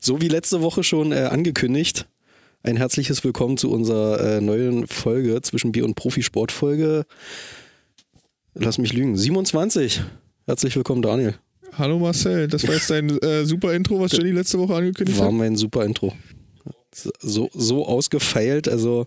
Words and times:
So 0.00 0.20
wie 0.20 0.28
letzte 0.28 0.62
Woche 0.62 0.84
schon 0.84 1.12
äh, 1.12 1.28
angekündigt, 1.30 2.06
ein 2.62 2.76
herzliches 2.76 3.24
Willkommen 3.24 3.56
zu 3.56 3.70
unserer 3.70 4.36
äh, 4.36 4.40
neuen 4.40 4.86
Folge 4.86 5.42
zwischen 5.42 5.72
Bier 5.72 5.84
und 5.84 5.96
Profisport-Folge. 5.96 7.04
Lass 8.54 8.78
mich 8.78 8.92
lügen. 8.92 9.16
27. 9.16 10.02
Herzlich 10.46 10.76
willkommen, 10.76 11.02
Daniel. 11.02 11.34
Hallo 11.76 11.98
Marcel, 11.98 12.48
das 12.48 12.66
war 12.66 12.74
jetzt 12.74 12.90
dein 12.90 13.10
äh, 13.22 13.44
super 13.44 13.74
Intro, 13.74 14.00
was 14.00 14.12
Jenny 14.12 14.30
letzte 14.30 14.58
Woche 14.58 14.74
angekündigt 14.74 15.18
War 15.18 15.26
hat. 15.26 15.34
mein 15.34 15.56
super 15.56 15.84
Intro. 15.84 16.12
So, 17.20 17.50
so 17.52 17.86
ausgefeilt, 17.86 18.68
also 18.68 19.06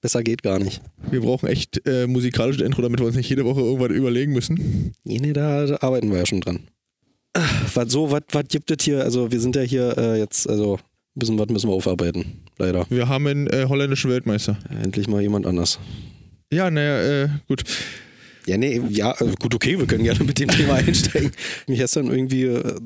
besser 0.00 0.22
geht 0.22 0.42
gar 0.42 0.58
nicht. 0.58 0.80
Wir 1.10 1.20
brauchen 1.20 1.48
echt 1.48 1.86
äh, 1.86 2.06
musikalisches 2.06 2.64
Intro, 2.64 2.82
damit 2.82 3.00
wir 3.00 3.06
uns 3.06 3.16
nicht 3.16 3.28
jede 3.28 3.44
Woche 3.44 3.60
irgendwas 3.60 3.90
überlegen 3.90 4.32
müssen. 4.32 4.94
Nee, 5.04 5.18
nee, 5.18 5.32
da 5.32 5.76
arbeiten 5.80 6.10
wir 6.10 6.18
ja 6.18 6.26
schon 6.26 6.40
dran. 6.40 6.68
Was 7.74 7.92
so, 7.92 8.10
was, 8.10 8.22
gibt 8.48 8.70
es 8.70 8.84
hier? 8.84 9.02
Also 9.02 9.30
wir 9.30 9.40
sind 9.40 9.56
ja 9.56 9.62
hier 9.62 9.96
äh, 9.96 10.18
jetzt, 10.18 10.48
also 10.48 10.76
ein 10.76 11.18
bisschen 11.18 11.38
was 11.38 11.48
müssen 11.48 11.68
wir 11.68 11.74
aufarbeiten. 11.74 12.44
Leider. 12.58 12.86
Wir 12.88 13.08
haben 13.08 13.26
einen 13.26 13.46
äh, 13.48 13.66
holländischen 13.68 14.10
Weltmeister. 14.10 14.58
Endlich 14.82 15.08
mal 15.08 15.20
jemand 15.20 15.46
anders. 15.46 15.78
Ja, 16.52 16.70
naja, 16.70 17.24
äh, 17.24 17.28
gut. 17.48 17.64
Ja, 18.46 18.56
nee, 18.56 18.80
ja, 18.90 19.10
also 19.10 19.34
gut, 19.34 19.54
okay, 19.54 19.76
wir 19.78 19.86
können 19.86 20.04
gerne 20.04 20.22
mit 20.22 20.38
dem 20.38 20.48
Thema 20.48 20.74
einsteigen. 20.86 21.32
Mich 21.66 21.78
gestern 21.78 22.06
irgendwie 22.06 22.44
äh, 22.44 22.78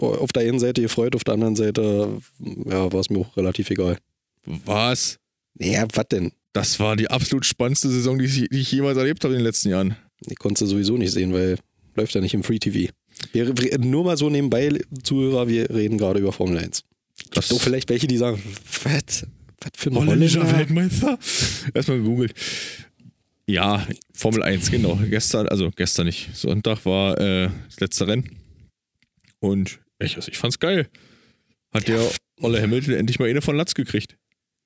auf 0.00 0.32
der 0.32 0.42
einen 0.42 0.58
Seite 0.58 0.82
gefreut, 0.82 1.14
auf 1.14 1.22
der 1.22 1.34
anderen 1.34 1.54
Seite, 1.54 2.20
ja, 2.40 2.92
war 2.92 3.00
es 3.00 3.10
mir 3.10 3.20
auch 3.20 3.36
relativ 3.36 3.70
egal. 3.70 3.96
Was? 4.44 5.18
Naja, 5.54 5.86
was 5.92 6.08
denn? 6.08 6.32
Das 6.52 6.80
war 6.80 6.96
die 6.96 7.08
absolut 7.08 7.46
spannendste 7.46 7.88
Saison, 7.88 8.18
die 8.18 8.24
ich, 8.24 8.48
die 8.48 8.60
ich 8.60 8.72
jemals 8.72 8.98
erlebt 8.98 9.22
habe 9.24 9.34
in 9.34 9.40
den 9.40 9.46
letzten 9.46 9.68
Jahren. 9.68 9.96
Ich 10.26 10.38
konnte 10.38 10.66
sowieso 10.66 10.96
nicht 10.96 11.12
sehen, 11.12 11.32
weil 11.32 11.58
läuft 11.96 12.14
ja 12.14 12.20
nicht 12.20 12.34
im 12.34 12.42
Free 12.42 12.58
TV. 12.58 12.92
Wir, 13.32 13.56
wir, 13.56 13.78
nur 13.78 14.04
mal 14.04 14.16
so 14.16 14.30
nebenbei, 14.30 14.70
Zuhörer, 15.02 15.48
wir 15.48 15.70
reden 15.70 15.98
gerade 15.98 16.20
über 16.20 16.32
Formel 16.32 16.58
1. 16.58 16.84
Das 17.32 17.48
Doch 17.48 17.60
vielleicht 17.60 17.88
welche, 17.88 18.06
die 18.06 18.16
sagen, 18.16 18.42
was? 18.82 19.26
Was 19.60 19.70
für 19.76 19.90
ein 19.90 19.96
holländischer? 19.96 20.50
Weltmeister? 20.50 21.18
Erstmal 21.74 21.98
gegoogelt. 21.98 22.34
Ja, 23.46 23.86
Formel 24.12 24.42
1, 24.42 24.70
genau. 24.70 24.98
Gestern, 25.08 25.48
also 25.48 25.70
gestern 25.74 26.06
nicht. 26.06 26.30
Sonntag 26.34 26.84
war 26.84 27.18
äh, 27.18 27.50
das 27.68 27.80
letzte 27.80 28.06
Rennen. 28.06 28.30
Und 29.38 29.80
ich, 29.98 30.16
also 30.16 30.30
ich 30.30 30.38
fand's 30.38 30.58
geil. 30.58 30.88
Hat 31.72 31.88
der 31.88 32.00
Olle 32.40 32.60
Hamilton 32.60 32.94
endlich 32.94 33.18
mal 33.18 33.28
eine 33.28 33.42
von 33.42 33.56
Latz 33.56 33.74
gekriegt. 33.74 34.16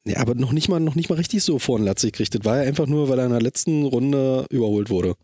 Ja, 0.04 0.18
aber 0.18 0.34
noch 0.34 0.52
nicht 0.52 0.68
mal, 0.68 0.80
noch 0.80 0.94
nicht 0.94 1.10
mal 1.10 1.16
richtig 1.16 1.42
so 1.42 1.58
vor 1.58 1.78
den 1.78 1.84
Latz 1.84 2.02
gekriegt. 2.02 2.34
Das 2.34 2.44
war 2.44 2.58
ja 2.58 2.62
einfach 2.62 2.86
nur, 2.86 3.08
weil 3.08 3.18
er 3.18 3.26
in 3.26 3.32
der 3.32 3.42
letzten 3.42 3.84
Runde 3.84 4.46
überholt 4.50 4.90
wurde. 4.90 5.14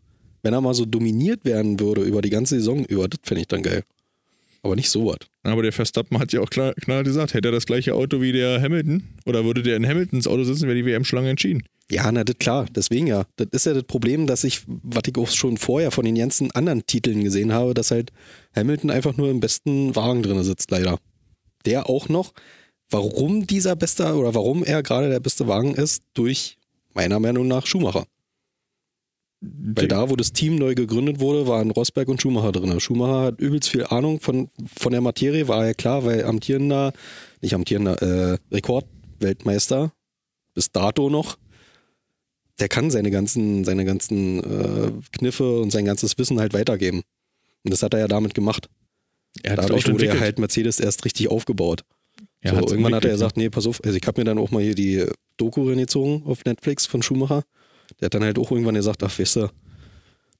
Wenn 0.45 0.53
er 0.53 0.61
mal 0.61 0.75
so 0.75 0.85
dominiert 0.85 1.43
werden 1.43 1.79
würde 1.79 2.03
über 2.03 2.21
die 2.21 2.29
ganze 2.29 2.57
Saison 2.57 2.85
über, 2.85 3.07
das 3.07 3.19
fände 3.23 3.41
ich 3.41 3.47
dann 3.47 3.63
geil. 3.63 3.83
Aber 4.61 4.75
nicht 4.75 4.91
so 4.91 5.07
was. 5.07 5.17
Aber 5.41 5.63
der 5.63 5.71
Verstappen 5.71 6.19
hat 6.19 6.33
ja 6.33 6.41
auch 6.41 6.51
klar, 6.51 6.75
klar 6.75 7.03
gesagt, 7.03 7.33
hätte 7.33 7.47
er 7.47 7.51
das 7.51 7.65
gleiche 7.65 7.95
Auto 7.95 8.21
wie 8.21 8.31
der 8.31 8.61
Hamilton 8.61 9.01
oder 9.25 9.43
würde 9.43 9.63
der 9.63 9.75
in 9.75 9.87
Hamiltons 9.87 10.27
Auto 10.27 10.43
sitzen, 10.43 10.67
wäre 10.67 10.75
die 10.75 10.85
WM-Schlange 10.85 11.31
entschieden. 11.31 11.63
Ja, 11.89 12.11
na, 12.11 12.23
das 12.23 12.37
klar, 12.37 12.67
deswegen 12.75 13.07
ja. 13.07 13.25
Das 13.37 13.47
ist 13.53 13.65
ja 13.65 13.73
das 13.73 13.85
Problem, 13.85 14.27
dass 14.27 14.43
ich, 14.43 14.61
was 14.67 15.01
ich 15.07 15.17
auch 15.17 15.29
schon 15.29 15.57
vorher 15.57 15.89
von 15.89 16.05
den 16.05 16.13
ganzen 16.13 16.51
anderen 16.51 16.85
Titeln 16.85 17.23
gesehen 17.23 17.51
habe, 17.51 17.73
dass 17.73 17.89
halt 17.89 18.11
Hamilton 18.55 18.91
einfach 18.91 19.17
nur 19.17 19.31
im 19.31 19.39
besten 19.39 19.95
Wagen 19.95 20.21
drin 20.21 20.43
sitzt, 20.43 20.69
leider. 20.69 20.99
Der 21.65 21.89
auch 21.89 22.07
noch, 22.07 22.33
warum 22.91 23.47
dieser 23.47 23.75
beste 23.75 24.13
oder 24.13 24.35
warum 24.35 24.63
er 24.63 24.83
gerade 24.83 25.09
der 25.09 25.21
beste 25.21 25.47
Wagen 25.47 25.73
ist, 25.73 26.03
durch 26.13 26.59
meiner 26.93 27.19
Meinung 27.19 27.47
nach 27.47 27.65
Schumacher. 27.65 28.05
Weil 29.47 29.87
da, 29.87 30.09
wo 30.09 30.15
das 30.15 30.33
Team 30.33 30.55
neu 30.55 30.75
gegründet 30.75 31.19
wurde, 31.19 31.47
waren 31.47 31.71
Rosberg 31.71 32.07
und 32.07 32.21
Schumacher 32.21 32.51
drin. 32.51 32.79
Schumacher 32.79 33.25
hat 33.25 33.39
übelst 33.39 33.69
viel 33.69 33.85
Ahnung 33.85 34.19
von, 34.19 34.49
von 34.75 34.91
der 34.91 35.01
Materie, 35.01 35.47
war 35.47 35.65
ja 35.65 35.73
klar, 35.73 36.05
weil 36.05 36.23
amtierender, 36.23 36.93
nicht 37.41 37.53
amtierender, 37.53 38.01
äh, 38.01 38.37
Rekordweltmeister, 38.51 39.91
bis 40.53 40.71
dato 40.71 41.09
noch, 41.09 41.37
der 42.59 42.69
kann 42.69 42.89
seine 42.89 43.11
ganzen, 43.11 43.65
seine 43.65 43.85
ganzen 43.85 44.39
äh, 44.39 44.91
Kniffe 45.11 45.59
und 45.59 45.71
sein 45.71 45.85
ganzes 45.85 46.17
Wissen 46.17 46.39
halt 46.39 46.53
weitergeben. 46.53 47.01
Und 47.63 47.71
das 47.71 47.83
hat 47.83 47.93
er 47.93 47.99
ja 47.99 48.07
damit 48.07 48.33
gemacht. 48.33 48.69
er 49.43 49.53
hat 49.53 49.59
Dadurch 49.59 49.85
wurde 49.87 50.05
ja 50.05 50.11
entwickelt. 50.11 50.21
halt 50.21 50.39
Mercedes 50.39 50.79
erst 50.79 51.05
richtig 51.05 51.29
aufgebaut. 51.29 51.83
Er 52.41 52.55
so, 52.55 52.67
irgendwann 52.67 52.95
hat 52.95 53.05
er 53.05 53.11
gesagt, 53.11 53.37
nee, 53.37 53.49
pass 53.49 53.67
auf, 53.67 53.83
also 53.83 53.97
ich 53.97 54.07
habe 54.07 54.21
mir 54.21 54.25
dann 54.25 54.37
auch 54.37 54.51
mal 54.51 54.61
hier 54.61 54.75
die 54.75 55.05
Doku 55.37 55.67
reingezogen 55.67 56.23
auf 56.25 56.45
Netflix 56.45 56.85
von 56.85 57.01
Schumacher. 57.01 57.43
Der 57.99 58.05
hat 58.07 58.13
dann 58.13 58.23
halt 58.23 58.37
auch 58.39 58.51
irgendwann 58.51 58.75
gesagt, 58.75 59.03
ach, 59.03 59.17
weißt 59.19 59.37
du, 59.37 59.49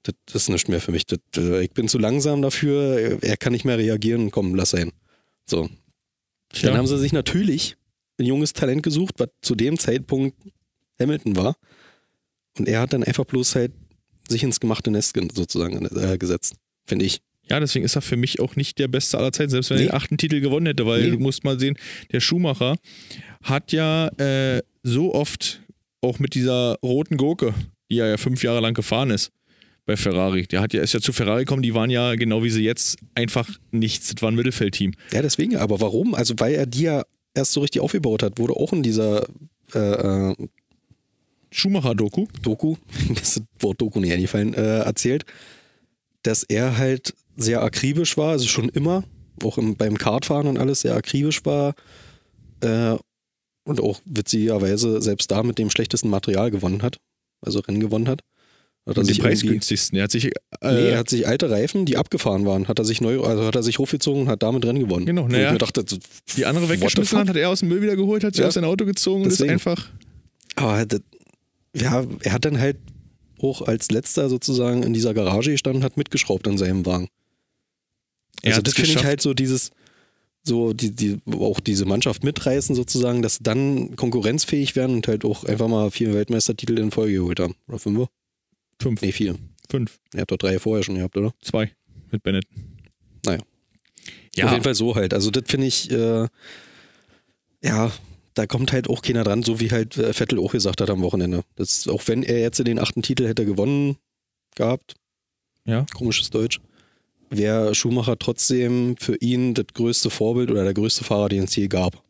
das, 0.04 0.16
ist 0.36 0.50
nicht 0.50 0.68
mehr 0.70 0.82
für 0.82 0.92
mich. 0.92 1.06
Das, 1.06 1.20
äh, 1.38 1.64
ich 1.64 1.72
bin 1.72 1.88
zu 1.88 1.98
langsam 1.98 2.42
dafür, 2.42 3.18
er 3.22 3.38
kann 3.38 3.54
nicht 3.54 3.66
mehr 3.66 3.78
reagieren, 3.78 4.30
komm, 4.32 4.54
lass 4.56 4.72
sein. 4.72 4.92
So. 5.46 5.70
Tja. 6.50 6.70
Dann 6.70 6.78
haben 6.78 6.88
sie 6.88 6.98
sich 7.00 7.12
natürlich 7.14 7.76
ein 8.20 8.26
junges 8.26 8.54
Talent 8.54 8.84
gesucht, 8.84 9.16
was 9.18 9.30
zu 9.42 9.56
dem 9.56 9.78
Zeitpunkt 9.80 10.38
Hamilton 11.00 11.36
war. 11.36 11.56
Und 12.58 12.68
er 12.70 12.80
hat 12.82 12.94
dann 12.94 13.04
einfach 13.04 13.26
bloß 13.26 13.56
halt 13.56 13.74
sich 14.30 14.44
ins 14.44 14.60
gemachte 14.60 14.90
Nest 14.92 15.14
ge- 15.14 15.28
sozusagen 15.34 15.86
äh, 15.86 16.18
gesetzt, 16.18 16.56
finde 16.86 17.06
ich. 17.06 17.20
Ja, 17.50 17.60
deswegen 17.60 17.86
ist 17.86 17.96
er 17.96 18.02
für 18.02 18.16
mich 18.16 18.40
auch 18.40 18.56
nicht 18.56 18.80
der 18.80 18.88
Beste 18.88 19.18
aller 19.20 19.32
Zeiten, 19.32 19.52
selbst 19.52 19.70
wenn 19.70 19.78
er 19.78 19.82
Nee. 19.82 19.88
den 19.90 19.94
achten 19.96 20.18
Titel 20.18 20.40
gewonnen 20.40 20.66
hätte, 20.68 20.86
weil 20.88 21.04
Nee. 21.04 21.12
du 21.12 21.20
musst 21.20 21.44
mal 21.44 21.60
sehen, 21.60 21.78
der 22.12 22.20
Schumacher 22.22 22.76
hat 23.44 23.72
ja 23.72 24.08
äh, 24.18 24.64
so 24.82 25.14
oft 25.14 25.62
auch 26.06 26.20
mit 26.20 26.36
dieser 26.36 26.78
roten 26.84 27.18
Gurke, 27.18 27.54
die 27.90 28.00
er 28.00 28.08
ja 28.08 28.18
fünf 28.18 28.44
Jahre 28.44 28.62
lang 28.62 28.74
gefahren 28.74 29.10
ist 29.10 29.32
bei 29.86 29.96
Ferrari. 29.98 30.48
Der 30.48 30.62
hat 30.62 30.74
ja, 30.74 30.82
ist 30.82 30.94
ja 30.94 31.00
zu 31.00 31.14
Ferrari 31.14 31.46
gekommen, 31.46 31.62
die 31.62 31.74
waren 31.74 31.90
ja 31.90 32.16
genau 32.16 32.44
wie 32.44 32.50
sie 32.50 32.64
jetzt 32.64 32.98
einfach 33.14 33.50
nichts. 33.72 34.14
Das 34.14 34.22
war 34.22 34.32
ein 34.32 34.36
Mittelfeldteam. 34.36 34.94
Ja, 35.12 35.22
deswegen, 35.22 35.58
aber 35.58 35.80
warum? 35.82 36.16
Also, 36.16 36.34
weil 36.38 36.56
er 36.56 36.66
die 36.66 36.84
ja 36.84 37.04
erst 37.34 37.54
so 37.54 37.62
richtig 37.62 37.82
aufgebaut 37.82 38.24
hat, 38.24 38.40
wurde 38.40 38.54
auch 38.54 38.74
in 38.74 38.82
dieser 38.82 39.28
äh, 39.74 39.80
äh, 40.32 40.36
Schumacher-Doku. 41.52 42.28
Doku, 42.42 42.76
das 43.14 43.42
Wort 43.60 43.82
Doku 43.82 44.00
nicht 44.00 44.14
eingefallen, 44.14 44.54
äh, 44.54 44.80
erzählt, 44.80 45.26
dass 46.24 46.44
er 46.44 46.78
halt 46.78 47.14
sehr 47.38 47.62
akribisch 47.62 48.18
war, 48.18 48.32
also 48.32 48.48
schon 48.48 48.70
immer, 48.70 49.04
auch 49.44 49.58
im, 49.58 49.76
beim 49.76 49.98
Kartfahren 49.98 50.48
und 50.48 50.58
alles 50.58 50.82
sehr 50.82 50.96
akribisch 50.96 51.46
war 51.46 51.76
äh, 52.62 52.98
und 53.66 53.82
auch 53.82 54.00
witzigerweise 54.06 55.02
selbst 55.02 55.30
da 55.32 55.44
mit 55.44 55.58
dem 55.58 55.70
schlechtesten 55.70 56.10
Material 56.10 56.52
gewonnen 56.52 56.82
hat, 56.82 56.98
also 57.42 57.60
Rennen 57.60 57.80
gewonnen 57.82 58.08
hat. 58.08 58.22
Hat 58.88 59.00
Und 59.00 59.10
den 59.10 59.18
preisgünstigsten. 59.18 59.98
Er 59.98 60.04
hat 60.04 60.12
sich. 60.12 60.26
Äh, 60.26 60.30
Nee, 60.62 60.90
er 60.90 61.00
hat 61.00 61.10
sich 61.10 61.28
alte 61.28 61.50
Reifen, 61.50 61.86
die 61.88 61.98
abgefahren 61.98 62.46
waren, 62.46 62.68
hat 62.68 62.78
er 62.78 62.86
sich 62.86 63.02
neu, 63.02 63.22
also 63.24 63.44
hat 63.46 63.56
er 63.56 63.64
sich 63.64 63.80
hochgezogen 63.80 64.22
und 64.24 64.28
hat 64.30 64.44
damit 64.44 64.64
Rennen 64.64 64.80
gewonnen. 64.80 65.06
Genau, 65.08 65.28
naja. 65.28 65.52
ich 65.54 65.58
dachte, 65.58 65.84
so, 65.88 65.98
die 66.38 66.46
andere 66.46 66.70
weggeschmissen 66.70 67.18
hat, 67.18 67.30
hat 67.30 67.36
er 67.36 67.50
aus 67.50 67.60
dem 67.62 67.70
Müll 67.70 67.82
wieder 67.82 67.96
geholt, 67.96 68.24
hat 68.24 68.36
sie 68.36 68.42
Ja. 68.42 68.48
aus 68.48 68.54
sein 68.54 68.64
Auto 68.64 68.86
gezogen 68.86 69.24
und 69.24 69.30
ist 69.30 69.40
Deswegen. 69.40 69.54
einfach. 69.54 69.90
Aber 70.56 70.86
das, 70.86 71.02
ja, 71.76 72.06
er 72.22 72.32
hat 72.32 72.46
dann 72.46 72.60
halt 72.60 72.78
auch 73.42 73.64
als 73.64 73.90
letzter 73.90 74.30
sozusagen 74.30 74.84
in 74.84 74.94
dieser 74.94 75.14
Garage 75.16 75.50
gestanden 75.52 75.82
und 75.82 75.86
hat 75.86 75.98
mitgeschraubt 75.98 76.48
an 76.48 76.58
seinem 76.60 76.86
Wagen. 76.86 77.10
Also 78.44 78.62
das 78.62 78.76
finde 78.76 78.92
ich 78.92 79.04
halt 79.04 79.20
so 79.22 79.34
dieses, 79.34 79.72
so 80.48 80.74
die, 80.74 80.92
die, 80.92 81.20
auch 81.40 81.60
diese 81.60 81.86
Mannschaft 81.86 82.24
mitreißen 82.24 82.76
sozusagen, 82.76 83.22
dass 83.22 83.40
dann 83.40 83.96
konkurrenzfähig 83.96 84.76
werden 84.76 84.96
und 84.98 85.08
halt 85.08 85.26
auch 85.26 85.44
einfach 85.44 85.68
mal 85.68 85.90
vier 85.92 86.14
Weltmeistertitel 86.14 86.78
in 86.78 86.92
Folge 86.92 87.14
geholt 87.16 87.40
haben. 87.40 87.56
Oder 87.68 87.80
fünf? 87.80 88.08
Fünf, 88.82 89.02
Nee, 89.02 89.12
vier. 89.12 89.36
fünf, 89.70 90.00
Er 90.14 90.22
hat 90.22 90.32
doch 90.32 90.38
drei 90.38 90.60
vorher 90.60 90.84
schon 90.84 90.96
gehabt, 90.96 91.18
oder? 91.18 91.34
zwei 91.42 91.72
mit 92.12 92.22
Bennett. 92.24 92.46
Naja. 93.26 93.40
Ja, 94.36 94.46
Auf 94.46 94.52
jeden 94.52 94.64
Fall 94.64 94.76
so 94.76 94.96
halt. 94.96 95.14
Also 95.14 95.32
das 95.32 95.44
finde 95.48 95.66
ich, 95.68 95.90
äh, 95.92 96.28
ja, 97.64 97.92
da 98.34 98.46
kommt 98.48 98.72
halt 98.74 98.90
auch 98.90 99.02
keiner 99.02 99.24
dran, 99.24 99.44
so 99.44 99.60
wie 99.60 99.72
halt 99.72 99.98
äh, 99.98 100.14
Vettel 100.14 100.40
auch 100.40 100.52
gesagt 100.52 100.82
hat 100.82 100.90
am 100.90 101.02
Wochenende. 101.02 101.44
Das, 101.56 101.88
auch 101.88 102.04
wenn 102.08 102.22
er 102.22 102.40
jetzt 102.40 102.60
den 102.60 102.80
achten 102.80 103.02
Titel 103.02 103.26
hätte 103.28 103.46
gewonnen 103.46 103.96
gehabt, 104.56 104.96
Ja. 105.66 105.86
komisches 105.94 106.30
Deutsch, 106.30 106.60
wäre 107.30 107.76
Schumacher 107.76 108.18
trotzdem 108.18 108.96
für 109.00 109.16
ihn 109.18 109.54
das 109.54 109.66
größte 109.74 110.10
Vorbild 110.10 110.52
oder 110.52 110.64
der 110.64 110.74
größte 110.74 111.04
Fahrer, 111.04 111.30
den 111.30 111.44
es 111.44 111.56
je 111.56 111.68
gab. 111.68 112.04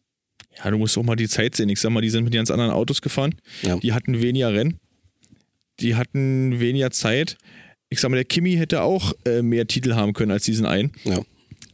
Ja, 0.57 0.71
du 0.71 0.77
musst 0.77 0.97
auch 0.97 1.03
mal 1.03 1.15
die 1.15 1.27
Zeit 1.27 1.55
sehen. 1.55 1.69
Ich 1.69 1.79
sag 1.79 1.91
mal, 1.91 2.01
die 2.01 2.09
sind 2.09 2.23
mit 2.23 2.33
ganz 2.33 2.51
anderen 2.51 2.71
Autos 2.71 3.01
gefahren. 3.01 3.35
Ja. 3.61 3.77
Die 3.77 3.93
hatten 3.93 4.21
weniger 4.21 4.53
Rennen. 4.53 4.79
Die 5.79 5.95
hatten 5.95 6.59
weniger 6.59 6.91
Zeit. 6.91 7.37
Ich 7.89 7.99
sag 7.99 8.09
mal, 8.09 8.15
der 8.15 8.25
Kimi 8.25 8.55
hätte 8.55 8.81
auch 8.81 9.13
äh, 9.25 9.41
mehr 9.41 9.67
Titel 9.67 9.93
haben 9.95 10.13
können 10.13 10.31
als 10.31 10.43
diesen 10.43 10.65
einen. 10.65 10.91
Ja. 11.03 11.21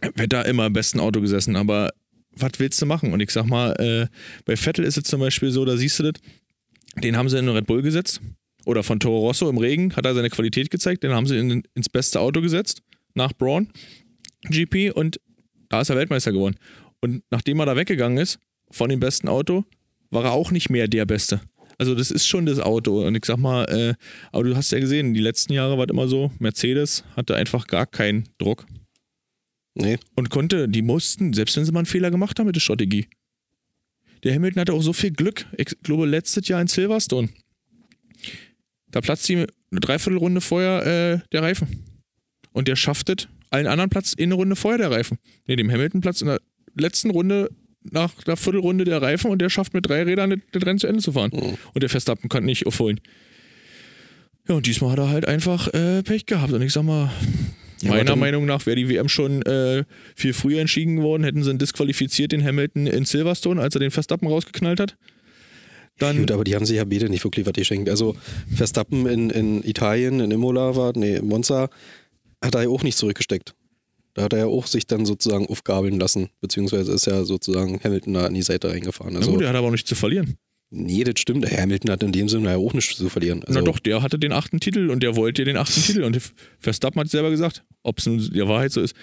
Hätte 0.02 0.30
da 0.30 0.42
immer 0.42 0.66
im 0.66 0.74
besten 0.74 1.00
Auto 1.00 1.22
gesessen. 1.22 1.56
Aber 1.56 1.92
was 2.32 2.54
willst 2.58 2.82
du 2.82 2.86
machen? 2.86 3.14
Und 3.14 3.20
ich 3.20 3.32
sag 3.32 3.46
mal, 3.46 3.74
äh, 3.74 4.08
bei 4.46 4.56
Vettel 4.56 4.84
ist 4.84 4.98
es 4.98 5.04
zum 5.04 5.20
Beispiel 5.20 5.52
so, 5.52 5.64
da 5.66 5.78
siehst 5.78 6.00
du 6.00 6.12
das, 6.12 6.14
den 7.04 7.16
haben 7.16 7.30
sie 7.30 7.38
in 7.38 7.46
den 7.46 7.56
Red 7.56 7.68
Bull 7.68 7.82
gesetzt. 7.82 8.22
Oder 8.66 8.84
von 8.84 9.00
Toro 9.00 9.20
Rosso 9.20 9.50
im 9.50 9.58
Regen 9.58 9.96
hat 9.96 10.06
er 10.06 10.14
seine 10.14 10.30
Qualität 10.30 10.70
gezeigt. 10.70 11.04
Den 11.04 11.12
haben 11.12 11.26
sie 11.26 11.38
in, 11.38 11.64
ins 11.74 11.90
beste 11.90 12.20
Auto 12.20 12.42
gesetzt, 12.42 12.82
nach 13.14 13.34
Braun 13.34 13.70
GP. 14.44 14.92
Und 14.92 15.20
da 15.70 15.82
ist 15.82 15.90
er 15.90 15.96
Weltmeister 15.96 16.32
geworden. 16.32 16.56
Und 17.02 17.24
nachdem 17.32 17.60
er 17.60 17.66
da 17.66 17.76
weggegangen 17.76 18.18
ist, 18.18 18.40
von 18.70 18.90
dem 18.90 19.00
besten 19.00 19.28
Auto, 19.28 19.66
war 20.10 20.26
er 20.26 20.32
auch 20.32 20.52
nicht 20.52 20.70
mehr 20.70 20.88
der 20.88 21.06
Beste. 21.06 21.42
Also 21.78 21.96
das 21.96 22.12
ist 22.12 22.28
schon 22.28 22.46
das 22.46 22.60
Auto. 22.60 23.06
Und 23.06 23.16
ich 23.16 23.26
sag 23.26 23.38
mal, 23.38 23.66
äh, 23.66 23.94
aber 24.32 24.44
du 24.44 24.56
hast 24.56 24.72
ja 24.72 24.80
gesehen, 24.80 25.14
die 25.14 25.20
letzten 25.20 25.54
Jahre 25.54 25.78
war 25.78 25.86
es 25.86 25.92
immer 25.92 26.08
so, 26.08 26.32
Mercedes 26.40 27.04
hatte 27.16 27.36
einfach 27.36 27.68
gar 27.68 27.88
keinen 27.88 28.30
Druck. 28.38 28.66
Nee. 29.74 29.98
Und 30.16 30.30
konnte, 30.30 30.68
die 30.70 30.82
mussten, 30.82 31.34
selbst 31.34 31.58
wenn 31.58 31.66
sie 31.66 31.72
mal 31.72 31.80
einen 31.80 31.86
Fehler 31.86 32.12
gemacht 32.12 32.38
haben 32.38 32.46
mit 32.46 32.56
der 32.56 32.62
Strategie. 32.62 33.08
Der 34.24 34.36
Hamilton 34.36 34.62
hatte 34.62 34.74
auch 34.74 34.82
so 34.82 34.94
viel 34.94 35.12
Glück. 35.12 35.46
Ich 35.58 35.76
glaube, 35.82 36.06
letztes 36.06 36.48
Jahr 36.48 36.62
in 36.62 36.68
Silverstone. 36.68 37.30
Da 38.92 39.02
platzt 39.02 39.28
ihm 39.30 39.48
eine 39.72 39.80
Dreiviertelrunde 39.80 40.42
vorher 40.42 40.86
äh, 40.86 41.28
der 41.32 41.42
Reifen. 41.42 41.91
Und 42.54 42.68
der 42.68 42.76
schafft 42.76 43.10
es, 43.10 43.28
allen 43.50 43.68
anderen 43.68 43.90
Platz 43.90 44.14
in 44.14 44.26
eine 44.26 44.36
Runde 44.36 44.56
vorher 44.56 44.78
der 44.78 44.92
Reifen. 44.92 45.18
Nee, 45.48 45.56
dem 45.56 45.72
Hamilton 45.72 46.02
Platz 46.02 46.22
in 46.22 46.28
der 46.28 46.40
letzten 46.76 47.10
Runde 47.10 47.50
nach 47.84 48.14
der 48.24 48.38
Viertelrunde 48.38 48.84
der 48.84 49.02
Reifen 49.02 49.32
und 49.32 49.42
der 49.42 49.50
schafft 49.50 49.74
mit 49.74 49.88
drei 49.88 50.04
Rädern 50.04 50.42
das 50.52 50.66
Rennen 50.66 50.80
zu 50.80 50.88
Ende 50.88 51.02
zu 51.02 51.14
fahren. 51.14 51.32
Mhm. 51.34 51.58
Und 51.74 51.82
der 51.82 51.90
Verstappen 51.90 52.30
kann 52.30 52.46
nicht 52.46 52.68
aufholen. 52.68 53.00
Ja, 54.48 54.56
und 54.56 54.66
diesmal 54.66 54.92
hat 54.92 55.00
er 55.00 55.10
halt 55.10 55.28
einfach 55.28 55.68
äh, 55.74 56.04
Pech 56.04 56.26
gehabt. 56.26 56.54
Und 56.54 56.62
ich 56.62 56.74
sag 56.74 56.84
mal, 56.84 57.12
meiner 57.84 58.16
Meinung 58.16 58.46
nach 58.46 58.66
wäre 58.66 58.76
die 58.76 58.90
WM 58.90 59.10
schon 59.10 59.42
äh, 59.44 59.84
viel 60.16 60.34
früher 60.34 60.62
entschieden 60.62 61.02
worden, 61.02 61.24
hätten 61.24 61.44
sie 61.44 61.52
ihn 61.52 61.58
disqualifiziert, 61.58 62.32
den 62.32 62.44
Hamilton 62.44 62.88
in 62.88 63.06
Silverstone, 63.06 63.62
als 63.62 63.76
er 63.76 63.80
den 63.80 63.92
Verstappen 63.92 64.28
rausgeknallt 64.28 64.80
hat. 64.80 64.96
Dann, 65.98 66.18
Gut, 66.18 66.32
aber 66.32 66.44
die 66.44 66.56
haben 66.56 66.66
sich 66.66 66.78
ja 66.78 66.86
beide 66.86 67.10
nicht 67.10 67.24
wirklich 67.24 67.46
was 67.46 67.54
geschenkt. 67.54 67.90
Also 67.90 68.16
Verstappen 68.56 69.06
in, 69.06 69.30
in 69.30 69.64
Italien, 69.64 70.20
in 70.20 70.32
Imola 70.32 70.76
war, 70.76 70.94
nee, 70.96 71.18
in 71.18 71.28
Monza, 71.28 71.70
hat 72.44 72.56
er 72.56 72.64
ja 72.64 72.70
auch 72.70 72.84
nicht 72.84 72.98
zurückgesteckt. 72.98 73.54
Da 74.14 74.24
hat 74.24 74.34
er 74.34 74.40
ja 74.40 74.46
auch 74.46 74.68
sich 74.68 74.88
dann 74.88 75.06
sozusagen 75.06 75.48
aufgabeln 75.48 76.00
lassen, 76.00 76.30
beziehungsweise 76.42 76.92
ist 76.92 77.06
ja 77.08 77.24
sozusagen 77.24 77.80
Hamilton 77.82 78.14
da 78.14 78.26
an 78.26 78.34
die 78.34 78.42
Seite 78.42 78.70
reingefahren. 78.70 79.14
na 79.14 79.20
Also, 79.20 79.32
gut, 79.32 79.42
er 79.42 79.50
hat 79.50 79.56
aber 79.56 79.68
auch 79.68 79.72
nichts 79.72 79.88
zu 79.88 79.96
verlieren. 79.96 80.36
nee, 80.70 81.04
das 81.06 81.20
stimmt. 81.20 81.50
Hamilton 81.50 81.92
hat 81.92 82.04
in 82.04 82.12
dem 82.12 82.28
Sinne 82.28 82.50
ja 82.50 82.58
auch 82.58 82.74
nichts 82.74 82.96
zu 82.98 83.08
verlieren. 83.10 83.42
Also, 83.46 83.60
Na 83.60 83.64
doch, 83.66 83.80
der 83.80 84.02
hatte 84.02 84.20
den 84.20 84.34
achten 84.34 84.60
Titel 84.60 84.90
und 84.90 85.02
der 85.04 85.16
wollte 85.16 85.46
den 85.46 85.56
achten 85.58 85.82
Titel. 85.82 86.04
Und 86.04 86.20
Verstappen 86.60 87.00
hat 87.00 87.10
selber 87.10 87.30
gesagt, 87.30 87.64
ob 87.84 88.00
es 88.00 88.06
nun 88.06 88.18
der 88.34 88.48
Wahrheit 88.50 88.72
so 88.74 88.82
ist. 88.82 88.96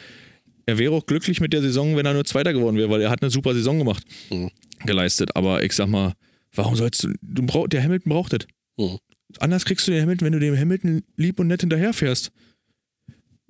Er 0.66 0.76
wäre 0.78 0.92
auch 0.92 1.06
glücklich 1.06 1.40
mit 1.40 1.54
der 1.54 1.62
Saison, 1.62 1.96
wenn 1.96 2.04
er 2.04 2.12
nur 2.12 2.26
Zweiter 2.26 2.52
geworden 2.52 2.76
wäre, 2.76 2.90
weil 2.90 3.00
er 3.00 3.08
hat 3.08 3.22
eine 3.22 3.30
super 3.30 3.54
Saison 3.54 3.78
gemacht, 3.78 4.04
Mhm. 4.30 4.50
geleistet. 4.84 5.34
Aber 5.36 5.62
ich 5.62 5.72
sag 5.72 5.88
mal, 5.88 6.12
warum 6.54 6.76
sollst 6.76 7.04
du, 7.04 7.14
du 7.22 7.42
brauch, 7.46 7.66
der 7.68 7.82
Hamilton 7.82 8.10
braucht 8.10 8.34
das. 8.34 8.40
Mhm. 8.76 8.98
Anders 9.38 9.64
kriegst 9.64 9.86
du 9.88 9.92
den 9.92 10.02
Hamilton, 10.02 10.26
wenn 10.26 10.32
du 10.34 10.40
dem 10.40 10.58
Hamilton 10.58 11.02
lieb 11.16 11.40
und 11.40 11.46
nett 11.46 11.60
hinterherfährst. 11.62 12.30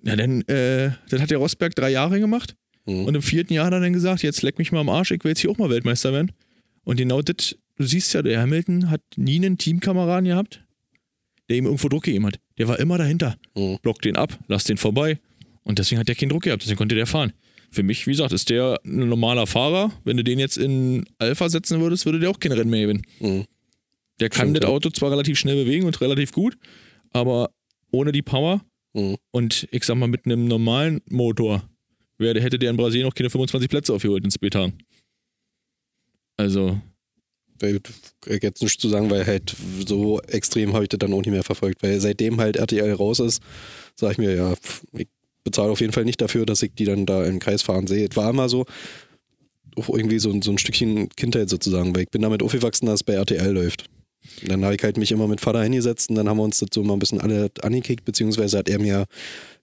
Ja, 0.05 0.17
denn 0.17 0.47
äh, 0.49 0.93
das 1.09 1.21
hat 1.21 1.31
der 1.31 1.39
Rosberg 1.39 1.75
drei 1.75 1.91
Jahre 1.91 2.21
gemacht. 2.21 2.55
Mhm. 2.87 3.05
Und 3.05 3.15
im 3.15 3.23
vierten 3.23 3.53
Jahr 3.53 3.67
hat 3.67 3.73
er 3.73 3.81
dann 3.81 3.93
gesagt, 3.93 4.23
jetzt 4.23 4.43
leck 4.43 4.59
mich 4.59 4.73
mal 4.73 4.81
am 4.81 4.89
Arsch, 4.89 5.11
ich 5.11 5.23
will 5.25 5.31
jetzt 5.31 5.41
hier 5.41 5.50
auch 5.50 5.59
mal 5.59 5.71
Weltmeister 5.71 6.12
werden. 6.12 6.33
Und 6.85 6.97
genau 6.97 7.21
das, 7.21 7.56
du 7.77 7.85
siehst 7.85 8.15
ja, 8.15 8.23
der 8.23 8.41
Hamilton 8.41 8.91
hat 8.91 9.03
nie 9.17 9.37
einen 9.37 9.59
Teamkameraden 9.59 10.25
gehabt, 10.27 10.65
der 11.49 11.56
ihm 11.56 11.67
irgendwo 11.67 11.89
Druck 11.89 12.05
gegeben 12.05 12.27
hat. 12.27 12.39
Der 12.56 12.69
war 12.69 12.79
immer 12.79 12.99
dahinter. 12.99 13.37
Mhm. 13.55 13.79
Blockt 13.83 14.05
den 14.05 14.17
ab, 14.17 14.39
lass 14.49 14.65
den 14.65 14.77
vorbei. 14.77 15.19
Und 15.65 15.79
deswegen 15.79 16.01
hat 16.01 16.09
der 16.09 16.15
keinen 16.15 16.31
Druck 16.31 16.44
gehabt, 16.44 16.62
deswegen 16.62 16.79
konnte 16.79 16.94
der 16.94 17.06
fahren. 17.06 17.33
Für 17.71 17.83
mich, 17.83 18.06
wie 18.06 18.12
gesagt, 18.12 18.33
ist 18.33 18.49
der 18.49 18.81
ein 18.85 19.09
normaler 19.09 19.47
Fahrer. 19.47 19.93
Wenn 20.05 20.17
du 20.17 20.25
den 20.25 20.39
jetzt 20.39 20.56
in 20.56 21.05
Alpha 21.19 21.51
setzen 21.51 21.81
würdest, 21.81 22.06
würde 22.06 22.19
der 22.19 22.31
auch 22.31 22.41
kein 22.41 22.53
Rennen 22.53 22.71
mehr 22.71 22.83
gewinnen. 22.83 23.03
Mhm. 23.21 23.44
Der 24.21 24.31
kann 24.31 24.49
Stimmt, 24.49 24.65
das. 24.65 24.71
Auto 24.71 24.91
zwar 24.91 25.11
relativ 25.11 25.39
schnell 25.39 25.62
bewegen 25.62 25.87
und 25.87 26.01
relativ 26.01 26.33
gut, 26.33 26.56
aber 27.11 27.51
ohne 27.91 28.12
die 28.12 28.23
Power 28.23 28.62
Mhm. 28.94 29.17
und 29.32 29.69
ich 29.70 29.85
sag 29.85 29.96
mal 29.96 30.08
mit 30.08 30.25
einem 30.26 30.46
normalen 30.46 31.00
Motor 31.08 31.69
wäre, 32.19 32.40
hätte 32.40 32.58
der 32.58 32.70
in 32.70 32.76
Brasilien 32.76 33.06
noch 33.06 33.14
keine 33.14 33.31
25 33.31 33.69
Plätze 33.69 33.93
aufgeholt 33.93 34.25
in 34.25 34.31
Speedtagen. 34.31 34.75
Also, 36.37 36.81
jetzt 37.61 38.62
nichts 38.62 38.81
zu 38.81 38.88
sagen, 38.88 39.11
weil 39.11 39.26
halt 39.26 39.55
so 39.87 40.20
extrem 40.23 40.73
habe 40.73 40.85
ich 40.85 40.88
das 40.88 40.99
dann 40.99 41.12
auch 41.12 41.19
nicht 41.19 41.31
mehr 41.31 41.43
verfolgt. 41.43 41.82
Weil 41.82 42.00
seitdem 42.00 42.40
halt 42.40 42.56
RTL 42.56 42.93
raus 42.93 43.19
ist, 43.20 43.43
sage 43.96 44.12
ich 44.12 44.19
mir, 44.19 44.35
ja, 44.35 44.55
ich 44.93 45.08
bezahle 45.44 45.70
auf 45.70 45.81
jeden 45.81 45.93
Fall 45.93 46.05
nicht 46.05 46.20
dafür, 46.20 46.46
dass 46.46 46.62
ich 46.62 46.73
die 46.75 46.84
dann 46.84 47.06
da 47.06 47.25
im 47.25 47.41
Kreis 47.41 47.62
fahren 47.62 47.87
sehe. 47.87 48.08
Es 48.08 48.17
war 48.17 48.31
immer 48.31 48.49
so, 48.49 48.67
auch 49.76 49.88
irgendwie 49.88 50.19
so, 50.19 50.41
so 50.41 50.50
ein 50.50 50.58
Stückchen 50.58 51.08
Kindheit 51.11 51.49
sozusagen, 51.49 51.94
weil 51.94 52.02
ich 52.02 52.11
bin 52.11 52.23
damit 52.23 52.43
aufgewachsen, 52.43 52.87
dass 52.87 53.00
es 53.00 53.05
bei 53.05 53.14
RTL 53.14 53.52
läuft. 53.52 53.88
Dann 54.47 54.65
habe 54.65 54.75
ich 54.75 54.82
halt 54.82 54.97
mich 54.97 55.11
immer 55.11 55.26
mit 55.26 55.41
Vater 55.41 55.62
hingesetzt 55.62 56.11
und 56.11 56.17
dann 56.17 56.29
haben 56.29 56.37
wir 56.37 56.44
uns 56.44 56.59
das 56.59 56.69
so 56.73 56.82
mal 56.82 56.93
ein 56.93 56.99
bisschen 56.99 57.20
alle 57.20 57.50
angekickt, 57.62 58.05
beziehungsweise 58.05 58.59
hat 58.59 58.69
er 58.69 58.79
mir 58.79 59.06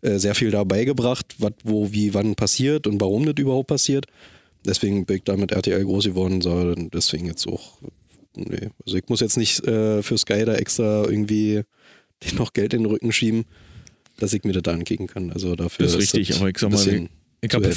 äh, 0.02 0.18
sehr 0.18 0.36
viel 0.36 0.52
dabei 0.52 0.86
gebracht, 0.86 1.36
was, 1.38 1.54
wo, 1.63 1.92
wie, 1.92 2.13
wann 2.13 2.36
passiert 2.36 2.88
und 2.88 3.00
warum 3.00 3.25
das 3.25 3.36
überhaupt 3.38 3.68
passiert. 3.68 4.06
Deswegen 4.66 5.06
bin 5.06 5.18
ich 5.18 5.24
da 5.24 5.38
mit 5.38 5.52
RTL 5.52 5.84
groß 5.84 6.06
geworden, 6.06 6.42
so, 6.42 6.74
deswegen 6.75 7.28
jetzt 7.28 7.48
auch, 7.48 7.78
nee. 8.36 8.69
Also 8.86 8.98
ich 8.98 9.07
muss 9.07 9.19
jetzt 9.19 9.38
nicht 9.38 9.66
äh, 9.68 10.02
für 10.02 10.18
Sky 10.18 10.44
da 10.46 10.56
extra 10.56 11.06
irgendwie 11.06 11.62
den 12.24 12.36
noch 12.38 12.54
Geld 12.54 12.74
in 12.74 12.84
den 12.84 12.92
Rücken 12.92 13.12
schieben, 13.12 13.46
dass 14.18 14.34
ich 14.34 14.44
mir 14.44 14.54
das 14.54 14.63
da 14.63 14.74
ankicken 14.74 15.07
kann. 15.07 15.31
Also 15.31 15.56
dafür 15.56 15.86
Das 15.86 15.94
ist 15.96 16.02
richtig, 16.02 16.30
das 16.30 16.40
aber 16.40 16.50
ich 16.50 16.57
sag 16.57 16.72
mal, 16.72 17.07
ich 17.42 17.54
habe 17.54 17.72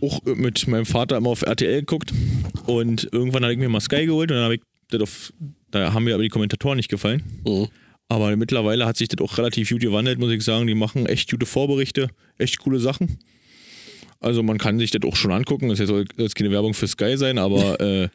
auch 0.00 0.22
mit 0.24 0.66
meinem 0.66 0.86
Vater 0.86 1.16
immer 1.18 1.30
auf 1.30 1.42
RTL 1.42 1.80
geguckt 1.80 2.12
und 2.66 3.08
irgendwann 3.12 3.42
habe 3.42 3.52
ich 3.52 3.58
mir 3.58 3.68
mal 3.68 3.80
Sky 3.80 4.06
geholt 4.06 4.30
und 4.30 4.36
dann 4.36 4.44
habe 4.44 4.54
ich 4.56 4.62
das 4.88 5.00
auf, 5.02 5.32
da 5.70 5.92
haben 5.92 6.04
mir 6.04 6.14
aber 6.14 6.22
die 6.22 6.28
Kommentatoren 6.28 6.76
nicht 6.76 6.90
gefallen. 6.90 7.22
Mhm. 7.44 7.68
Aber 8.08 8.34
mittlerweile 8.36 8.86
hat 8.86 8.96
sich 8.96 9.08
das 9.08 9.20
auch 9.20 9.36
relativ 9.38 9.68
gut 9.68 9.80
gewandelt, 9.80 10.18
muss 10.18 10.30
ich 10.30 10.42
sagen. 10.42 10.66
Die 10.66 10.74
machen 10.74 11.06
echt 11.06 11.30
gute 11.30 11.46
Vorberichte, 11.46 12.08
echt 12.38 12.58
coole 12.58 12.78
Sachen. 12.78 13.18
Also 14.20 14.42
man 14.42 14.58
kann 14.58 14.78
sich 14.78 14.90
das 14.90 15.02
auch 15.02 15.16
schon 15.16 15.32
angucken. 15.32 15.68
Das 15.68 15.78
soll 15.78 16.04
jetzt 16.16 16.36
keine 16.36 16.50
Werbung 16.50 16.74
für 16.74 16.86
Sky 16.86 17.16
sein, 17.16 17.38
aber 17.38 17.80
äh, 18.04 18.08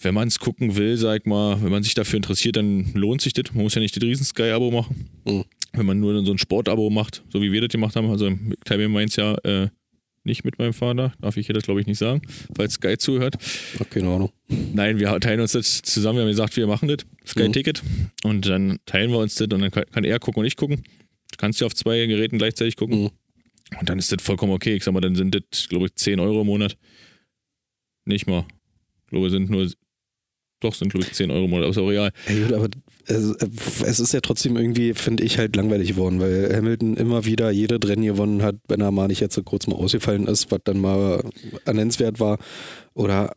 wenn 0.00 0.14
man 0.14 0.28
es 0.28 0.38
gucken 0.38 0.76
will, 0.76 0.96
sag 0.96 1.20
ich 1.20 1.26
mal, 1.26 1.62
wenn 1.62 1.70
man 1.70 1.82
sich 1.82 1.94
dafür 1.94 2.16
interessiert, 2.16 2.56
dann 2.56 2.92
lohnt 2.94 3.20
sich 3.20 3.32
das. 3.32 3.52
Man 3.52 3.64
muss 3.64 3.74
ja 3.74 3.80
nicht 3.80 3.96
das 3.96 4.02
riesen 4.02 4.24
Sky-Abo 4.24 4.70
machen. 4.70 5.08
Mhm. 5.24 5.44
Wenn 5.72 5.86
man 5.86 6.00
nur 6.00 6.24
so 6.24 6.32
ein 6.32 6.38
Sport-Abo 6.38 6.90
macht, 6.90 7.22
so 7.30 7.40
wie 7.42 7.50
wir 7.50 7.60
das 7.60 7.70
gemacht 7.70 7.96
haben, 7.96 8.10
also 8.10 8.30
teilen 8.64 8.80
wir 8.80 8.88
meins 8.88 9.16
ja 9.16 9.34
äh, 9.44 9.68
nicht 10.24 10.44
mit 10.44 10.58
meinem 10.58 10.72
Vater, 10.72 11.12
darf 11.20 11.36
ich 11.36 11.46
hier 11.46 11.54
das 11.54 11.64
glaube 11.64 11.80
ich 11.80 11.86
nicht 11.86 11.98
sagen, 11.98 12.22
falls 12.54 12.74
Sky 12.74 12.96
zuhört. 12.96 13.36
Ach, 13.80 13.90
keine 13.90 14.08
Ahnung. 14.08 14.32
Nein, 14.48 14.98
wir 14.98 15.18
teilen 15.20 15.40
uns 15.40 15.52
das 15.52 15.82
zusammen. 15.82 16.18
Wir 16.18 16.22
haben 16.22 16.30
gesagt, 16.30 16.56
wir 16.56 16.66
machen 16.66 16.88
das, 16.88 16.98
Sky-Ticket. 17.26 17.82
Und 18.22 18.46
dann 18.46 18.78
teilen 18.86 19.10
wir 19.10 19.18
uns 19.18 19.34
das 19.34 19.48
und 19.48 19.60
dann 19.60 19.70
kann, 19.70 19.84
kann 19.90 20.04
er 20.04 20.18
gucken 20.18 20.40
und 20.40 20.46
ich 20.46 20.56
gucken. 20.56 20.82
Du 21.32 21.36
kannst 21.38 21.60
ja 21.60 21.66
auf 21.66 21.74
zwei 21.74 22.06
Geräten 22.06 22.38
gleichzeitig 22.38 22.76
gucken. 22.76 23.04
Mhm. 23.04 23.10
Und 23.80 23.88
dann 23.88 23.98
ist 23.98 24.12
das 24.12 24.22
vollkommen 24.22 24.52
okay. 24.52 24.74
Ich 24.74 24.84
sag 24.84 24.92
mal, 24.92 25.00
dann 25.00 25.14
sind 25.14 25.34
das, 25.34 25.68
glaube 25.68 25.86
ich, 25.86 25.94
10 25.94 26.20
Euro 26.20 26.42
im 26.42 26.46
Monat. 26.46 26.76
Nicht 28.04 28.26
mal. 28.26 28.46
Ich 29.04 29.10
glaube, 29.10 29.30
sind 29.30 29.50
nur. 29.50 29.70
Doch, 30.62 30.74
sind, 30.74 30.92
glaube 30.92 31.06
ich, 31.06 31.12
10 31.12 31.30
Euro 31.30 31.44
im 31.44 31.50
Monat, 31.50 31.64
aber 31.64 31.70
ist 31.72 31.78
auch 31.78 31.88
real. 31.88 32.10
Ja, 32.28 32.34
gut, 32.34 32.52
aber 32.52 32.68
es, 33.06 33.36
es 33.84 34.00
ist 34.00 34.14
ja 34.14 34.20
trotzdem 34.20 34.56
irgendwie, 34.56 34.94
finde 34.94 35.24
ich, 35.24 35.38
halt 35.38 35.56
langweilig 35.56 35.88
geworden, 35.88 36.20
weil 36.20 36.54
Hamilton 36.54 36.96
immer 36.96 37.24
wieder 37.24 37.50
jede 37.50 37.78
Rennen 37.86 38.04
gewonnen 38.04 38.42
hat, 38.42 38.56
wenn 38.68 38.80
er 38.80 38.92
mal 38.92 39.08
nicht 39.08 39.20
jetzt 39.20 39.34
so 39.34 39.42
kurz 39.42 39.66
mal 39.66 39.76
ausgefallen 39.76 40.28
ist, 40.28 40.50
was 40.50 40.60
dann 40.64 40.80
mal 40.80 41.22
nennenswert 41.66 42.20
war. 42.20 42.38
Oder 42.94 43.34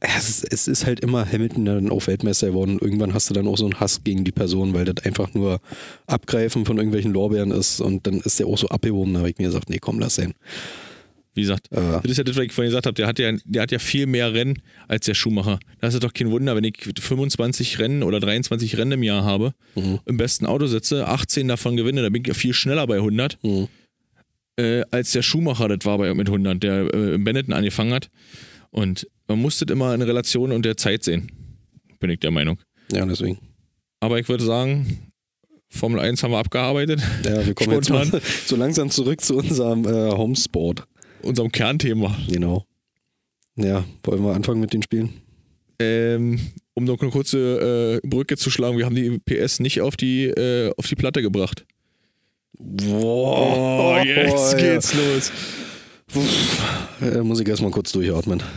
es 0.00 0.28
ist, 0.28 0.52
es 0.52 0.66
ist 0.66 0.86
halt 0.86 1.00
immer 1.00 1.30
Hamilton 1.30 1.64
dann 1.64 1.90
auch 1.90 2.06
Weltmeister 2.06 2.48
geworden. 2.48 2.78
Irgendwann 2.80 3.14
hast 3.14 3.30
du 3.30 3.34
dann 3.34 3.46
auch 3.46 3.56
so 3.56 3.66
einen 3.66 3.78
Hass 3.78 4.02
gegen 4.02 4.24
die 4.24 4.32
Person, 4.32 4.74
weil 4.74 4.84
das 4.84 5.04
einfach 5.04 5.32
nur 5.34 5.60
Abgreifen 6.06 6.64
von 6.64 6.78
irgendwelchen 6.78 7.12
Lorbeeren 7.12 7.52
ist 7.52 7.80
und 7.80 8.06
dann 8.06 8.20
ist 8.20 8.40
der 8.40 8.46
auch 8.46 8.58
so 8.58 8.68
abgehoben. 8.68 9.14
Da 9.14 9.20
habe 9.20 9.30
ich 9.30 9.38
mir 9.38 9.46
gesagt, 9.46 9.70
nee, 9.70 9.78
komm, 9.78 10.00
lass 10.00 10.16
sein. 10.16 10.34
Wie 11.34 11.40
gesagt, 11.40 11.68
Äh, 11.72 11.76
das 12.02 12.04
ist 12.04 12.18
ja 12.18 12.24
das, 12.24 12.36
was 12.36 12.44
ich 12.44 12.52
vorhin 12.52 12.70
gesagt 12.70 12.84
habe. 12.86 12.94
Der 12.94 13.06
hat 13.06 13.18
ja, 13.18 13.32
der 13.44 13.62
hat 13.62 13.70
ja 13.72 13.78
viel 13.78 14.06
mehr 14.06 14.34
Rennen 14.34 14.60
als 14.88 15.06
der 15.06 15.14
Schumacher. 15.14 15.58
Das 15.80 15.94
ist 15.94 16.02
doch 16.04 16.12
kein 16.12 16.30
Wunder, 16.30 16.54
wenn 16.56 16.64
ich 16.64 16.76
25 17.00 17.78
Rennen 17.78 18.02
oder 18.02 18.20
23 18.20 18.76
Rennen 18.76 18.92
im 18.92 19.02
Jahr 19.02 19.24
habe, 19.24 19.54
Mhm. 19.74 20.00
im 20.04 20.16
besten 20.18 20.44
Auto 20.46 20.66
sitze, 20.66 21.08
18 21.08 21.48
davon 21.48 21.76
gewinne, 21.76 22.02
dann 22.02 22.12
bin 22.12 22.22
ich 22.22 22.28
ja 22.28 22.34
viel 22.34 22.52
schneller 22.52 22.86
bei 22.86 22.98
100, 23.00 23.38
Mhm. 23.42 23.68
äh, 24.58 24.82
als 24.90 25.12
der 25.12 25.22
Schumacher 25.22 25.68
das 25.68 25.86
war 25.86 25.96
bei, 25.98 26.12
mit 26.14 26.28
100, 26.28 26.62
der 26.62 26.92
äh, 26.92 27.14
im 27.14 27.24
Benetton 27.24 27.54
angefangen 27.54 27.92
hat. 27.94 28.10
Und 28.70 29.06
man 29.28 29.38
muss 29.40 29.58
das 29.58 29.70
immer 29.70 29.94
in 29.94 30.02
Relation 30.02 30.52
und 30.52 30.64
der 30.64 30.76
Zeit 30.76 31.04
sehen, 31.04 31.30
bin 32.00 32.10
ich 32.10 32.20
der 32.20 32.30
Meinung. 32.30 32.58
Ja, 32.92 33.06
deswegen. 33.06 33.38
Aber 34.00 34.18
ich 34.18 34.28
würde 34.28 34.44
sagen, 34.44 34.98
Formel 35.70 36.00
1 36.00 36.22
haben 36.22 36.32
wir 36.32 36.38
abgearbeitet, 36.38 37.00
Ja, 37.24 37.46
wir 37.46 37.54
kommen 37.54 37.72
jetzt 37.72 37.88
mal 37.88 38.04
so 38.46 38.56
langsam 38.56 38.90
zurück 38.90 39.22
zu 39.22 39.36
unserem 39.36 39.86
äh, 39.86 40.10
Homesport. 40.10 40.84
Unserem 41.24 41.50
Kernthema. 41.52 42.16
Genau. 42.28 42.64
Ja, 43.56 43.84
wollen 44.04 44.22
wir 44.24 44.34
anfangen 44.34 44.60
mit 44.60 44.72
den 44.72 44.82
Spielen? 44.82 45.10
Ähm, 45.78 46.40
um 46.74 46.84
noch 46.84 47.00
eine 47.00 47.10
kurze 47.10 48.00
äh, 48.02 48.06
Brücke 48.06 48.36
zu 48.36 48.50
schlagen, 48.50 48.78
wir 48.78 48.86
haben 48.86 48.94
die 48.94 49.18
PS 49.18 49.60
nicht 49.60 49.80
auf 49.80 49.96
die, 49.96 50.24
äh, 50.26 50.72
auf 50.76 50.86
die 50.86 50.94
Platte 50.94 51.22
gebracht. 51.22 51.64
Boah, 52.58 54.00
Oh, 54.00 54.04
jetzt 54.04 54.52
ja. 54.52 54.58
geht's 54.58 54.94
los. 54.94 55.32
Äh, 57.00 57.18
muss 57.22 57.40
ich 57.40 57.48
erstmal 57.48 57.70
kurz 57.70 57.92
durchatmen. 57.92 58.42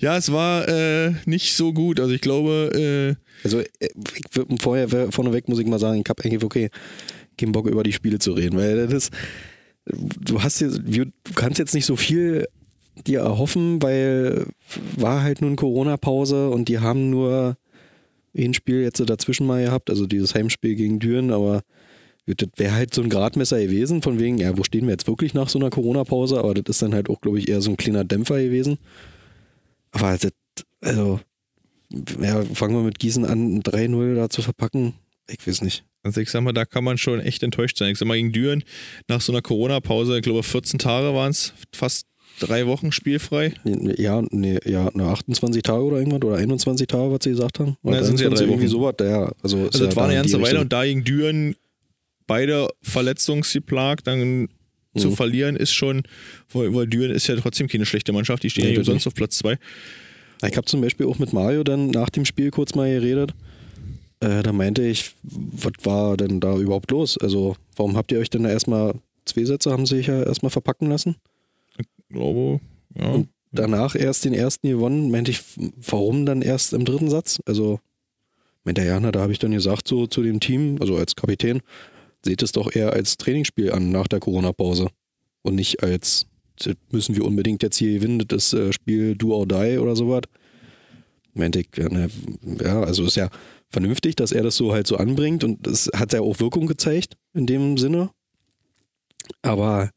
Ja, 0.00 0.18
es 0.18 0.30
war 0.30 0.68
äh, 0.68 1.12
nicht 1.24 1.54
so 1.56 1.72
gut. 1.72 1.98
Also 1.98 2.12
ich 2.12 2.20
glaube, 2.20 3.16
äh, 3.18 3.42
Also, 3.42 3.60
äh, 3.60 3.66
ich, 3.80 4.60
vorher, 4.60 4.88
vorneweg 5.10 5.48
muss 5.48 5.58
ich 5.58 5.66
mal 5.66 5.78
sagen, 5.78 6.02
ich 6.04 6.08
habe 6.10 6.22
eigentlich 6.22 6.42
okay, 6.44 6.68
keinen 7.38 7.52
Bock 7.52 7.66
über 7.68 7.82
die 7.82 7.92
Spiele 7.92 8.18
zu 8.18 8.32
reden, 8.32 8.58
weil 8.58 8.86
das 8.86 9.10
du 9.86 10.42
hast 10.42 10.60
jetzt, 10.60 10.80
du 10.84 11.10
kannst 11.34 11.58
jetzt 11.58 11.74
nicht 11.74 11.86
so 11.86 11.96
viel 11.96 12.46
dir 13.06 13.20
erhoffen, 13.20 13.82
weil 13.82 14.46
war 14.96 15.22
halt 15.22 15.40
nun 15.40 15.56
Corona-Pause 15.56 16.50
und 16.50 16.68
die 16.68 16.78
haben 16.78 17.10
nur 17.10 17.56
ein 18.36 18.54
Spiel 18.54 18.82
jetzt 18.82 19.00
dazwischen 19.08 19.46
mal 19.46 19.64
gehabt, 19.64 19.90
also 19.90 20.06
dieses 20.06 20.34
Heimspiel 20.34 20.74
gegen 20.74 20.98
Düren, 20.98 21.30
aber 21.30 21.62
Das 22.26 22.48
wäre 22.56 22.72
halt 22.72 22.94
so 22.94 23.02
ein 23.02 23.10
Gradmesser 23.10 23.60
gewesen, 23.60 24.00
von 24.00 24.18
wegen, 24.18 24.38
ja, 24.38 24.56
wo 24.56 24.64
stehen 24.64 24.86
wir 24.86 24.92
jetzt 24.92 25.06
wirklich 25.06 25.34
nach 25.34 25.48
so 25.48 25.58
einer 25.58 25.70
Corona-Pause? 25.70 26.38
Aber 26.38 26.54
das 26.54 26.76
ist 26.76 26.82
dann 26.82 26.94
halt 26.94 27.10
auch, 27.10 27.20
glaube 27.20 27.38
ich, 27.38 27.48
eher 27.48 27.60
so 27.60 27.70
ein 27.70 27.76
kleiner 27.76 28.04
Dämpfer 28.04 28.42
gewesen. 28.42 28.78
Aber 29.92 30.16
das, 30.16 30.32
also, 30.80 31.20
ja, 32.20 32.42
fangen 32.42 32.74
wir 32.74 32.82
mit 32.82 32.98
Gießen 32.98 33.26
an, 33.26 33.62
3-0 33.62 34.14
da 34.14 34.30
zu 34.30 34.40
verpacken. 34.40 34.94
Ich 35.28 35.46
weiß 35.46 35.62
nicht. 35.62 35.84
Also 36.04 36.20
ich 36.20 36.30
sag 36.30 36.42
mal, 36.42 36.52
da 36.52 36.66
kann 36.66 36.84
man 36.84 36.98
schon 36.98 37.18
echt 37.20 37.42
enttäuscht 37.42 37.78
sein. 37.78 37.90
Ich 37.92 37.98
sag 37.98 38.06
mal, 38.06 38.14
gegen 38.14 38.30
Düren 38.30 38.62
nach 39.08 39.22
so 39.22 39.32
einer 39.32 39.40
Corona-Pause, 39.40 40.16
ich 40.16 40.22
glaube 40.22 40.42
14 40.42 40.78
Tage 40.78 41.14
waren 41.14 41.30
es, 41.30 41.54
fast 41.74 42.06
drei 42.40 42.66
Wochen 42.66 42.92
spielfrei. 42.92 43.54
Ja, 43.96 44.22
nee, 44.30 44.58
ja, 44.66 44.90
ne, 44.92 45.04
28 45.04 45.62
Tage 45.62 45.82
oder 45.82 45.98
irgendwas 45.98 46.22
oder 46.22 46.36
21 46.36 46.86
Tage, 46.86 47.10
was 47.10 47.20
sie 47.22 47.30
gesagt 47.30 47.58
haben. 47.58 47.76
Oder 47.82 47.96
ja, 47.96 48.04
sind 48.04 48.20
ja 48.20 48.28
drei 48.28 48.48
Wochen. 48.48 48.68
Sowas, 48.68 48.94
ja. 49.00 49.32
Also, 49.42 49.58
also 49.58 49.78
ja 49.78 49.86
das 49.86 49.96
war 49.96 50.04
eine 50.04 50.14
ganze 50.14 50.40
Weile 50.42 50.60
und 50.60 50.72
da 50.72 50.84
gegen 50.84 51.04
Düren 51.04 51.56
beide 52.26 52.68
verletzungsgeplagt, 52.82 54.06
dann 54.06 54.40
mhm. 54.40 54.48
zu 54.96 55.12
verlieren 55.12 55.56
ist 55.56 55.72
schon, 55.72 56.02
weil, 56.52 56.74
weil 56.74 56.86
Düren 56.86 57.12
ist 57.12 57.26
ja 57.28 57.36
trotzdem 57.36 57.66
keine 57.68 57.86
schlechte 57.86 58.12
Mannschaft, 58.12 58.42
die 58.42 58.50
stehen 58.50 58.68
ja, 58.68 58.72
ja 58.72 58.84
sonst 58.84 59.06
auf 59.06 59.14
Platz 59.14 59.38
zwei. 59.38 59.56
Ich 60.46 60.56
habe 60.56 60.66
zum 60.66 60.82
Beispiel 60.82 61.06
auch 61.06 61.18
mit 61.18 61.32
Mario 61.32 61.64
dann 61.64 61.88
nach 61.88 62.10
dem 62.10 62.26
Spiel 62.26 62.50
kurz 62.50 62.74
mal 62.74 62.90
geredet. 62.90 63.32
Äh, 64.24 64.42
da 64.42 64.52
meinte 64.52 64.82
ich, 64.82 65.14
was 65.22 65.72
war 65.82 66.16
denn 66.16 66.40
da 66.40 66.56
überhaupt 66.56 66.90
los? 66.90 67.18
Also, 67.18 67.56
warum 67.76 67.96
habt 67.96 68.10
ihr 68.10 68.18
euch 68.18 68.30
denn 68.30 68.44
da 68.44 68.48
erstmal, 68.48 68.94
zwei 69.26 69.44
Sätze 69.44 69.70
haben 69.70 69.84
sich 69.84 70.06
ja 70.06 70.22
erstmal 70.22 70.50
verpacken 70.50 70.88
lassen? 70.88 71.16
Ich 71.76 71.86
glaube, 72.08 72.60
ja. 72.94 73.10
Und 73.10 73.28
danach 73.52 73.94
erst 73.94 74.24
den 74.24 74.32
ersten 74.32 74.68
gewonnen, 74.68 75.10
meinte 75.10 75.30
ich, 75.30 75.42
warum 75.76 76.24
dann 76.24 76.40
erst 76.40 76.72
im 76.72 76.86
dritten 76.86 77.10
Satz? 77.10 77.40
Also, 77.44 77.80
meinte 78.64 78.80
er, 78.80 78.86
ja, 78.86 79.00
na, 79.00 79.12
da 79.12 79.20
habe 79.20 79.32
ich 79.32 79.38
dann 79.38 79.50
gesagt, 79.50 79.88
so 79.88 80.06
zu 80.06 80.22
dem 80.22 80.40
Team, 80.40 80.78
also 80.80 80.96
als 80.96 81.16
Kapitän, 81.16 81.60
seht 82.24 82.42
es 82.42 82.52
doch 82.52 82.74
eher 82.74 82.94
als 82.94 83.18
Trainingsspiel 83.18 83.72
an 83.72 83.90
nach 83.90 84.08
der 84.08 84.20
Corona-Pause 84.20 84.88
und 85.42 85.54
nicht 85.54 85.82
als, 85.82 86.26
müssen 86.90 87.14
wir 87.14 87.26
unbedingt 87.26 87.62
jetzt 87.62 87.76
hier 87.76 87.92
gewinnen, 87.92 88.24
das 88.26 88.54
äh, 88.54 88.72
Spiel 88.72 89.16
Do 89.16 89.34
or 89.34 89.46
Die 89.46 89.76
oder 89.76 89.94
sowas. 89.96 90.22
Meinte 91.34 91.60
ich, 91.60 91.68
ja, 91.76 92.82
also 92.82 93.04
ist 93.04 93.16
ja 93.16 93.28
vernünftig, 93.74 94.16
dass 94.16 94.32
er 94.32 94.42
das 94.42 94.56
so 94.56 94.72
halt 94.72 94.86
so 94.86 94.96
anbringt 94.96 95.44
und 95.44 95.66
das 95.66 95.90
hat 95.94 96.14
ja 96.14 96.22
auch 96.22 96.40
Wirkung 96.40 96.66
gezeigt 96.66 97.16
in 97.34 97.46
dem 97.46 97.76
Sinne. 97.76 98.10
Aber 99.42 99.90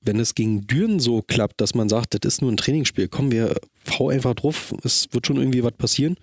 wenn 0.00 0.20
es 0.20 0.34
gegen 0.34 0.66
Düren 0.66 1.00
so 1.00 1.22
klappt, 1.22 1.60
dass 1.60 1.74
man 1.74 1.88
sagt, 1.88 2.14
das 2.14 2.34
ist 2.34 2.42
nur 2.42 2.52
ein 2.52 2.56
Trainingsspiel, 2.56 3.08
komm, 3.08 3.32
wir 3.32 3.54
hau 3.90 4.10
einfach 4.10 4.34
drauf, 4.34 4.74
es 4.84 5.08
wird 5.12 5.26
schon 5.26 5.36
irgendwie 5.36 5.64
was 5.64 5.72
passieren. 5.72 6.16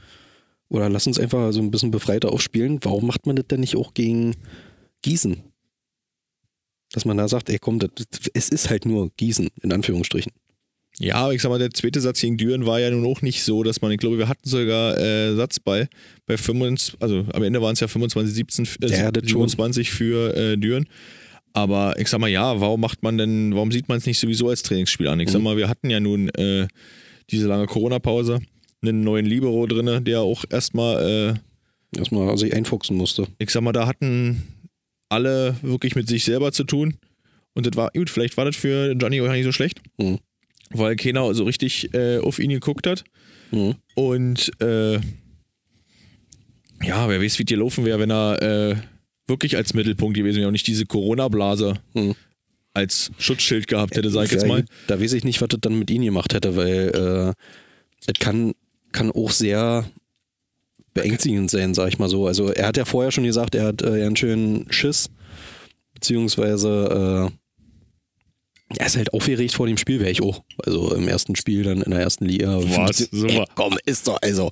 Oder 0.70 0.90
lass 0.90 1.08
uns 1.08 1.20
einfach 1.20 1.52
so 1.54 1.62
ein 1.62 1.72
bisschen 1.72 1.92
befreiter 1.92 2.32
aufspielen. 2.32 2.80
Warum 2.82 3.06
macht 3.06 3.28
man 3.28 3.36
das 3.36 3.46
denn 3.48 3.60
nicht 3.60 3.76
auch 3.76 3.94
gegen 3.94 4.36
Gießen? 5.04 5.44
Dass 6.92 7.06
man 7.06 7.18
da 7.18 7.28
sagt, 7.28 7.50
ey 7.50 7.60
komm, 7.60 7.80
das, 7.80 7.92
es 8.34 8.50
ist 8.50 8.70
halt 8.70 8.86
nur 8.86 9.12
Gießen, 9.18 9.50
in 9.62 9.72
Anführungsstrichen. 9.72 10.32
Ja, 11.00 11.16
aber 11.16 11.34
ich 11.34 11.42
sag 11.42 11.50
mal, 11.50 11.60
der 11.60 11.72
zweite 11.72 12.00
Satz 12.00 12.22
gegen 12.22 12.38
Düren 12.38 12.66
war 12.66 12.80
ja 12.80 12.90
nun 12.90 13.06
auch 13.06 13.22
nicht 13.22 13.44
so, 13.44 13.64
dass 13.64 13.82
man, 13.82 13.92
ich 13.92 13.98
glaube, 13.98 14.18
wir 14.18 14.30
hatten 14.30 14.48
sogar 14.48 14.98
äh, 14.98 15.36
Satzball 15.36 15.90
bei 16.26 16.38
25, 16.38 16.96
also 17.02 17.26
am 17.34 17.44
Ende 17.44 17.62
waren 17.62 17.74
es 17.74 17.82
ja 17.82 17.88
25, 17.88 18.34
17, 18.34 18.68
äh, 18.82 18.88
ja, 18.88 19.12
27 19.14 19.92
für 19.92 20.36
äh, 20.36 20.58
Düren. 20.58 20.88
Aber 21.54 22.00
ich 22.00 22.08
sag 22.08 22.20
mal, 22.20 22.30
ja, 22.30 22.60
warum 22.60 22.82
macht 22.82 23.04
man 23.04 23.18
denn, 23.18 23.54
warum 23.54 23.72
sieht 23.72 23.90
man 23.90 23.98
es 23.98 24.06
nicht 24.06 24.20
sowieso 24.20 24.50
als 24.50 24.64
Trainingsspiel 24.64 25.08
an? 25.08 25.20
Ich 25.20 25.28
mhm. 25.28 25.34
sag 25.34 25.42
mal, 25.42 25.58
wir 25.58 25.70
hatten 25.70 25.90
ja 25.90 26.00
nun 26.00 26.30
äh, 26.30 26.68
diese 27.30 27.48
lange 27.48 27.66
Corona-Pause, 27.66 28.40
einen 28.82 29.04
neuen 29.04 29.26
Libero 29.26 29.66
drin, 29.68 30.04
der 30.06 30.22
auch 30.22 30.46
erstmal 30.50 31.40
äh, 31.94 31.98
erstmal 31.98 32.38
sich 32.38 32.54
einfuchsen 32.54 32.96
musste. 32.96 33.28
Ich 33.38 33.50
sag 33.50 33.62
mal, 33.62 33.74
da 33.74 33.88
hatten 33.88 34.44
alle 35.10 35.56
wirklich 35.62 35.96
mit 35.96 36.08
sich 36.08 36.24
selber 36.24 36.52
zu 36.52 36.64
tun. 36.64 36.96
Und 37.54 37.66
das 37.66 37.76
war, 37.76 37.90
gut, 37.92 38.10
vielleicht 38.10 38.36
war 38.38 38.46
das 38.46 38.56
für 38.56 38.94
Johnny 38.94 39.22
auch 39.22 39.32
nicht 39.32 39.46
so 39.46 39.52
schlecht. 39.52 39.82
Mhm 39.98 40.20
weil 40.72 40.96
keiner 40.96 41.34
so 41.34 41.44
richtig 41.44 41.94
äh, 41.94 42.20
auf 42.20 42.40
ihn 42.40 42.50
geguckt 42.50 42.88
hat. 42.88 43.04
Mhm. 43.52 43.76
Und 43.96 44.52
äh, 44.62 44.96
ja, 46.84 47.10
wer 47.10 47.22
weiß, 47.22 47.40
wie 47.40 47.46
dir 47.46 47.58
laufen 47.58 47.86
wäre, 47.86 48.00
wenn 48.00 48.12
er 48.12 48.42
äh, 48.42 48.76
wirklich 49.28 49.56
als 49.56 49.74
Mittelpunkt 49.74 50.16
gewesen 50.16 50.38
wäre 50.38 50.48
und 50.48 50.54
nicht 50.54 50.68
diese 50.68 50.86
Corona-Blase 50.86 51.76
mhm. 51.94 52.16
als 52.74 53.12
Schutzschild 53.18 53.68
gehabt 53.68 53.96
hätte, 53.96 54.10
sag 54.10 54.26
ich 54.26 54.32
jetzt 54.32 54.48
mal. 54.48 54.66
Da 54.88 55.00
weiß 55.02 55.14
ich 55.14 55.24
nicht, 55.24 55.42
was 55.42 55.50
das 55.50 55.62
dann 55.62 55.80
mit 55.80 55.90
ihm 55.90 56.04
gemacht 56.04 56.34
hätte, 56.34 56.56
weil 56.56 56.92
äh, 56.94 57.34
es 58.06 58.20
kann, 58.20 58.54
kann 58.92 59.12
auch 59.12 59.32
sehr 59.32 59.90
beängstigend 60.94 61.50
sein, 61.50 61.74
sag 61.74 61.90
ich 61.90 62.00
mal 62.00 62.10
so. 62.10 62.28
Also 62.28 62.52
er 62.52 62.68
hat 62.68 62.78
ja 62.78 62.86
vorher 62.86 63.12
schon 63.12 63.24
gesagt, 63.24 63.56
er 63.56 63.66
hat 63.66 63.82
äh, 63.82 64.06
einen 64.06 64.16
schönen 64.16 64.72
Schiss, 64.72 65.10
beziehungsweise 65.94 67.32
er 68.70 68.86
ist 68.88 68.98
halt 68.98 69.14
aufgeregt 69.14 69.54
vor 69.54 69.68
dem 69.68 69.78
Spiel, 69.78 70.00
wäre 70.00 70.12
ich 70.12 70.22
auch. 70.22 70.44
Also 70.66 70.94
im 70.96 71.08
ersten 71.08 71.36
Spiel 71.36 71.64
dann 71.64 71.82
in 71.82 71.92
der 71.92 72.02
ersten 72.02 72.26
Liga. 72.26 72.58
Was? 72.58 73.02
Ey, 73.12 73.44
komm, 73.56 73.78
ist 73.86 74.08
doch, 74.08 74.20
also. 74.22 74.52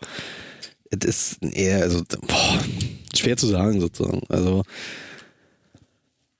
Es 0.90 1.08
ist 1.08 1.44
eher, 1.44 1.82
also, 1.82 2.04
boah, 2.28 2.64
schwer 3.16 3.36
zu 3.36 3.48
sagen 3.48 3.82
sozusagen. 3.82 4.22
Also, 4.30 4.64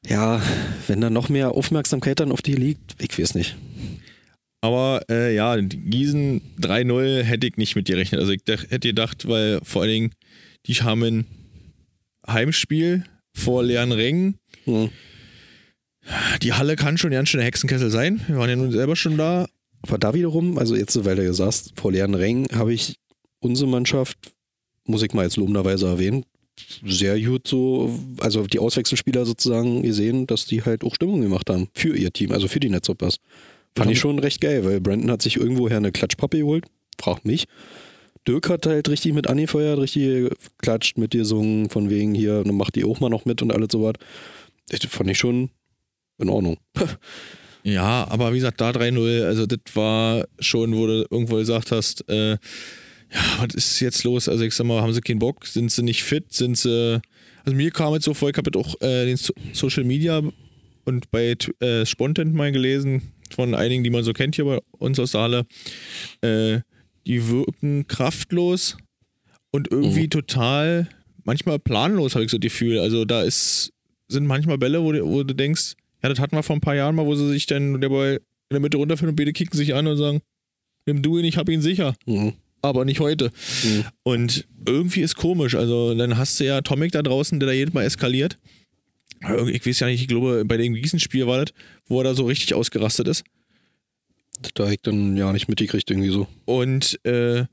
ja, 0.08 0.42
wenn 0.88 1.02
da 1.02 1.10
noch 1.10 1.30
mehr 1.30 1.52
Aufmerksamkeit 1.52 2.20
dann 2.20 2.32
auf 2.32 2.44
die 2.44 2.54
liegt, 2.54 3.02
ich 3.02 3.18
weiß 3.18 3.34
nicht. 3.34 3.56
Aber 4.62 5.02
äh, 5.10 5.36
ja, 5.36 5.58
Gießen 5.58 6.42
3-0 6.62 7.24
hätte 7.24 7.48
ich 7.48 7.58
nicht 7.58 7.76
mit 7.76 7.88
dir 7.88 7.98
rechnen. 7.98 8.22
Also 8.22 8.32
ich 8.32 8.42
hätte 8.48 8.88
gedacht, 8.88 9.28
weil 9.28 9.60
vor 9.64 9.82
allen 9.82 9.92
Dingen, 9.92 10.12
die 10.68 10.76
haben 10.76 11.04
ein 11.04 11.26
Heimspiel 12.26 13.04
vor 13.34 13.64
leeren 13.64 13.92
Rängen. 13.92 14.38
Hm. 14.64 14.90
Die 16.42 16.54
Halle 16.54 16.76
kann 16.76 16.98
schon 16.98 17.12
ganz 17.12 17.30
schön 17.30 17.40
der 17.40 17.48
Hexenkessel 17.48 17.90
sein. 17.90 18.22
Wir 18.28 18.38
waren 18.38 18.50
ja 18.50 18.56
nun 18.56 18.72
selber 18.72 18.96
schon 18.96 19.18
da. 19.18 19.48
Aber 19.82 19.98
da 19.98 20.14
wiederum, 20.14 20.58
also 20.58 20.76
jetzt, 20.76 21.04
weil 21.04 21.16
du 21.16 21.24
gesagt 21.24 21.48
hast, 21.48 21.80
vor 21.80 21.92
leeren 21.92 22.16
Rängen, 22.16 22.48
habe 22.54 22.74
ich 22.74 22.96
unsere 23.40 23.70
Mannschaft, 23.70 24.18
muss 24.86 25.04
ich 25.04 25.14
mal 25.14 25.24
jetzt 25.24 25.38
lobenderweise 25.38 25.88
erwähnen, 25.88 26.26
sehr 26.86 27.20
gut 27.20 27.48
so, 27.48 28.00
also 28.20 28.46
die 28.46 28.60
Auswechselspieler 28.60 29.26
sozusagen 29.26 29.82
gesehen, 29.82 30.28
dass 30.28 30.46
die 30.46 30.64
halt 30.64 30.84
auch 30.84 30.96
Stimmung 30.96 31.22
gemacht 31.22 31.50
haben 31.50 31.68
für 31.74 31.98
ihr 31.98 32.12
Team, 32.12 32.32
also 32.32 32.48
für 32.48 32.60
die 32.60 32.70
Netzhoppers. 32.70 33.18
Fand 33.76 33.92
ich 33.92 34.00
schon 34.00 34.20
recht 34.20 34.40
geil, 34.40 34.64
weil 34.64 34.80
Brandon 34.80 35.12
hat 35.12 35.22
sich 35.22 35.38
irgendwoher 35.38 35.78
eine 35.78 35.92
Klatschpappe 35.92 36.38
geholt, 36.38 36.66
fragt 37.02 37.26
mich. 37.26 37.46
Dirk 38.28 38.50
hat 38.50 38.68
halt 38.68 38.88
richtig 38.88 39.14
mit 39.14 39.28
angefeuert, 39.28 39.80
richtig 39.80 40.32
klatscht, 40.60 40.98
mit 40.98 41.14
dir 41.14 41.20
gesungen, 41.20 41.70
von 41.70 41.90
wegen 41.90 42.14
hier, 42.14 42.44
dann 42.44 42.56
macht 42.56 42.76
die 42.76 42.86
auch 42.86 43.00
mal 43.00 43.10
noch 43.10 43.26
mit 43.26 43.42
und 43.42 43.52
alles 43.52 43.70
so 43.72 43.84
was. 43.84 43.96
Fand 44.90 45.10
ich 45.10 45.18
schon 45.18 45.50
in 46.18 46.30
Ordnung. 46.30 46.58
ja, 47.64 48.08
aber 48.10 48.32
wie 48.32 48.38
gesagt, 48.38 48.62
da 48.62 48.72
3-0, 48.72 49.24
also 49.24 49.46
das 49.46 49.60
war 49.74 50.26
schon, 50.40 50.76
wo 50.76 50.88
du 50.88 51.06
irgendwo 51.10 51.38
gesagt 51.38 51.72
hast, 51.72 52.08
äh, 52.10 52.32
ja, 52.32 53.22
was 53.40 53.54
ist 53.54 53.80
jetzt 53.80 54.04
los? 54.04 54.28
Also 54.28 54.44
ich 54.44 54.54
sag 54.54 54.66
mal, 54.66 54.82
haben 54.82 54.94
sie 54.94 55.02
keinen 55.02 55.20
Bock? 55.20 55.46
Sind 55.46 55.72
sie 55.72 55.84
nicht 55.84 56.04
fit? 56.04 56.34
Sind 56.34 56.58
sie. 56.58 57.02
Also 57.46 57.56
mir 57.56 57.72
kam 57.72 57.94
jetzt 57.94 58.06
so 58.06 58.14
vor, 58.14 58.30
ich 58.30 58.38
habe 58.38 58.58
auch 58.58 58.76
äh, 58.82 59.06
den 59.06 59.18
so 59.18 59.34
Social 59.54 59.84
Media 59.84 60.22
und 60.86 61.12
bei 61.12 61.36
äh, 61.60 61.86
Spontent 61.86 62.34
mal 62.34 62.52
gelesen, 62.52 63.14
von 63.34 63.56
einigen, 63.56 63.84
die 63.84 63.90
man 63.90 64.04
so 64.04 64.14
kennt 64.14 64.36
hier 64.36 64.46
bei 64.46 64.60
uns 64.78 65.00
aus 65.00 65.12
Saale, 65.12 65.46
äh, 66.22 66.60
die 67.06 67.28
wirken 67.28 67.88
kraftlos 67.88 68.78
und 69.52 69.72
irgendwie 69.72 70.04
mhm. 70.04 70.10
total, 70.10 70.90
manchmal 71.24 71.60
planlos, 71.60 72.16
habe 72.16 72.26
ich 72.26 72.32
so 72.32 72.38
das 72.38 72.44
Gefühl. 72.44 72.80
Also 72.80 73.06
da 73.06 73.24
ist, 73.24 73.72
sind 74.08 74.26
manchmal 74.26 74.58
Bälle, 74.58 74.82
wo 74.84 74.92
du, 74.92 75.06
wo 75.06 75.24
du 75.24 75.34
denkst, 75.34 75.74
ja, 76.04 76.10
das 76.10 76.20
hatten 76.20 76.36
wir 76.36 76.44
vor 76.44 76.56
ein 76.56 76.62
paar 76.62 76.76
Jahren 76.76 76.96
mal, 76.96 77.06
wo 77.06 77.16
sie 77.16 77.30
sich 77.30 77.46
dann 77.46 77.80
der 77.80 77.90
Ball 77.90 78.16
in 78.50 78.56
der 78.56 78.60
Mitte 78.60 78.78
runterführen 78.78 79.12
und 79.12 79.16
beide 79.16 79.32
kicken 79.32 79.58
sich 79.58 79.74
an 79.74 79.88
und 79.88 79.98
sagen, 79.98 80.22
nimm 80.86 81.02
du 81.02 81.18
ihn, 81.18 81.26
ich 81.26 81.38
hab 81.38 81.48
ihn 81.50 81.62
sicher. 81.62 81.96
Mhm. 82.06 82.34
Aber 82.62 82.86
nicht 82.86 83.00
heute. 83.00 83.32
Mhm. 83.64 83.86
Und 84.04 84.48
irgendwie 84.66 85.02
ist 85.02 85.16
komisch. 85.16 85.56
Also 85.56 85.94
dann 85.96 86.18
hast 86.18 86.40
du 86.40 86.46
ja 86.46 86.62
Tomic 86.62 86.92
da 86.92 87.02
draußen, 87.02 87.40
der 87.40 87.48
da 87.48 87.54
jedes 87.54 87.74
Mal 87.74 87.84
eskaliert. 87.84 88.38
Ich 89.48 89.66
weiß 89.66 89.80
ja 89.80 89.88
nicht, 89.88 90.02
ich 90.02 90.08
glaube, 90.08 90.44
bei 90.46 90.58
dem 90.58 90.74
Gießen-Spiel 90.74 91.26
war 91.26 91.46
das, 91.46 91.54
wo 91.88 92.00
er 92.00 92.04
da 92.04 92.14
so 92.14 92.26
richtig 92.26 92.54
ausgerastet 92.54 93.08
ist. 93.08 93.24
Da 94.56 94.70
ich 94.70 94.82
dann 94.82 95.16
ja 95.16 95.32
nicht 95.32 95.48
mitgekriegt, 95.48 95.90
irgendwie 95.90 96.10
so. 96.10 96.28
Und 96.46 97.00
äh, 97.06 97.46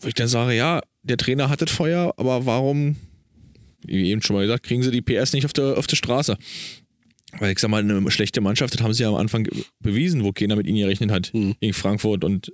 wo 0.00 0.08
ich 0.08 0.14
dann 0.14 0.28
sage, 0.28 0.54
ja, 0.54 0.80
der 1.02 1.18
Trainer 1.18 1.50
hat 1.50 1.60
das 1.60 1.70
Feuer, 1.70 2.14
aber 2.16 2.46
warum, 2.46 2.96
wie 3.84 4.10
eben 4.10 4.22
schon 4.22 4.36
mal 4.36 4.42
gesagt, 4.42 4.64
kriegen 4.64 4.82
sie 4.82 4.90
die 4.90 5.02
PS 5.02 5.34
nicht 5.34 5.44
auf 5.44 5.52
der, 5.52 5.76
auf 5.76 5.86
der 5.86 5.96
Straße? 5.96 6.38
Weil 7.38 7.52
ich 7.52 7.58
sag 7.58 7.68
mal, 7.68 7.82
eine 7.82 8.10
schlechte 8.10 8.40
Mannschaft, 8.40 8.74
das 8.74 8.82
haben 8.82 8.94
sie 8.94 9.02
ja 9.02 9.08
am 9.08 9.16
Anfang 9.16 9.48
bewiesen, 9.80 10.24
wo 10.24 10.32
keiner 10.32 10.56
mit 10.56 10.66
ihnen 10.66 10.78
gerechnet 10.78 11.10
hat, 11.10 11.32
mhm. 11.34 11.54
gegen 11.60 11.74
Frankfurt 11.74 12.24
und 12.24 12.52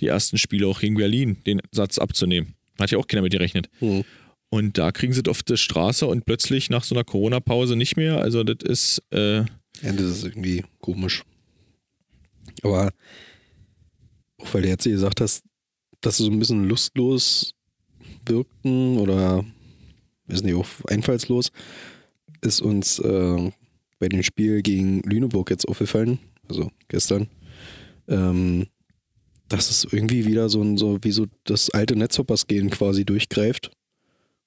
die 0.00 0.08
ersten 0.08 0.38
Spiele 0.38 0.66
auch 0.66 0.80
gegen 0.80 0.96
Berlin, 0.96 1.38
den 1.46 1.62
Satz 1.72 1.98
abzunehmen. 1.98 2.54
Hat 2.78 2.90
ja 2.90 2.98
auch 2.98 3.06
keiner 3.06 3.22
mit 3.22 3.32
gerechnet. 3.32 3.68
Mhm. 3.80 4.04
Und 4.50 4.78
da 4.78 4.92
kriegen 4.92 5.12
sie 5.12 5.22
es 5.24 5.28
auf 5.28 5.42
der 5.42 5.56
Straße 5.56 6.06
und 6.06 6.26
plötzlich 6.26 6.70
nach 6.70 6.84
so 6.84 6.94
einer 6.94 7.04
Corona-Pause 7.04 7.76
nicht 7.76 7.96
mehr. 7.96 8.18
Also, 8.18 8.44
das 8.44 8.58
ist. 8.68 9.02
Äh 9.10 9.38
ja, 9.38 9.92
das 9.92 10.02
ist 10.02 10.24
irgendwie 10.24 10.64
komisch. 10.80 11.24
Aber 12.62 12.92
auch 14.38 14.54
weil 14.54 14.62
du 14.62 14.68
jetzt 14.68 14.84
gesagt 14.84 15.20
hast, 15.20 15.42
dass 16.00 16.18
sie 16.18 16.24
so 16.24 16.30
ein 16.30 16.38
bisschen 16.38 16.68
lustlos 16.68 17.54
wirkten 18.26 18.98
oder, 18.98 19.44
weiß 20.26 20.42
nicht, 20.42 20.54
auch 20.54 20.66
einfallslos 20.86 21.50
ist 22.42 22.60
uns 22.60 22.98
äh, 22.98 23.50
bei 23.98 24.08
dem 24.08 24.22
Spiel 24.22 24.62
gegen 24.62 25.00
Lüneburg 25.02 25.50
jetzt 25.50 25.68
aufgefallen, 25.68 26.18
also 26.48 26.70
gestern, 26.88 27.28
ähm, 28.08 28.66
dass 29.48 29.70
es 29.70 29.84
irgendwie 29.90 30.26
wieder 30.26 30.48
so, 30.48 30.62
ein, 30.62 30.76
so 30.76 30.98
wie 31.02 31.10
so 31.10 31.26
das 31.44 31.70
alte 31.70 31.96
Netzhoppers-Gehen 31.96 32.70
quasi 32.70 33.04
durchgreift, 33.04 33.70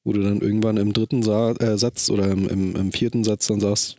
wo 0.03 0.13
du 0.13 0.21
dann 0.21 0.41
irgendwann 0.41 0.77
im 0.77 0.93
dritten 0.93 1.23
Sa 1.23 1.51
äh, 1.51 1.77
Satz 1.77 2.09
oder 2.09 2.29
im, 2.31 2.47
im, 2.47 2.75
im, 2.75 2.91
vierten 2.91 3.23
Satz 3.23 3.47
dann 3.47 3.59
sagst, 3.59 3.97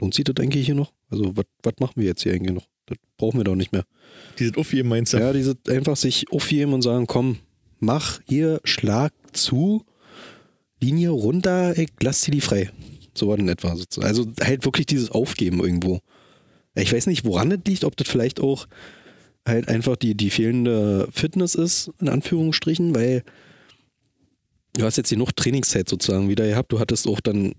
lohnt 0.00 0.14
sich 0.14 0.24
das 0.24 0.36
eigentlich 0.38 0.66
hier 0.66 0.74
noch? 0.74 0.92
Also 1.10 1.34
was 1.36 1.74
machen 1.80 1.94
wir 1.96 2.04
jetzt 2.04 2.22
hier 2.22 2.32
eigentlich 2.32 2.54
noch? 2.54 2.66
Das 2.86 2.98
brauchen 3.16 3.38
wir 3.38 3.44
doch 3.44 3.54
nicht 3.54 3.72
mehr. 3.72 3.84
Die 4.38 4.44
sind 4.44 4.58
aufheben, 4.58 4.88
meinst 4.88 5.12
du? 5.12 5.18
Ja, 5.18 5.32
die 5.32 5.42
sind 5.42 5.68
einfach 5.68 5.96
sich 5.96 6.30
aufheben 6.30 6.74
und 6.74 6.82
sagen, 6.82 7.06
komm, 7.06 7.38
mach 7.80 8.20
hier, 8.26 8.60
schlag 8.64 9.12
zu, 9.32 9.84
Linie 10.80 11.10
runter, 11.10 11.76
ey, 11.76 11.88
lass 12.00 12.22
dir 12.22 12.32
die 12.32 12.40
frei. 12.40 12.70
So 13.16 13.32
in 13.34 13.48
etwa. 13.48 13.76
Also 14.00 14.26
halt 14.40 14.64
wirklich 14.64 14.86
dieses 14.86 15.10
Aufgeben 15.10 15.60
irgendwo. 15.60 16.00
Ich 16.74 16.92
weiß 16.92 17.06
nicht, 17.06 17.24
woran 17.24 17.50
das 17.50 17.60
liegt, 17.66 17.84
ob 17.84 17.96
das 17.96 18.08
vielleicht 18.08 18.40
auch 18.40 18.66
halt 19.46 19.68
einfach 19.68 19.96
die, 19.96 20.16
die 20.16 20.30
fehlende 20.30 21.08
Fitness 21.12 21.54
ist, 21.54 21.92
in 22.00 22.08
Anführungsstrichen, 22.08 22.94
weil 22.94 23.22
du 24.72 24.84
hast 24.84 24.96
jetzt 24.96 25.10
hier 25.10 25.18
noch 25.18 25.32
Trainingszeit 25.32 25.88
sozusagen 25.88 26.28
wieder 26.28 26.46
gehabt. 26.46 26.72
Du 26.72 26.80
hattest 26.80 27.06
auch 27.06 27.20
dann 27.20 27.54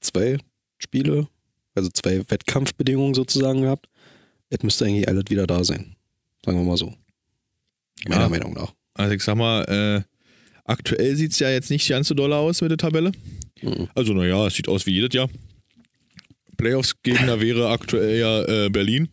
zwei 0.00 0.38
Spiele, 0.78 1.28
also 1.74 1.90
zwei 1.90 2.22
Wettkampfbedingungen 2.28 3.14
sozusagen 3.14 3.62
gehabt. 3.62 3.88
Es 4.48 4.62
müsste 4.62 4.84
eigentlich 4.86 5.08
alles 5.08 5.24
wieder 5.28 5.46
da 5.46 5.64
sein. 5.64 5.96
Sagen 6.44 6.58
wir 6.58 6.64
mal 6.64 6.76
so. 6.76 6.94
Meiner 8.08 8.22
ja. 8.22 8.28
Meinung 8.28 8.54
nach. 8.54 8.72
Also 8.94 9.14
ich 9.14 9.22
sag 9.22 9.36
mal, 9.36 9.64
äh, 9.64 10.11
aktuell 10.64 11.16
sieht 11.16 11.32
es 11.32 11.38
ja 11.38 11.50
jetzt 11.50 11.70
nicht 11.70 11.88
ganz 11.88 12.08
so 12.08 12.14
doll 12.14 12.32
aus 12.32 12.60
mit 12.60 12.70
der 12.70 12.78
Tabelle. 12.78 13.12
Mhm. 13.60 13.88
Also 13.94 14.12
naja, 14.12 14.46
es 14.46 14.54
sieht 14.54 14.68
aus 14.68 14.86
wie 14.86 14.92
jedes 14.92 15.14
Jahr. 15.14 15.28
Playoffs-Gegner 16.56 17.40
wäre 17.40 17.70
aktuell 17.70 18.18
ja 18.18 18.42
äh, 18.44 18.70
Berlin. 18.70 19.08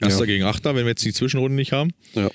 Erster 0.00 0.20
ja. 0.20 0.26
gegen 0.26 0.44
Achter, 0.44 0.74
wenn 0.74 0.84
wir 0.84 0.90
jetzt 0.90 1.04
die 1.04 1.12
Zwischenrunden 1.12 1.56
nicht 1.56 1.72
haben. 1.72 1.92
Ja. 2.14 2.30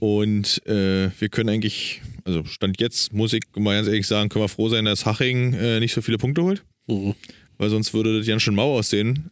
Und 0.00 0.66
äh, 0.66 1.10
wir 1.18 1.28
können 1.28 1.48
eigentlich, 1.48 2.02
also 2.24 2.44
Stand 2.44 2.80
jetzt, 2.80 3.12
muss 3.12 3.32
ich 3.32 3.42
mal 3.56 3.76
ganz 3.76 3.88
ehrlich 3.88 4.06
sagen, 4.06 4.28
können 4.28 4.44
wir 4.44 4.48
froh 4.48 4.68
sein, 4.68 4.84
dass 4.84 5.06
Haching 5.06 5.54
äh, 5.54 5.80
nicht 5.80 5.92
so 5.92 6.02
viele 6.02 6.18
Punkte 6.18 6.42
holt. 6.42 6.64
Mhm. 6.86 7.14
Weil 7.56 7.70
sonst 7.70 7.92
würde 7.94 8.16
das 8.16 8.26
ganz 8.26 8.42
schön 8.42 8.54
mau 8.54 8.76
aussehen. 8.76 9.30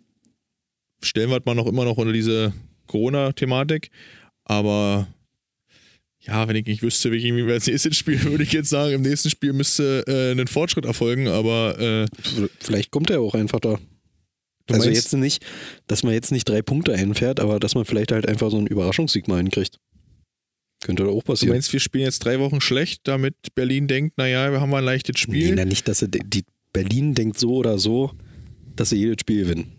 Stellen 1.03 1.31
wir 1.31 1.41
mal 1.45 1.55
noch 1.55 1.67
immer 1.67 1.85
noch 1.85 1.97
unter 1.97 2.13
diese 2.13 2.53
Corona-Thematik. 2.87 3.91
Aber 4.45 5.09
ja, 6.27 6.49
wenn 6.49 6.57
ich 6.57 6.67
nicht 6.67 6.83
wüsste, 6.83 7.13
wie 7.13 7.17
ich 7.17 7.51
als 7.51 7.67
nächstes 7.67 7.97
Spiel, 7.97 8.23
würde 8.25 8.45
ich 8.45 8.53
jetzt 8.53 8.69
sagen, 8.69 8.95
im 8.95 9.03
nächsten 9.03 9.31
Spiel 9.31 9.53
müsste 9.53 10.05
äh, 10.07 10.33
ein 10.33 10.47
Fortschritt 10.49 10.85
erfolgen, 10.85 11.29
aber 11.29 11.79
äh, 11.79 12.07
vielleicht 12.61 12.91
kommt 12.91 13.11
er 13.11 13.21
auch 13.21 13.35
einfach 13.35 13.61
da. 13.61 13.79
Du 14.67 14.75
also 14.75 14.91
jetzt 14.91 15.13
nicht, 15.13 15.45
dass 15.87 16.03
man 16.03 16.13
jetzt 16.13 16.33
nicht 16.33 16.49
drei 16.49 16.61
Punkte 16.61 16.93
einfährt, 16.93 17.39
aber 17.39 17.61
dass 17.61 17.77
man 17.77 17.85
vielleicht 17.85 18.11
halt 18.11 18.27
einfach 18.27 18.51
so 18.51 18.59
einen 18.59 18.67
Überraschungssieg 18.67 19.29
mal 19.29 19.37
hinkriegt. 19.37 19.79
Könnte 20.83 21.05
da 21.05 21.11
auch 21.11 21.23
passieren. 21.23 21.51
Du 21.51 21.55
meinst, 21.55 21.73
wir 21.73 21.81
spielen 21.81 22.05
jetzt 22.05 22.25
drei 22.25 22.41
Wochen 22.41 22.61
schlecht, 22.61 23.03
damit 23.05 23.35
Berlin 23.55 23.87
denkt, 23.87 24.19
naja, 24.19 24.51
wir 24.51 24.61
haben 24.61 24.71
mal 24.71 24.79
ein 24.79 24.85
leichtes 24.85 25.19
Spiel? 25.21 25.55
Nee, 25.55 25.65
nicht, 25.65 25.87
dass 25.87 26.01
sie, 26.01 26.09
die 26.09 26.45
Berlin 26.73 27.15
denkt 27.15 27.39
so 27.39 27.55
oder 27.55 27.79
so, 27.79 28.13
dass 28.75 28.91
sie 28.91 28.97
jedes 28.97 29.21
Spiel 29.21 29.45
gewinnen. 29.45 29.76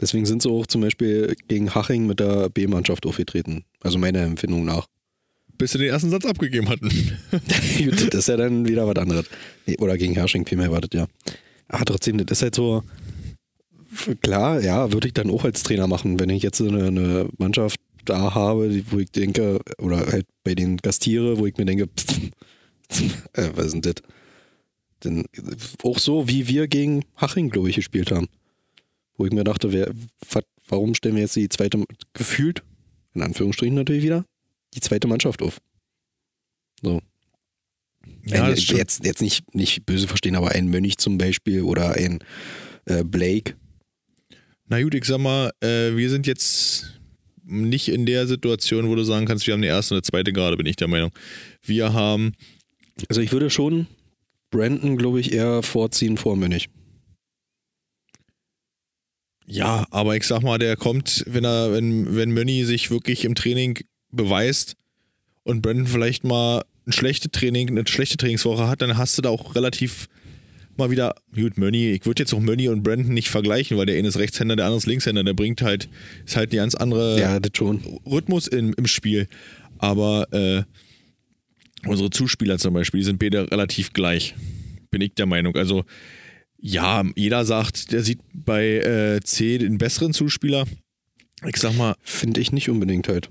Deswegen 0.00 0.26
sind 0.26 0.42
sie 0.42 0.50
auch 0.50 0.66
zum 0.66 0.80
Beispiel 0.80 1.34
gegen 1.48 1.74
Haching 1.74 2.06
mit 2.06 2.20
der 2.20 2.48
B-Mannschaft 2.48 3.04
aufgetreten. 3.06 3.64
Also 3.82 3.98
meiner 3.98 4.20
Empfindung 4.20 4.64
nach. 4.64 4.86
Bis 5.56 5.72
sie 5.72 5.78
den 5.78 5.88
ersten 5.88 6.10
Satz 6.10 6.24
abgegeben 6.24 6.68
hatten. 6.68 6.88
das 7.30 8.14
ist 8.14 8.28
ja 8.28 8.36
dann 8.36 8.66
wieder 8.68 8.86
was 8.86 8.96
anderes. 8.96 9.26
Oder 9.78 9.98
gegen 9.98 10.14
Hersching 10.14 10.46
vielmehr 10.46 10.70
wartet, 10.70 10.94
ja. 10.94 11.06
Aber 11.66 11.84
trotzdem, 11.84 12.18
das 12.18 12.38
ist 12.38 12.42
halt 12.42 12.54
so, 12.54 12.84
klar, 14.22 14.60
ja, 14.60 14.92
würde 14.92 15.08
ich 15.08 15.14
dann 15.14 15.30
auch 15.30 15.44
als 15.44 15.62
Trainer 15.62 15.86
machen, 15.86 16.20
wenn 16.20 16.30
ich 16.30 16.42
jetzt 16.42 16.60
eine, 16.60 16.86
eine 16.86 17.28
Mannschaft 17.38 17.80
da 18.04 18.34
habe, 18.34 18.82
wo 18.90 18.98
ich 18.98 19.10
denke, 19.10 19.60
oder 19.78 20.06
halt 20.06 20.26
bei 20.44 20.54
den 20.54 20.78
Gastiere, 20.78 21.38
wo 21.38 21.46
ich 21.46 21.56
mir 21.56 21.66
denke, 21.66 21.88
pff, 21.88 22.30
äh, 23.34 23.50
was 23.54 23.66
ist 23.66 23.72
denn 23.74 23.82
das? 23.82 23.94
Denn 25.04 25.24
auch 25.82 25.98
so, 25.98 26.28
wie 26.28 26.48
wir 26.48 26.66
gegen 26.66 27.04
Haching, 27.16 27.50
glaube 27.50 27.70
ich, 27.70 27.76
gespielt 27.76 28.10
haben. 28.10 28.28
Wo 29.18 29.26
ich 29.26 29.32
mir 29.32 29.44
dachte, 29.44 29.72
wer, 29.72 29.92
warum 30.68 30.94
stellen 30.94 31.16
wir 31.16 31.22
jetzt 31.22 31.36
die 31.36 31.48
zweite, 31.48 31.84
gefühlt, 32.14 32.62
in 33.14 33.22
Anführungsstrichen 33.22 33.74
natürlich 33.74 34.04
wieder, 34.04 34.24
die 34.74 34.80
zweite 34.80 35.08
Mannschaft 35.08 35.42
auf? 35.42 35.60
So. 36.80 37.02
Ja, 38.24 38.44
ein, 38.44 38.54
jetzt, 38.56 39.04
jetzt 39.04 39.20
nicht, 39.20 39.54
nicht 39.54 39.84
böse 39.84 40.06
verstehen, 40.06 40.36
aber 40.36 40.52
ein 40.52 40.68
Mönch 40.68 40.98
zum 40.98 41.18
Beispiel 41.18 41.62
oder 41.62 41.94
ein 41.94 42.20
äh, 42.86 43.02
Blake. 43.02 43.54
Na 44.68 44.80
gut, 44.80 44.94
ich 44.94 45.04
sag 45.04 45.18
mal, 45.18 45.50
äh, 45.60 45.96
wir 45.96 46.10
sind 46.10 46.26
jetzt 46.26 47.00
nicht 47.44 47.88
in 47.88 48.06
der 48.06 48.26
Situation, 48.26 48.88
wo 48.88 48.94
du 48.94 49.02
sagen 49.02 49.26
kannst, 49.26 49.46
wir 49.46 49.54
haben 49.54 49.62
die 49.62 49.68
erste 49.68 49.94
und 49.94 50.06
die 50.06 50.10
zweite 50.10 50.32
gerade, 50.32 50.56
bin 50.56 50.66
ich 50.66 50.76
der 50.76 50.88
Meinung. 50.88 51.10
Wir 51.62 51.92
haben. 51.92 52.34
Also 53.08 53.20
ich 53.20 53.32
würde 53.32 53.50
schon 53.50 53.86
Brandon, 54.50 54.96
glaube 54.96 55.20
ich, 55.20 55.32
eher 55.32 55.62
vorziehen 55.62 56.16
vor 56.16 56.36
Mönch. 56.36 56.68
Ja, 59.50 59.86
aber 59.90 60.16
ich 60.16 60.24
sag 60.24 60.42
mal, 60.42 60.58
der 60.58 60.76
kommt, 60.76 61.24
wenn 61.26 61.44
er, 61.44 61.72
wenn, 61.72 62.14
wenn 62.14 62.30
Mönny 62.32 62.64
sich 62.64 62.90
wirklich 62.90 63.24
im 63.24 63.34
Training 63.34 63.78
beweist 64.10 64.76
und 65.42 65.62
Brandon 65.62 65.86
vielleicht 65.86 66.22
mal 66.22 66.62
ein 66.86 66.92
schlechtes 66.92 67.30
Training, 67.32 67.68
eine 67.68 67.86
schlechte 67.86 68.18
Trainingswoche 68.18 68.68
hat, 68.68 68.82
dann 68.82 68.98
hast 68.98 69.16
du 69.16 69.22
da 69.22 69.30
auch 69.30 69.54
relativ 69.54 70.08
mal 70.76 70.90
wieder, 70.90 71.14
gut, 71.34 71.58
Mönny, 71.58 71.92
ich 71.92 72.06
würde 72.06 72.22
jetzt 72.22 72.32
auch 72.32 72.40
Mönny 72.40 72.68
und 72.68 72.82
Brandon 72.82 73.12
nicht 73.12 73.30
vergleichen, 73.30 73.76
weil 73.78 73.86
der 73.86 73.98
eine 73.98 74.08
ist 74.08 74.18
Rechtshänder, 74.18 74.54
der 74.54 74.66
andere 74.66 74.78
ist 74.78 74.86
Linkshänder, 74.86 75.24
der 75.24 75.34
bringt 75.34 75.62
halt, 75.62 75.88
ist 76.24 76.36
halt 76.36 76.52
ein 76.52 76.56
ganz 76.56 76.74
andere 76.74 77.18
ja, 77.18 77.38
Rhythmus 78.06 78.46
im, 78.46 78.74
im 78.74 78.86
Spiel. 78.86 79.28
Aber 79.78 80.32
äh, 80.32 80.62
unsere 81.88 82.10
Zuspieler 82.10 82.58
zum 82.58 82.74
Beispiel, 82.74 83.00
die 83.00 83.04
sind 83.04 83.18
beide 83.18 83.50
relativ 83.50 83.92
gleich, 83.92 84.34
bin 84.90 85.00
ich 85.00 85.14
der 85.14 85.26
Meinung. 85.26 85.56
Also 85.56 85.84
ja, 86.60 87.04
jeder 87.14 87.44
sagt, 87.44 87.92
der 87.92 88.02
sieht 88.02 88.20
bei 88.32 88.78
äh, 88.78 89.20
C 89.20 89.58
den 89.58 89.78
besseren 89.78 90.12
Zuspieler. 90.12 90.66
Ich 91.46 91.56
sag 91.56 91.76
mal. 91.76 91.94
Finde 92.02 92.40
ich 92.40 92.52
nicht 92.52 92.68
unbedingt 92.68 93.08
halt. 93.08 93.30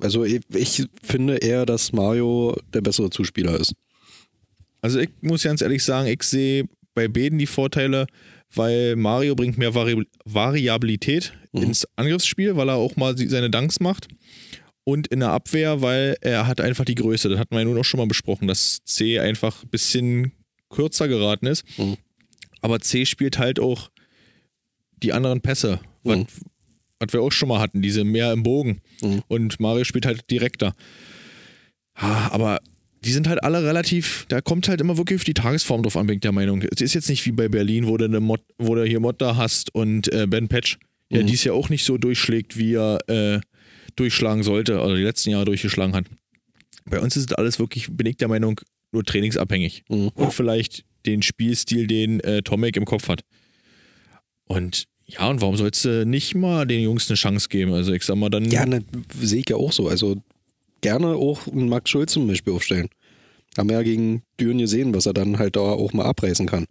Also 0.00 0.24
ich, 0.24 0.40
ich, 0.52 0.84
finde 1.02 1.36
eher, 1.36 1.64
dass 1.64 1.92
Mario 1.92 2.56
der 2.72 2.80
bessere 2.80 3.10
Zuspieler 3.10 3.58
ist. 3.60 3.74
Also 4.80 4.98
ich 4.98 5.10
muss 5.20 5.44
ganz 5.44 5.62
ehrlich 5.62 5.84
sagen, 5.84 6.08
ich 6.08 6.22
sehe 6.24 6.64
bei 6.94 7.06
beiden 7.08 7.38
die 7.38 7.46
Vorteile, 7.46 8.06
weil 8.54 8.96
Mario 8.96 9.34
bringt 9.34 9.56
mehr 9.56 9.74
Vari 9.74 10.04
Variabilität 10.24 11.32
mhm. 11.52 11.62
ins 11.62 11.86
Angriffsspiel, 11.96 12.56
weil 12.56 12.68
er 12.68 12.74
auch 12.74 12.96
mal 12.96 13.16
seine 13.16 13.50
Dunks 13.50 13.80
macht. 13.80 14.08
Und 14.82 15.06
in 15.06 15.20
der 15.20 15.30
Abwehr, 15.30 15.80
weil 15.80 16.16
er 16.20 16.46
hat 16.46 16.60
einfach 16.60 16.84
die 16.84 16.96
Größe. 16.96 17.28
Das 17.30 17.38
hatten 17.38 17.54
wir 17.54 17.60
ja 17.60 17.64
nur 17.64 17.74
noch 17.74 17.84
schon 17.84 17.98
mal 17.98 18.06
besprochen, 18.06 18.48
dass 18.48 18.80
C 18.84 19.18
einfach 19.18 19.62
ein 19.62 19.70
bisschen 19.70 20.32
kürzer 20.68 21.08
geraten 21.08 21.46
ist. 21.46 21.64
Mhm. 21.78 21.96
Aber 22.64 22.80
C 22.80 23.04
spielt 23.04 23.36
halt 23.36 23.60
auch 23.60 23.90
die 25.02 25.12
anderen 25.12 25.42
Pässe, 25.42 25.80
mhm. 26.02 26.24
was, 26.98 27.12
wir 27.12 27.20
auch 27.20 27.30
schon 27.30 27.50
mal 27.50 27.60
hatten, 27.60 27.82
diese 27.82 28.04
mehr 28.04 28.32
im 28.32 28.42
Bogen. 28.42 28.80
Mhm. 29.02 29.22
Und 29.28 29.60
Mario 29.60 29.84
spielt 29.84 30.06
halt 30.06 30.30
direkter. 30.30 30.74
Aber 31.92 32.60
die 33.04 33.12
sind 33.12 33.28
halt 33.28 33.44
alle 33.44 33.62
relativ, 33.64 34.24
da 34.28 34.40
kommt 34.40 34.66
halt 34.68 34.80
immer 34.80 34.96
wirklich 34.96 35.18
auf 35.18 35.24
die 35.24 35.34
Tagesform 35.34 35.82
drauf 35.82 35.98
an, 35.98 36.06
bin 36.06 36.14
ich 36.14 36.22
der 36.22 36.32
Meinung. 36.32 36.62
Es 36.62 36.80
ist 36.80 36.94
jetzt 36.94 37.10
nicht 37.10 37.26
wie 37.26 37.32
bei 37.32 37.50
Berlin, 37.50 37.86
wo 37.86 37.98
du, 37.98 38.06
eine 38.06 38.20
Mod, 38.20 38.40
wo 38.56 38.74
du 38.74 38.82
hier 38.84 38.98
Motta 38.98 39.36
hast 39.36 39.74
und 39.74 40.10
äh, 40.14 40.26
Ben 40.26 40.48
Patch, 40.48 40.78
der 41.12 41.24
mhm. 41.24 41.26
dies 41.26 41.44
ja 41.44 41.52
auch 41.52 41.68
nicht 41.68 41.84
so 41.84 41.98
durchschlägt, 41.98 42.56
wie 42.56 42.76
er 42.76 42.98
äh, 43.10 43.40
durchschlagen 43.94 44.42
sollte, 44.42 44.80
oder 44.80 44.96
die 44.96 45.02
letzten 45.02 45.28
Jahre 45.28 45.44
durchgeschlagen 45.44 45.94
hat. 45.94 46.06
Bei 46.86 46.98
uns 46.98 47.14
ist 47.14 47.30
das 47.30 47.36
alles 47.36 47.58
wirklich, 47.58 47.88
bin 47.90 48.06
ich 48.06 48.16
der 48.16 48.28
Meinung, 48.28 48.58
nur 48.94 49.04
trainingsabhängig. 49.04 49.84
Mhm. 49.88 50.08
Und 50.14 50.32
vielleicht 50.32 50.84
den 51.06 51.22
Spielstil, 51.22 51.86
den 51.86 52.20
äh, 52.20 52.42
Tomek 52.42 52.76
im 52.76 52.84
Kopf 52.84 53.08
hat. 53.08 53.20
Und 54.46 54.86
ja, 55.06 55.28
und 55.28 55.40
warum 55.42 55.56
sollst 55.56 55.84
du 55.84 56.06
nicht 56.06 56.34
mal 56.34 56.66
den 56.66 56.82
Jungs 56.82 57.10
eine 57.10 57.16
Chance 57.16 57.48
geben? 57.48 57.72
Also 57.74 57.92
ich 57.92 58.02
sag 58.04 58.16
mal 58.16 58.30
dann. 58.30 58.50
Ja, 58.50 58.64
ne, 58.64 58.82
sehe 59.20 59.40
ich 59.40 59.50
ja 59.50 59.56
auch 59.56 59.72
so. 59.72 59.88
Also 59.88 60.16
gerne 60.80 61.08
auch 61.08 61.46
einen 61.46 61.68
Max 61.68 61.90
Schulz 61.90 62.12
zum 62.12 62.26
Beispiel 62.26 62.52
aufstellen. 62.52 62.88
Haben 63.56 63.68
wir 63.68 63.76
ja 63.76 63.82
gegen 63.82 64.22
Düren 64.40 64.58
gesehen, 64.58 64.94
was 64.94 65.06
er 65.06 65.12
dann 65.12 65.38
halt 65.38 65.56
da 65.56 65.60
auch 65.60 65.92
mal 65.92 66.06
abreißen 66.06 66.46
kann. 66.46 66.66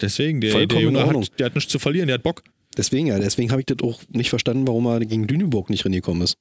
Deswegen, 0.00 0.40
der, 0.40 0.66
der 0.66 0.80
Junge 0.80 1.06
hat, 1.06 1.38
der 1.38 1.46
hat 1.46 1.54
nichts 1.54 1.72
zu 1.72 1.78
verlieren, 1.78 2.08
der 2.08 2.14
hat 2.14 2.22
Bock. 2.22 2.42
Deswegen 2.76 3.06
ja, 3.06 3.18
deswegen 3.18 3.50
habe 3.50 3.62
ich 3.62 3.66
das 3.66 3.78
auch 3.82 4.02
nicht 4.10 4.28
verstanden, 4.28 4.66
warum 4.66 4.86
er 4.86 5.00
gegen 5.00 5.26
Lüneburg 5.26 5.70
nicht 5.70 5.86
reingekommen 5.86 6.22
ist. 6.22 6.36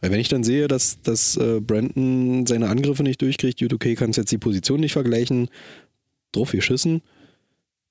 Weil 0.00 0.12
wenn 0.12 0.20
ich 0.20 0.28
dann 0.28 0.44
sehe, 0.44 0.68
dass, 0.68 1.00
dass 1.02 1.36
äh, 1.36 1.60
Brandon 1.60 2.46
seine 2.46 2.68
Angriffe 2.68 3.02
nicht 3.02 3.20
durchkriegt, 3.20 3.58
gut, 3.58 3.72
okay, 3.72 3.94
kannst 3.94 4.16
jetzt 4.16 4.30
die 4.30 4.38
Position 4.38 4.80
nicht 4.80 4.92
vergleichen, 4.92 5.48
drauf 6.32 6.52
geschissen, 6.52 7.02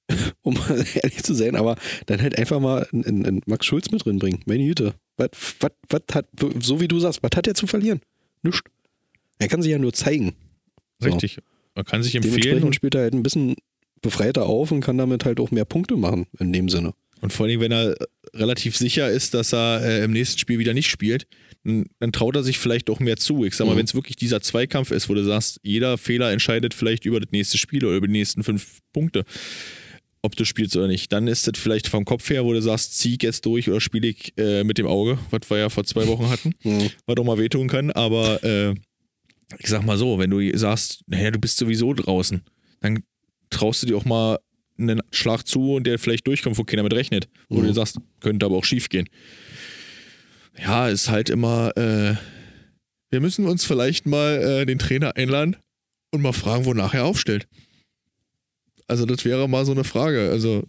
um 0.41 0.54
mal 0.54 0.86
ehrlich 0.96 1.24
zu 1.24 1.34
sein, 1.34 1.56
aber 1.56 1.76
dann 2.06 2.22
halt 2.22 2.38
einfach 2.38 2.60
mal 2.60 2.88
einen, 2.93 3.26
einen 3.26 3.41
Max 3.46 3.65
Schulz 3.65 3.91
mit 3.91 4.06
drin 4.06 4.20
bringen. 4.20 4.41
Meine 4.46 4.65
Güte. 4.65 4.93
Was, 5.17 5.30
was, 5.60 5.72
was 5.89 6.02
hat, 6.13 6.28
so 6.60 6.80
wie 6.80 6.88
du 6.88 7.00
sagst, 7.00 7.22
was 7.24 7.36
hat 7.36 7.48
er 7.48 7.56
zu 7.56 7.67
verlieren? 7.67 8.02
Nichts. 8.43 8.62
Er 9.39 9.48
kann 9.48 9.62
sich 9.62 9.72
ja 9.72 9.80
nur 9.80 9.93
zeigen. 9.93 10.34
Richtig. 11.04 11.39
Man 11.76 11.86
kann 11.86 12.02
sich 12.04 12.15
empfehlen. 12.15 12.36
Dementsprechend 12.36 12.65
Und, 12.65 12.76
spielt 12.76 12.96
er 12.96 13.02
halt 13.02 13.13
ein 13.13 13.24
bisschen 13.24 13.56
befreiter 14.02 14.46
auf 14.46 14.72
und 14.72 14.82
kann 14.82 14.98
damit 14.98 15.26
halt 15.26 15.39
auch 15.39 15.52
mehr 15.52 15.65
Punkte 15.65 15.96
machen, 15.96 16.28
in 16.39 16.54
dem 16.54 16.70
Sinne. 16.70 16.93
und 17.22 17.34
vor 17.34 17.46
allem, 17.46 17.60
wenn 17.60 17.72
er 17.72 17.96
relativ 18.34 18.78
sicher 18.78 19.10
ist, 19.10 19.34
dass 19.34 19.54
er 19.54 19.82
äh, 19.84 20.04
im 20.04 20.12
nächsten 20.12 20.38
Spiel 20.39 20.60
wieder 20.60 20.74
nicht 20.74 20.89
spielt, 20.89 21.28
dann, 21.99 22.12
traut 22.13 22.36
er 22.36 22.43
sich 22.43 22.58
vielleicht 22.60 22.89
auch 22.89 22.99
mehr 22.99 23.17
zu. 23.17 23.43
Ich 23.45 23.56
sag 23.56 23.65
mal, 23.67 23.73
Mhm. 23.73 23.80
wenn 23.80 23.86
es 23.86 23.93
wirklich 23.95 24.15
dieser 24.15 24.41
Zweikampf 24.41 24.91
ist, 24.91 25.10
wo 25.10 25.13
du 25.13 25.23
sagst, 25.23 25.60
jeder 25.63 25.97
Fehler 25.97 26.32
entscheidet 26.32 26.73
vielleicht 26.73 27.06
über 27.06 27.19
das 27.19 27.32
nächste 27.32 27.58
Spiel 27.58 27.84
oder 27.86 27.95
über 27.97 28.08
die 28.08 28.13
nächsten 28.13 28.43
fünf 28.43 28.80
Punkte, 28.93 29.25
ob 30.21 30.36
du 30.36 30.45
spielst 30.45 30.75
oder 30.75 30.88
nicht, 30.88 31.12
dann 31.13 31.27
ist 31.27 31.47
das 31.47 31.58
vielleicht 31.60 31.88
vom 31.88 32.03
Kopf 32.06 32.30
her, 32.30 32.43
wo 32.45 32.53
du 32.53 32.62
sagst, 32.62 32.97
zieh 32.97 33.15
ich 33.15 33.23
jetzt 33.23 33.45
durch 33.45 33.69
oder 33.69 33.80
spiele 33.82 34.08
ich 34.08 34.34
äh, 34.38 34.63
mit 34.63 34.77
dem 34.77 34.88
Auge, 34.88 35.19
was 35.30 35.41
wir 35.49 35.58
ja 35.58 35.69
vor 35.69 35.84
zwei 35.84 36.08
Wochen 36.08 36.30
hatten. 36.30 36.53
Mhm. 36.63 36.89
was 37.06 37.17
auch 37.17 37.23
mal 37.23 37.38
wehtun 37.38 37.67
kann, 37.67 37.91
aber 37.91 38.43
äh, 38.43 38.71
ich 39.60 39.67
sag 39.67 39.86
mal 39.86 39.97
so, 39.97 40.19
wenn 40.19 40.30
du 40.30 40.58
sagst, 40.58 41.01
naja, 41.08 41.32
du 41.32 41.39
bist 41.39 41.58
sowieso 41.58 41.93
draußen, 41.93 42.41
dann 42.82 43.03
traust 43.49 43.84
du 43.84 43.88
dir 43.88 43.95
auch 43.97 44.06
mal 44.06 44.39
einen 44.80 45.01
Schlag 45.12 45.47
zu 45.47 45.73
und 45.75 45.86
der 45.88 45.97
vielleicht 45.99 46.27
durchkommt, 46.27 46.58
wo 46.58 46.63
keiner 46.63 46.84
mit 46.84 46.93
rechnet. 46.93 47.27
Wo 47.49 47.60
Mhm. 47.62 47.67
du 47.67 47.73
sagst, 47.73 47.97
könnte 48.19 48.45
aber 48.45 48.58
auch 48.58 48.65
schief 48.65 48.89
gehen. 48.89 49.08
Ja, 50.60 50.88
ist 50.89 51.10
halt 51.10 51.30
immer, 51.30 51.76
äh, 51.78 52.15
wir 53.10 53.20
müssen 53.22 53.46
uns 53.46 53.63
vielleicht 53.65 54.06
mal 54.06 54.41
äh, 54.41 54.65
den 54.65 54.80
Trainer 54.80 55.15
einladen 55.15 55.56
und 56.12 56.22
mal 56.22 56.34
fragen, 56.34 56.65
wonach 56.65 56.93
er 56.93 57.06
aufstellt. 57.06 57.48
Also 58.88 59.06
das 59.06 59.24
wäre 59.26 59.48
mal 59.48 59.65
so 59.65 59.72
eine 59.74 59.84
Frage. 59.84 60.30
Also 60.32 60.63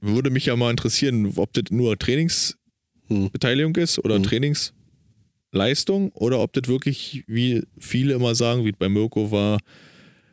würde 0.00 0.30
mich 0.30 0.46
ja 0.46 0.56
mal 0.56 0.70
interessieren, 0.70 1.32
ob 1.36 1.52
das 1.52 1.64
nur 1.70 1.98
Trainingsbeteiligung 1.98 3.74
Hm. 3.76 3.82
ist 3.82 3.98
oder 3.98 4.18
Mhm. 4.18 4.22
Trainingsleistung 4.24 6.10
oder 6.12 6.40
ob 6.40 6.52
das 6.54 6.68
wirklich, 6.68 7.24
wie 7.26 7.62
viele 7.78 8.14
immer 8.14 8.34
sagen, 8.34 8.64
wie 8.64 8.70
es 8.70 8.76
bei 8.78 8.88
Mirko 8.88 9.30
war, 9.30 9.58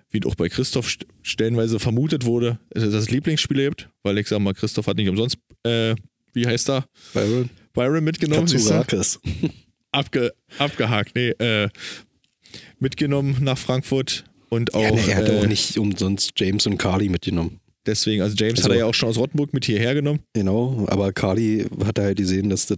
wie 0.10 0.19
es 0.19 0.25
auch 0.25 0.36
bei 0.36 0.47
Christoph 0.49 0.88
st- 0.88 1.05
stellenweise 1.21 1.79
vermutet 1.79 2.25
wurde, 2.25 2.60
dass 2.69 2.83
es 2.83 2.93
das 2.93 3.10
Lieblingsspieler 3.10 3.65
gibt, 3.65 3.89
weil 4.03 4.17
ich 4.17 4.27
sag 4.27 4.39
mal, 4.39 4.53
Christoph 4.53 4.88
hat 4.88 4.95
nicht 4.97 5.10
umsonst, 5.10 5.38
äh, 5.63 5.95
wie 6.33 6.47
heißt 6.47 6.69
er, 6.69 6.86
Byron 7.13 7.49
Byron 7.77 8.03
mitgenommen. 8.03 8.47
Katsurakis. 8.47 9.19
Abge, 9.91 10.33
abgehakt, 10.59 11.15
nee, 11.15 11.29
äh, 11.29 11.69
mitgenommen 12.79 13.37
nach 13.41 13.57
Frankfurt 13.57 14.25
und 14.49 14.73
auch, 14.73 14.81
Ja, 14.83 14.91
nee, 14.91 15.01
er 15.09 15.15
hat 15.17 15.29
äh, 15.29 15.39
auch 15.39 15.47
nicht 15.47 15.77
umsonst 15.77 16.31
James 16.37 16.65
und 16.67 16.77
Carly 16.77 17.09
mitgenommen. 17.09 17.59
deswegen, 17.85 18.21
also 18.21 18.35
James 18.35 18.59
Also- 18.59 18.65
hat 18.69 18.71
er 18.75 18.79
ja 18.79 18.85
auch 18.85 18.93
schon 18.93 19.09
aus 19.09 19.17
Rottenburg 19.17 19.53
mit 19.53 19.65
hierher 19.65 19.93
genommen. 19.93 20.19
Genau, 20.33 20.85
aber 20.89 21.13
Carly 21.13 21.65
hat 21.85 21.97
er 21.97 22.05
halt 22.05 22.17
gesehen, 22.17 22.49
dass 22.49 22.65
das, 22.67 22.77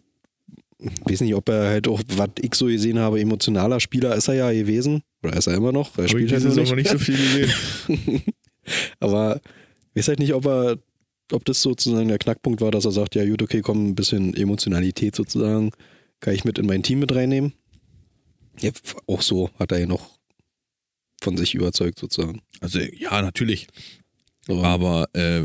weiß 1.05 1.21
nicht, 1.21 1.33
ob 1.35 1.49
er 1.49 1.67
halt 1.69 1.87
auch, 1.87 2.01
was 2.15 2.29
ich 2.41 2.53
so 2.55 2.65
gesehen 2.67 2.99
habe, 2.99 3.19
emotionaler 3.19 3.79
Spieler 3.79 4.15
ist 4.15 4.27
er 4.27 4.35
ja 4.35 4.51
gewesen. 4.51 5.01
Oder 5.23 5.35
ist 5.35 5.47
er 5.47 5.55
immer 5.55 5.71
noch? 5.71 5.97
Er 5.97 6.05
ich 6.05 6.11
spielt 6.11 6.31
halt 6.31 6.43
noch 6.55 6.75
nicht 6.75 6.89
so 6.89 6.97
viel 6.99 7.17
gesehen. 7.17 7.51
Aber 8.99 9.41
ich 9.93 9.99
weiß 10.01 10.09
halt 10.09 10.19
nicht, 10.19 10.33
ob 10.33 10.45
er, 10.45 10.77
ob 11.31 11.45
das 11.45 11.61
sozusagen 11.61 12.07
der 12.07 12.17
Knackpunkt 12.17 12.61
war, 12.61 12.71
dass 12.71 12.85
er 12.85 12.91
sagt, 12.91 13.15
ja 13.15 13.25
gut, 13.25 13.41
okay, 13.41 13.61
komm, 13.61 13.89
ein 13.89 13.95
bisschen 13.95 14.33
Emotionalität 14.35 15.15
sozusagen, 15.15 15.71
kann 16.19 16.33
ich 16.33 16.43
mit 16.43 16.57
in 16.57 16.65
mein 16.65 16.83
Team 16.83 16.99
mit 16.99 17.13
reinnehmen. 17.13 17.53
Ja, 18.59 18.71
auch 19.07 19.21
so 19.21 19.49
hat 19.57 19.71
er 19.71 19.79
ja 19.79 19.85
noch 19.85 20.19
von 21.21 21.37
sich 21.37 21.55
überzeugt 21.55 21.99
sozusagen. 21.99 22.41
Also 22.59 22.79
ja, 22.79 23.21
natürlich. 23.21 23.67
So, 24.47 24.63
Aber 24.63 25.07
äh, 25.13 25.43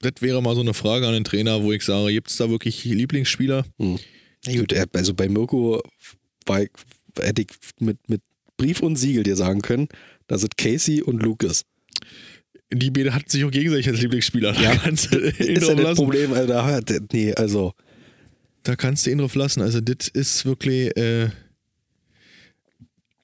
das 0.00 0.14
wäre 0.20 0.42
mal 0.42 0.54
so 0.54 0.60
eine 0.60 0.74
Frage 0.74 1.06
an 1.06 1.14
den 1.14 1.24
Trainer, 1.24 1.62
wo 1.62 1.72
ich 1.72 1.84
sage, 1.84 2.12
gibt 2.12 2.30
es 2.30 2.36
da 2.36 2.50
wirklich 2.50 2.84
Lieblingsspieler? 2.84 3.64
ja, 4.44 4.60
gut, 4.60 4.74
also 4.94 5.14
bei 5.14 5.28
Mirko 5.28 5.82
war 6.46 6.62
ich, 6.62 6.70
hätte 7.20 7.42
ich 7.42 7.48
mit, 7.80 8.08
mit 8.08 8.22
Brief 8.56 8.80
und 8.80 8.96
Siegel 8.96 9.22
dir 9.22 9.36
sagen 9.36 9.62
können, 9.62 9.88
dass 10.26 10.42
es 10.42 10.50
Casey 10.56 11.02
und 11.02 11.22
Lucas. 11.22 11.64
Die 12.72 12.90
beiden 12.90 13.14
hatten 13.14 13.30
sich 13.30 13.44
auch 13.44 13.50
gegenseitig 13.50 13.88
als 13.88 14.00
Lieblingsspieler. 14.00 14.52
Da 14.52 14.60
Ja, 14.60 14.76
kannst 14.76 15.12
du 15.14 15.18
ihn 15.20 15.28
Ist 15.28 15.38
ja 15.38 15.54
drauf 15.68 15.76
das 15.76 15.84
lassen. 15.84 15.96
Problem, 15.96 16.32
Alter. 16.34 16.80
Nee, 17.12 17.32
also, 17.34 17.72
Da 18.62 18.76
kannst 18.76 19.06
du 19.06 19.10
ihn 19.10 19.18
drauf 19.18 19.34
lassen. 19.34 19.62
Also 19.62 19.80
das 19.80 20.08
ist 20.08 20.44
wirklich, 20.44 20.94
äh, 20.96 21.30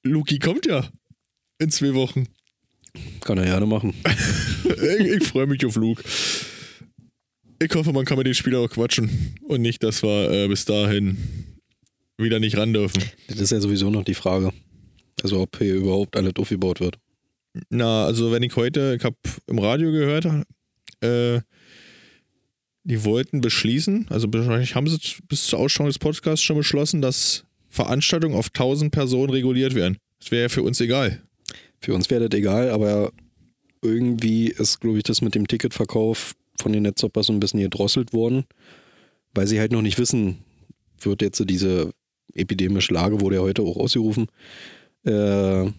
Luki 0.02 0.38
kommt 0.38 0.66
ja 0.66 0.88
in 1.58 1.70
zwei 1.70 1.94
Wochen. 1.94 2.26
kann 3.20 3.38
er 3.38 3.44
gerne 3.44 3.66
machen. 3.66 3.94
ich 4.64 5.06
ich 5.06 5.24
freue 5.26 5.46
mich 5.46 5.64
auf 5.66 5.76
Luke. 5.76 6.02
Ich 7.62 7.74
hoffe, 7.74 7.92
man 7.92 8.04
kann 8.04 8.18
mit 8.18 8.26
den 8.26 8.34
Spielern 8.34 8.64
auch 8.64 8.70
quatschen 8.70 9.36
und 9.42 9.62
nicht, 9.62 9.82
dass 9.82 10.02
wir 10.02 10.30
äh, 10.30 10.48
bis 10.48 10.64
dahin 10.64 11.16
wieder 12.18 12.38
nicht 12.40 12.56
ran 12.56 12.72
dürfen. 12.72 13.02
Das 13.28 13.40
ist 13.40 13.50
ja 13.52 13.60
sowieso 13.60 13.90
noch 13.90 14.04
die 14.04 14.14
Frage. 14.14 14.52
Also, 15.22 15.40
ob 15.40 15.56
hier 15.58 15.74
überhaupt 15.74 16.16
alles 16.16 16.32
aufgebaut 16.36 16.80
wird. 16.80 16.96
Na, 17.68 18.04
also 18.04 18.32
wenn 18.32 18.42
ich 18.42 18.56
heute, 18.56 18.96
ich 18.98 19.04
habe 19.04 19.16
im 19.46 19.58
Radio 19.58 19.92
gehört, 19.92 20.26
äh, 21.00 21.40
die 22.84 23.04
wollten 23.04 23.40
beschließen, 23.40 24.06
also 24.10 24.32
wahrscheinlich 24.32 24.74
haben 24.74 24.86
sie 24.86 24.98
bis 25.28 25.46
zur 25.46 25.58
Ausstrahlung 25.58 25.90
des 25.90 25.98
Podcasts 25.98 26.44
schon 26.44 26.56
beschlossen, 26.56 27.00
dass 27.00 27.44
Veranstaltungen 27.68 28.36
auf 28.36 28.48
1000 28.48 28.92
Personen 28.92 29.30
reguliert 29.30 29.74
werden. 29.74 29.98
Das 30.20 30.30
wäre 30.30 30.42
ja 30.42 30.48
für 30.48 30.62
uns 30.62 30.80
egal. 30.80 31.22
Für 31.80 31.94
uns 31.94 32.10
wäre 32.10 32.28
das 32.28 32.38
egal, 32.38 32.70
aber 32.70 33.12
irgendwie 33.82 34.48
ist, 34.48 34.80
glaube 34.80 34.98
ich, 34.98 35.02
das 35.02 35.22
mit 35.22 35.34
dem 35.34 35.46
Ticketverkauf 35.46 36.34
von 36.60 36.72
den 36.72 36.82
Netzhoppers 36.82 37.26
so 37.26 37.32
ein 37.32 37.40
bisschen 37.40 37.60
gedrosselt 37.60 38.12
worden, 38.12 38.44
weil 39.34 39.46
sie 39.46 39.60
halt 39.60 39.72
noch 39.72 39.82
nicht 39.82 39.98
wissen, 39.98 40.38
wird 41.00 41.22
jetzt 41.22 41.42
diese 41.48 41.92
epidemische 42.34 42.94
Lage, 42.94 43.20
wurde 43.20 43.36
ja 43.36 43.42
heute 43.42 43.62
auch 43.62 43.76
ausgerufen, 43.76 44.26
äh, 45.04 45.70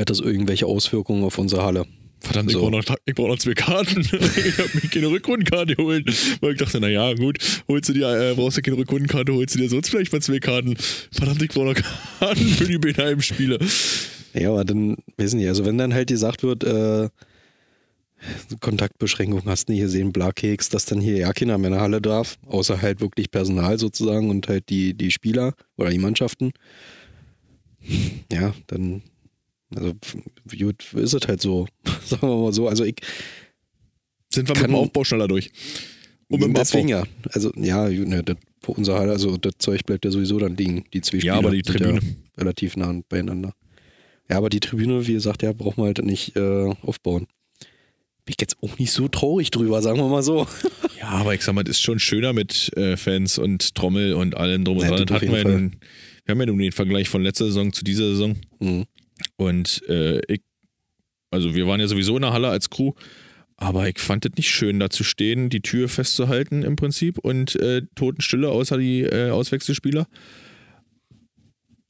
hat 0.00 0.10
das 0.10 0.20
irgendwelche 0.20 0.66
Auswirkungen 0.66 1.24
auf 1.24 1.38
unsere 1.38 1.64
Halle. 1.64 1.86
Verdammt, 2.20 2.50
So. 2.50 2.58
ich 2.58 2.62
brauche 2.62 2.70
noch, 2.72 2.96
ich 3.04 3.14
brauch 3.14 3.28
noch 3.28 3.38
zwei 3.38 3.52
Karten. 3.54 4.00
ich 4.00 4.58
habe 4.58 4.70
mir 4.74 4.88
keine 4.90 5.08
Rückrundenkarte 5.08 5.76
geholt. 5.76 6.06
Weil 6.40 6.52
ich 6.52 6.58
dachte, 6.58 6.80
naja, 6.80 7.12
gut, 7.14 7.38
holst 7.68 7.90
du 7.90 7.92
dir, 7.92 8.08
äh, 8.08 8.34
brauchst 8.34 8.56
du 8.56 8.62
keine 8.62 8.78
Rückrundenkarte, 8.78 9.32
holst 9.32 9.54
du 9.54 9.58
dir 9.58 9.68
sonst 9.68 9.90
vielleicht 9.90 10.12
mal 10.12 10.22
zwei 10.22 10.38
Karten. 10.38 10.74
Verdammt, 11.12 11.42
ich 11.42 11.50
brauche 11.50 11.66
noch 11.66 11.74
Karten 12.20 12.46
für 12.46 12.64
die 12.66 12.78
Beheim-Spiele. 12.78 13.58
Ja, 14.32 14.50
aber 14.50 14.64
dann, 14.64 14.96
weiß 15.18 15.34
nicht, 15.34 15.46
also 15.48 15.64
wenn 15.66 15.76
dann 15.76 15.92
halt 15.92 16.08
gesagt 16.08 16.42
wird, 16.42 16.64
äh, 16.64 17.08
Kontaktbeschränkung 18.60 19.42
hast 19.44 19.68
du 19.68 19.72
nicht 19.72 19.82
gesehen, 19.82 20.12
Blackkeks, 20.12 20.70
dass 20.70 20.86
dann 20.86 21.00
hier 21.00 21.18
ja 21.18 21.32
keiner 21.32 21.58
mehr 21.58 21.68
in 21.68 21.74
der 21.74 21.82
Halle 21.82 22.00
darf, 22.00 22.38
außer 22.46 22.80
halt 22.80 23.00
wirklich 23.00 23.30
Personal 23.30 23.78
sozusagen 23.78 24.30
und 24.30 24.48
halt 24.48 24.70
die, 24.70 24.94
die 24.94 25.10
Spieler 25.10 25.54
oder 25.76 25.90
die 25.90 25.98
Mannschaften. 25.98 26.52
Ja, 28.32 28.54
dann, 28.66 29.02
also 29.76 29.94
gut, 30.58 30.84
ist 30.94 31.14
es 31.14 31.26
halt 31.28 31.40
so, 31.40 31.66
sagen 32.04 32.28
wir 32.28 32.36
mal 32.36 32.52
so. 32.52 32.68
Also 32.68 32.84
ich, 32.84 32.96
Sind 34.32 34.48
wir 34.48 34.54
mit 34.54 34.62
Kann- 34.62 34.70
dem 34.70 34.76
Aufbau 34.76 35.04
schneller 35.04 35.28
durch. 35.28 35.50
Und 36.28 36.40
mit 36.40 36.48
dem 36.48 36.54
deswegen 36.54 36.92
Abbau. 36.94 37.06
ja, 37.06 37.30
also 37.32 37.52
ja, 37.56 37.88
ne, 37.88 38.22
das, 38.24 38.36
unsere 38.66 38.98
Halle, 38.98 39.12
also 39.12 39.36
das 39.36 39.52
Zeug 39.58 39.84
bleibt 39.84 40.04
ja 40.04 40.10
sowieso 40.10 40.38
dann 40.38 40.56
liegen, 40.56 40.84
die 40.92 41.00
zwei 41.02 41.18
Spieler 41.18 41.34
Ja, 41.34 41.38
aber 41.38 41.50
die 41.50 41.62
Tribüne. 41.62 42.00
Ja 42.00 42.08
relativ 42.36 42.76
nah 42.76 42.92
beieinander. 43.08 43.54
Ja, 44.28 44.38
aber 44.38 44.48
die 44.48 44.58
Tribüne, 44.60 45.06
wie 45.06 45.12
gesagt, 45.12 45.42
ja, 45.42 45.52
braucht 45.52 45.76
man 45.78 45.86
halt 45.86 46.04
nicht 46.04 46.34
äh, 46.36 46.74
aufbauen. 46.82 47.26
Bin 48.24 48.34
ich 48.36 48.40
jetzt 48.40 48.56
auch 48.62 48.78
nicht 48.78 48.90
so 48.90 49.06
traurig 49.06 49.50
drüber, 49.50 49.82
sagen 49.82 49.98
wir 49.98 50.08
mal 50.08 50.22
so. 50.22 50.46
Ja, 50.98 51.10
aber 51.10 51.34
ich 51.34 51.42
sag 51.42 51.54
mal, 51.54 51.64
das 51.64 51.76
ist 51.76 51.82
schon 51.82 51.98
schöner 51.98 52.32
mit 52.32 52.74
äh, 52.78 52.96
Fans 52.96 53.36
und 53.36 53.74
Trommel 53.74 54.14
und 54.14 54.36
allem 54.38 54.64
drum 54.64 54.78
und 54.78 54.86
dran. 54.88 55.20
wir, 55.20 55.38
ja 55.38 55.44
wir 55.44 56.32
haben 56.32 56.40
ja 56.40 56.46
nun 56.46 56.58
den 56.58 56.72
Vergleich 56.72 57.10
von 57.10 57.22
letzter 57.22 57.44
Saison 57.46 57.72
zu 57.74 57.84
dieser 57.84 58.08
Saison. 58.10 58.36
Mhm. 58.58 58.84
Und 59.36 59.82
äh, 59.88 60.20
ich, 60.32 60.42
also 61.30 61.54
wir 61.54 61.66
waren 61.66 61.80
ja 61.80 61.88
sowieso 61.88 62.16
in 62.16 62.22
der 62.22 62.32
Halle 62.32 62.48
als 62.48 62.70
Crew, 62.70 62.92
aber 63.56 63.88
ich 63.88 63.98
fand 63.98 64.24
es 64.26 64.32
nicht 64.36 64.50
schön, 64.50 64.80
da 64.80 64.90
zu 64.90 65.04
stehen, 65.04 65.48
die 65.50 65.60
Tür 65.60 65.88
festzuhalten 65.88 66.62
im 66.62 66.76
Prinzip 66.76 67.18
und 67.18 67.56
äh, 67.56 67.82
Totenstille 67.94 68.48
außer 68.48 68.78
die 68.78 69.02
äh, 69.02 69.30
Auswechselspieler. 69.30 70.06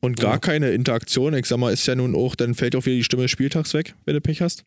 Und 0.00 0.18
gar 0.18 0.34
Ja. 0.34 0.38
keine 0.38 0.70
Interaktion. 0.70 1.32
Ich 1.34 1.46
sag 1.46 1.56
mal, 1.58 1.72
ist 1.72 1.86
ja 1.86 1.94
nun 1.94 2.14
auch, 2.14 2.34
dann 2.34 2.54
fällt 2.54 2.76
auch 2.76 2.84
wieder 2.84 2.96
die 2.96 3.04
Stimme 3.04 3.22
des 3.22 3.30
Spieltags 3.30 3.72
weg, 3.72 3.94
wenn 4.04 4.14
du 4.14 4.20
Pech 4.20 4.42
hast. 4.42 4.64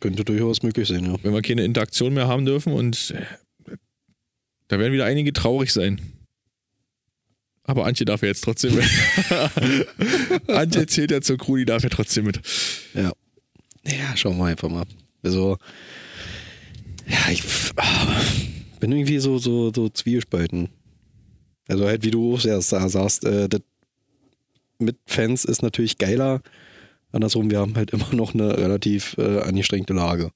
Könnte 0.00 0.24
durchaus 0.24 0.62
möglich 0.62 0.88
sein, 0.88 1.04
ja. 1.04 1.16
Wenn 1.22 1.34
wir 1.34 1.42
keine 1.42 1.64
Interaktion 1.64 2.14
mehr 2.14 2.26
haben 2.28 2.46
dürfen 2.46 2.72
und 2.72 3.14
äh, 3.16 3.76
da 4.68 4.78
werden 4.78 4.92
wieder 4.94 5.04
einige 5.04 5.32
traurig 5.34 5.70
sein. 5.72 6.00
Aber 7.64 7.86
Antje 7.86 8.04
darf 8.04 8.22
ja 8.22 8.28
jetzt 8.28 8.42
trotzdem 8.42 8.74
mit. 8.74 8.84
Antje 10.48 10.86
zählt 10.86 11.10
ja 11.10 11.20
zur 11.20 11.38
Crew, 11.38 11.56
die 11.56 11.64
darf 11.64 11.82
ja 11.82 11.88
trotzdem 11.88 12.24
mit. 12.24 12.40
Ja. 12.94 13.12
Ja, 13.84 14.16
schauen 14.16 14.36
wir 14.38 14.46
einfach 14.46 14.68
mal. 14.68 14.84
Also, 15.22 15.58
ja, 17.06 17.30
ich 17.30 17.42
ah, 17.76 18.20
bin 18.80 18.92
irgendwie 18.92 19.18
so, 19.18 19.38
so, 19.38 19.72
so 19.74 19.88
zwiespalten. 19.88 20.70
Also 21.68 21.86
halt, 21.86 22.04
wie 22.04 22.10
du 22.10 22.34
auch 22.34 22.40
sagst, 22.40 23.24
äh, 23.24 23.48
das 23.48 23.60
mit 24.78 24.96
Fans 25.06 25.44
ist 25.44 25.62
natürlich 25.62 25.98
geiler. 25.98 26.42
Andersrum, 27.12 27.50
wir 27.50 27.60
haben 27.60 27.76
halt 27.76 27.90
immer 27.92 28.12
noch 28.12 28.34
eine 28.34 28.56
relativ 28.56 29.16
äh, 29.18 29.40
angestrengte 29.40 29.92
Lage. 29.92 30.30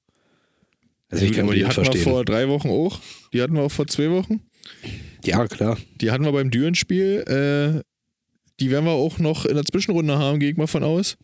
Also 1.09 1.23
ich 1.23 1.31
Gut, 1.31 1.37
kann 1.37 1.45
aber 1.45 1.55
die 1.55 1.65
hatten 1.65 1.77
wir 1.77 1.85
verstehen. 1.85 2.03
vor 2.03 2.25
drei 2.25 2.47
Wochen 2.49 2.69
auch. 2.69 2.99
Die 3.33 3.41
hatten 3.41 3.53
wir 3.53 3.63
auch 3.63 3.71
vor 3.71 3.87
zwei 3.87 4.09
Wochen. 4.11 4.41
Ja, 5.23 5.45
klar. 5.47 5.77
Die 6.01 6.11
hatten 6.11 6.23
wir 6.25 6.31
beim 6.31 6.51
Düren-Spiel. 6.51 7.23
Äh, 7.27 7.81
die 8.59 8.71
werden 8.71 8.85
wir 8.85 8.91
auch 8.93 9.19
noch 9.19 9.45
in 9.45 9.55
der 9.55 9.65
Zwischenrunde 9.65 10.17
haben, 10.17 10.39
gehe 10.39 10.49
ich 10.51 10.57
mal 10.57 10.67
von 10.67 10.83
aus. 10.83 11.17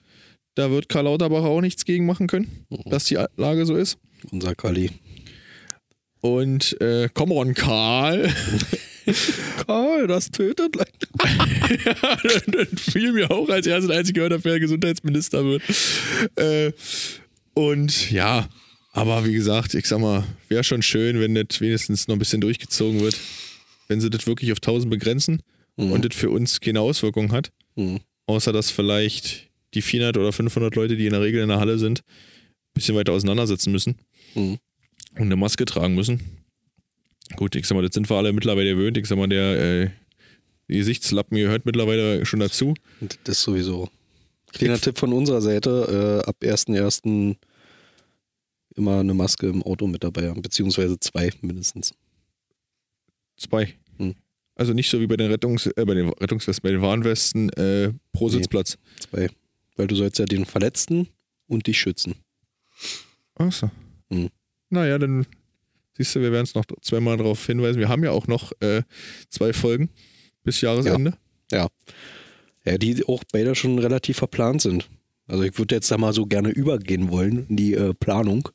Da 0.56 0.70
wird 0.70 0.88
Karl 0.90 1.06
Lauterbach 1.06 1.44
auch 1.44 1.62
nichts 1.62 1.84
gegen 1.86 2.06
machen 2.06 2.28
können, 2.28 2.66
Mhm. 2.70 2.90
dass 2.90 3.06
die 3.06 3.18
Lage 3.38 3.66
so 3.66 3.76
ist. 3.76 3.98
Unser 4.32 4.54
Kali. 4.56 4.92
Und 6.22 6.80
äh, 6.80 7.10
komm 7.14 7.32
on, 7.32 7.54
Karl. 7.54 8.32
Karl, 9.68 10.08
das 10.08 10.32
tötet 10.32 10.76
Leute. 10.78 11.08
ja, 11.86 12.18
dann 12.48 12.68
fiel 12.78 13.12
mir 13.14 13.30
auch 13.32 13.50
als 13.50 13.68
erstes 13.68 13.90
und 13.90 13.98
einzig 13.98 14.16
gehört, 14.16 14.32
dass 14.32 14.46
er 14.46 14.60
Gesundheitsminister 14.60 15.44
wird. 15.44 15.62
Äh, 16.36 16.72
und 17.54 18.12
ja, 18.12 18.48
aber 18.94 19.26
wie 19.26 19.34
gesagt, 19.34 19.74
ich 19.74 19.86
sag 19.88 20.00
mal, 20.00 20.24
wäre 20.48 20.64
schon 20.64 20.82
schön, 20.82 21.20
wenn 21.20 21.36
das 21.36 21.60
wenigstens 21.60 22.08
noch 22.08 22.16
ein 22.16 22.20
bisschen 22.20 22.42
durchgezogen 22.42 23.02
wird. 23.02 23.18
Wenn 23.94 24.02
sie 24.02 24.10
das 24.10 24.26
wirklich 24.26 24.52
auf 24.52 24.58
1000 24.58 24.90
begrenzen 24.90 25.44
und 25.76 26.04
das 26.04 26.16
für 26.16 26.32
uns 26.32 26.60
keine 26.60 26.82
Auswirkung 26.82 27.32
hat. 27.32 27.52
Mhm. 27.76 28.00
Außer 28.26 28.52
dass 28.52 28.72
vielleicht 28.72 29.52
die 29.76 29.84
400 29.84 30.18
oder 30.18 30.32
500 30.34 30.74
Leute, 30.76 30.98
die 30.98 31.06
in 31.06 31.12
der 31.12 31.22
Regel 31.22 31.44
in 31.44 31.50
der 31.50 31.60
Halle 31.60 31.78
sind, 31.78 32.00
ein 32.00 32.74
bisschen 32.74 32.96
weiter 32.96 33.12
auseinandersetzen 33.12 33.72
müssen 33.72 33.98
Mhm. 34.34 34.58
und 35.16 35.22
eine 35.22 35.36
Maske 35.36 35.66
tragen 35.66 35.94
müssen. 35.94 36.22
Gut, 37.36 37.56
ich 37.56 37.68
sag 37.68 37.76
mal, 37.76 37.84
das 37.84 37.94
sind 37.94 38.10
wir 38.10 38.16
alle 38.18 38.34
mittlerweile 38.34 38.72
gewöhnt. 38.72 38.98
Ich 38.98 39.06
sag 39.06 39.16
mal, 39.20 39.28
der 39.28 39.60
äh, 39.84 39.90
Gesichtslappen 40.68 41.38
gehört 41.38 41.68
mittlerweile 41.68 42.26
schon 42.26 42.40
dazu. 42.40 42.74
Das 43.26 43.44
sowieso. 43.44 43.90
Kleiner 44.54 44.80
Tipp 44.82 44.98
von 44.98 45.14
unserer 45.14 45.42
Seite, 45.42 46.22
äh, 46.26 46.28
ab 46.28 46.38
1.1. 46.42 47.36
immer 48.76 49.00
eine 49.02 49.14
Maske 49.14 49.48
im 49.50 49.62
Auto 49.62 49.86
mit 49.86 50.04
dabei 50.04 50.30
haben, 50.30 50.42
beziehungsweise 50.42 51.00
zwei 51.00 51.30
mindestens. 51.42 51.94
Zwei. 53.38 53.76
Also 54.56 54.74
nicht 54.74 54.90
so 54.90 55.00
wie 55.00 55.08
bei 55.08 55.18
den, 55.18 55.32
Rettungs 55.32 55.66
äh, 55.68 55.86
bei 55.86 55.94
den 55.96 56.10
Rettungswesten, 56.10 56.62
bei 56.64 56.72
den 56.72 56.82
Warnwesten 56.82 57.50
äh, 57.54 57.92
pro 58.12 58.28
Nee. 58.28 58.34
Sitzplatz. 58.36 58.78
Zwei. 59.00 59.30
Weil 59.76 59.88
du 59.88 59.96
sollst 59.96 60.20
ja 60.20 60.26
den 60.26 60.46
Verletzten 60.46 61.08
und 61.48 61.66
dich 61.68 61.80
schützen. 61.80 62.16
Achso. 63.36 63.72
Hm. 64.12 64.30
Naja, 64.70 64.98
dann 65.00 65.26
siehst 65.98 66.16
du, 66.16 66.22
wir 66.22 66.32
werden 66.32 66.44
es 66.44 66.54
noch 66.56 66.66
zweimal 66.82 67.18
darauf 67.18 67.44
hinweisen. 67.46 67.80
Wir 67.80 67.90
haben 67.90 68.04
ja 68.04 68.12
auch 68.12 68.28
noch 68.28 68.52
äh, 68.62 68.84
zwei 69.30 69.54
Folgen 69.54 69.90
bis 70.44 70.62
Jahresende. 70.62 71.14
Ja, 71.52 72.78
die 72.78 73.04
auch 73.08 73.24
beide 73.32 73.56
schon 73.56 73.78
relativ 73.80 74.18
verplant 74.18 74.62
sind. 74.62 74.90
Also 75.28 75.44
ich 75.44 75.58
würde 75.58 75.76
jetzt 75.76 75.90
da 75.92 75.98
mal 75.98 76.14
so 76.14 76.26
gerne 76.26 76.50
übergehen 76.50 77.10
wollen 77.10 77.46
in 77.50 77.56
die 77.58 77.74
äh, 77.74 77.94
Planung. 77.94 78.50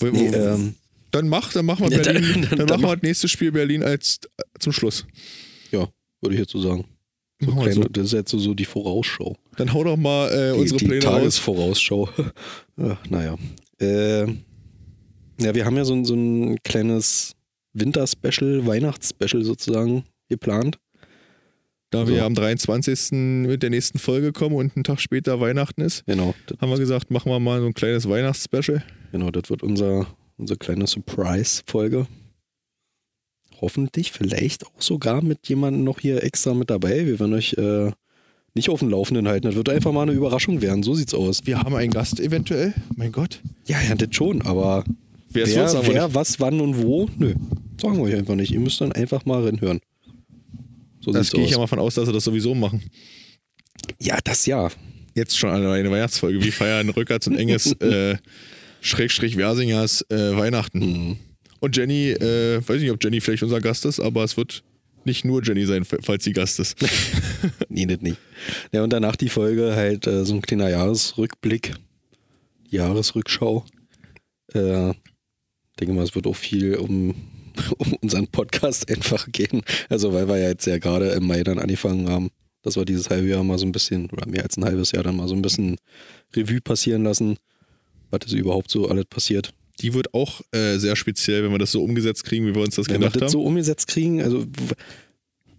Wo- 0.00 0.06
Nee, 0.06 0.30
wo- 0.32 0.34
ähm, 0.36 0.74
dann 1.10 1.28
mach, 1.28 1.52
dann 1.52 1.66
machen 1.66 1.88
wir 1.90 1.96
Ja, 1.96 2.02
dann- 2.02 2.14
Berlin, 2.14 2.46
dann, 2.50 2.58
dann- 2.58 2.68
machen 2.68 2.82
wir 2.82 2.96
das 2.96 3.02
nächste 3.02 3.28
Spiel 3.28 3.52
Berlin 3.52 3.82
als 3.82 4.20
äh, 4.36 4.42
zum 4.58 4.72
Schluss. 4.72 5.06
ja, 5.72 5.88
würde 6.20 6.34
ich 6.34 6.40
jetzt 6.40 6.52
so 6.52 6.60
sagen. 6.60 6.84
So 7.40 7.46
wir 7.54 7.62
kleine, 7.62 7.74
so. 7.74 7.82
Das 7.84 8.04
ist 8.06 8.12
jetzt 8.12 8.30
so, 8.32 8.38
so 8.38 8.52
die 8.54 8.64
Vorausschau. 8.64 9.36
Dann 9.56 9.72
hau 9.72 9.84
doch 9.84 9.96
mal 9.96 10.28
äh, 10.30 10.52
Die, 10.54 10.60
unsere 10.60 10.78
die 10.78 10.84
Pläne. 10.86 11.00
Tagesvorausschau. 11.00 12.08
ja, 12.76 12.98
naja. 13.08 13.36
Äh, 13.80 14.22
ja, 15.40 15.54
wir 15.54 15.64
haben 15.64 15.76
ja 15.76 15.84
so, 15.84 15.94
ein- 15.94 16.04
so 16.04 16.14
ein 16.14 16.56
kleines 16.64 17.34
Winter-Special, 17.74 18.66
Weihnachts-Special 18.66 19.44
sozusagen 19.44 20.02
geplant. 20.28 20.78
Da 21.90 22.06
wir 22.08 22.18
So. 22.18 22.24
am 22.24 22.34
23. 22.34 23.12
mit 23.46 23.62
der 23.62 23.70
nächsten 23.70 23.98
Folge 23.98 24.32
kommen 24.32 24.56
und 24.56 24.76
einen 24.76 24.84
Tag 24.84 25.00
später 25.00 25.40
Weihnachten 25.40 25.80
ist, 25.80 26.04
Genau, 26.06 26.34
haben 26.60 26.70
wir 26.70 26.76
gesagt, 26.78 27.10
machen 27.10 27.30
wir 27.30 27.38
mal 27.38 27.60
so 27.60 27.66
ein 27.66 27.72
kleines 27.72 28.06
Weihnachtsspecial. 28.08 28.82
genau, 29.12 29.30
das 29.30 29.48
wird 29.48 29.62
unser, 29.62 30.06
unsere 30.38 30.58
kleine 30.58 30.86
Surprise-Folge. 30.86 32.06
Hoffentlich, 33.60 34.12
vielleicht 34.12 34.66
auch 34.66 34.80
sogar 34.80 35.22
mit 35.22 35.48
jemandem 35.48 35.84
noch 35.84 36.00
hier 36.00 36.22
extra 36.22 36.54
mit 36.54 36.70
dabei. 36.70 37.06
Wir 37.06 37.18
werden 37.18 37.34
euch 37.34 37.54
äh, 37.54 37.90
nicht 38.54 38.70
auf 38.70 38.80
dem 38.80 38.88
Laufenden 38.88 39.26
halten. 39.26 39.46
Das 39.46 39.56
wird 39.56 39.68
einfach 39.68 39.92
mal 39.92 40.02
eine 40.02 40.12
Überraschung 40.12 40.62
werden. 40.62 40.82
So 40.82 40.94
sieht's 40.94 41.14
aus. 41.14 41.44
Wir 41.44 41.58
haben 41.58 41.74
einen 41.74 41.90
Gast 41.90 42.20
eventuell. 42.20 42.72
Mein 42.96 43.12
Gott. 43.12 43.40
Ja, 43.66 43.80
ja, 43.82 43.94
das 43.94 44.14
schon, 44.14 44.42
aber 44.42 44.84
Wer 45.30 45.46
wer, 45.46 45.86
wer 45.86 46.14
was, 46.14 46.40
wann 46.40 46.60
und 46.60 46.82
wo, 46.82 47.08
nö. 47.18 47.34
Sagen 47.80 47.96
wir 47.96 48.04
euch 48.04 48.14
einfach 48.14 48.34
nicht. 48.34 48.50
Ihr 48.52 48.60
müsst 48.60 48.80
dann 48.80 48.92
einfach 48.92 49.24
mal 49.26 49.44
reinhören. 49.44 49.80
So 51.00 51.12
Das 51.12 51.26
sieht's 51.26 51.36
gehe 51.36 51.44
ich 51.44 51.50
ja 51.50 51.58
mal 51.58 51.66
von 51.66 51.78
aus, 51.78 51.94
dass 51.94 52.06
sie 52.06 52.12
das 52.12 52.24
sowieso 52.24 52.54
machen. 52.54 52.82
Ja, 54.00 54.18
das 54.24 54.46
ja. 54.46 54.70
Jetzt 55.14 55.36
schon 55.36 55.50
eine, 55.50 55.70
eine 55.70 55.90
Weihnachtsfolge. 55.90 56.42
Wir 56.42 56.52
feiern 56.52 56.88
rückwärts 56.88 57.26
und 57.26 57.36
enges 57.36 57.72
äh, 57.80 58.16
Schrägstrich 58.80 59.36
Versingers 59.36 60.04
äh, 60.10 60.36
Weihnachten. 60.36 60.78
Mhm. 60.78 61.16
Und 61.60 61.76
Jenny, 61.76 62.10
äh, 62.10 62.60
weiß 62.66 62.80
nicht, 62.80 62.90
ob 62.90 63.02
Jenny 63.02 63.20
vielleicht 63.20 63.42
unser 63.42 63.60
Gast 63.60 63.84
ist, 63.84 64.00
aber 64.00 64.24
es 64.24 64.36
wird 64.36 64.62
nicht 65.04 65.24
nur 65.24 65.42
Jenny 65.42 65.64
sein, 65.64 65.84
falls 65.84 66.24
sie 66.24 66.32
Gast 66.32 66.60
ist. 66.60 66.76
Nee, 67.68 67.86
das 67.86 68.00
nicht. 68.00 68.18
Ja, 68.72 68.82
und 68.82 68.92
danach 68.92 69.14
die 69.14 69.28
Folge 69.28 69.76
halt 69.76 70.06
äh, 70.06 70.24
so 70.24 70.34
ein 70.34 70.42
kleiner 70.42 70.68
Jahresrückblick. 70.68 71.74
Jahresrückschau. 72.68 73.64
Äh, 74.52 74.94
denke 75.78 75.94
mal, 75.94 76.02
es 76.02 76.14
wird 76.14 76.26
auch 76.26 76.36
viel 76.36 76.74
um, 76.74 77.14
um 77.78 77.92
unseren 78.00 78.26
Podcast 78.26 78.90
einfach 78.90 79.30
gehen. 79.30 79.62
Also, 79.88 80.12
weil 80.12 80.28
wir 80.28 80.38
ja 80.38 80.48
jetzt 80.48 80.66
ja 80.66 80.78
gerade 80.78 81.10
im 81.10 81.26
Mai 81.26 81.44
dann 81.44 81.58
angefangen 81.58 82.08
haben, 82.08 82.30
dass 82.62 82.76
wir 82.76 82.84
dieses 82.84 83.10
halbe 83.10 83.28
Jahr 83.28 83.44
mal 83.44 83.58
so 83.58 83.66
ein 83.66 83.72
bisschen, 83.72 84.10
oder 84.10 84.26
mehr 84.26 84.42
als 84.42 84.56
ein 84.56 84.64
halbes 84.64 84.92
Jahr 84.92 85.04
dann 85.04 85.16
mal 85.16 85.28
so 85.28 85.34
ein 85.34 85.42
bisschen 85.42 85.76
Revue 86.34 86.60
passieren 86.60 87.04
lassen, 87.04 87.36
was 88.10 88.20
ist 88.26 88.32
überhaupt 88.32 88.70
so 88.70 88.88
alles 88.88 89.04
passiert. 89.06 89.52
Die 89.80 89.94
wird 89.94 90.12
auch 90.14 90.40
äh, 90.52 90.76
sehr 90.78 90.96
speziell, 90.96 91.44
wenn 91.44 91.52
wir 91.52 91.58
das 91.58 91.70
so 91.72 91.82
umgesetzt 91.82 92.24
kriegen, 92.24 92.46
wie 92.46 92.54
wir 92.54 92.62
uns 92.62 92.74
das 92.74 92.88
Wenn 92.88 92.94
wir 92.94 93.08
gedacht 93.08 93.16
das 93.16 93.22
haben. 93.22 93.30
so 93.32 93.42
umgesetzt 93.42 93.86
kriegen, 93.86 94.20
also 94.22 94.44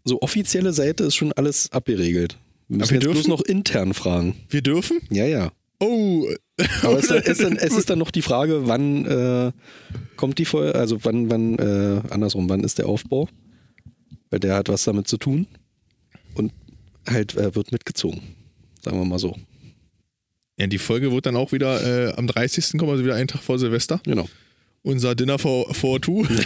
so 0.04 0.22
offizielle 0.22 0.74
Seite 0.74 1.06
ist 1.06 1.16
schon 1.16 1.32
alles 1.34 1.72
abgeregelt. 1.72 2.38
Wir 2.68 2.78
müssen 2.78 2.90
wir 2.92 2.96
jetzt 2.98 3.04
bloß 3.06 3.16
dürfen? 3.16 3.30
noch 3.30 3.42
intern 3.42 3.94
fragen. 3.94 4.36
wir 4.50 4.62
dürfen? 4.62 5.00
Ja, 5.10 5.26
ja. 5.26 5.52
Oh, 5.80 6.28
Aber 6.84 6.98
es 7.00 7.06
ist, 7.06 7.12
dann, 7.12 7.22
ist 7.24 7.42
dann, 7.42 7.56
es 7.56 7.78
ist 7.78 7.90
dann 7.90 8.00
noch 8.00 8.12
die 8.12 8.22
Frage, 8.22 8.68
wann 8.68 9.06
äh, 9.06 9.52
kommt 10.18 10.38
die 10.38 10.46
Folge, 10.46 10.76
also 10.78 11.00
wann, 11.06 11.30
wann, 11.30 11.58
äh, 11.58 12.02
andersrum, 12.10 12.50
wann 12.50 12.64
ist 12.66 12.78
der 12.80 12.88
Aufbau? 12.88 13.30
Weil 14.30 14.42
der 14.42 14.56
hat 14.56 14.68
was 14.68 14.84
damit 14.84 15.08
zu 15.08 15.18
tun 15.18 15.48
und 16.36 16.52
halt 17.08 17.36
äh, 17.38 17.56
wird 17.56 17.72
mitgezogen. 17.72 18.22
Sagen 18.82 18.98
wir 19.00 19.06
mal 19.06 19.20
so. 19.20 19.36
Ja, 20.60 20.68
die 20.68 20.78
Folge 20.78 21.12
wird 21.12 21.26
dann 21.26 21.36
auch 21.36 21.52
wieder 21.52 22.10
äh, 22.10 22.14
am 22.14 22.28
30. 22.28 22.78
kommen, 22.78 22.92
also 22.92 23.04
wieder 23.04 23.16
einen 23.16 23.28
Tag 23.28 23.42
vor 23.42 23.58
Silvester. 23.58 24.02
Genau. 24.04 24.28
Unser 24.82 25.16
Dinner 25.16 25.40
for, 25.40 25.74
for 25.74 26.02
Two. 26.02 26.26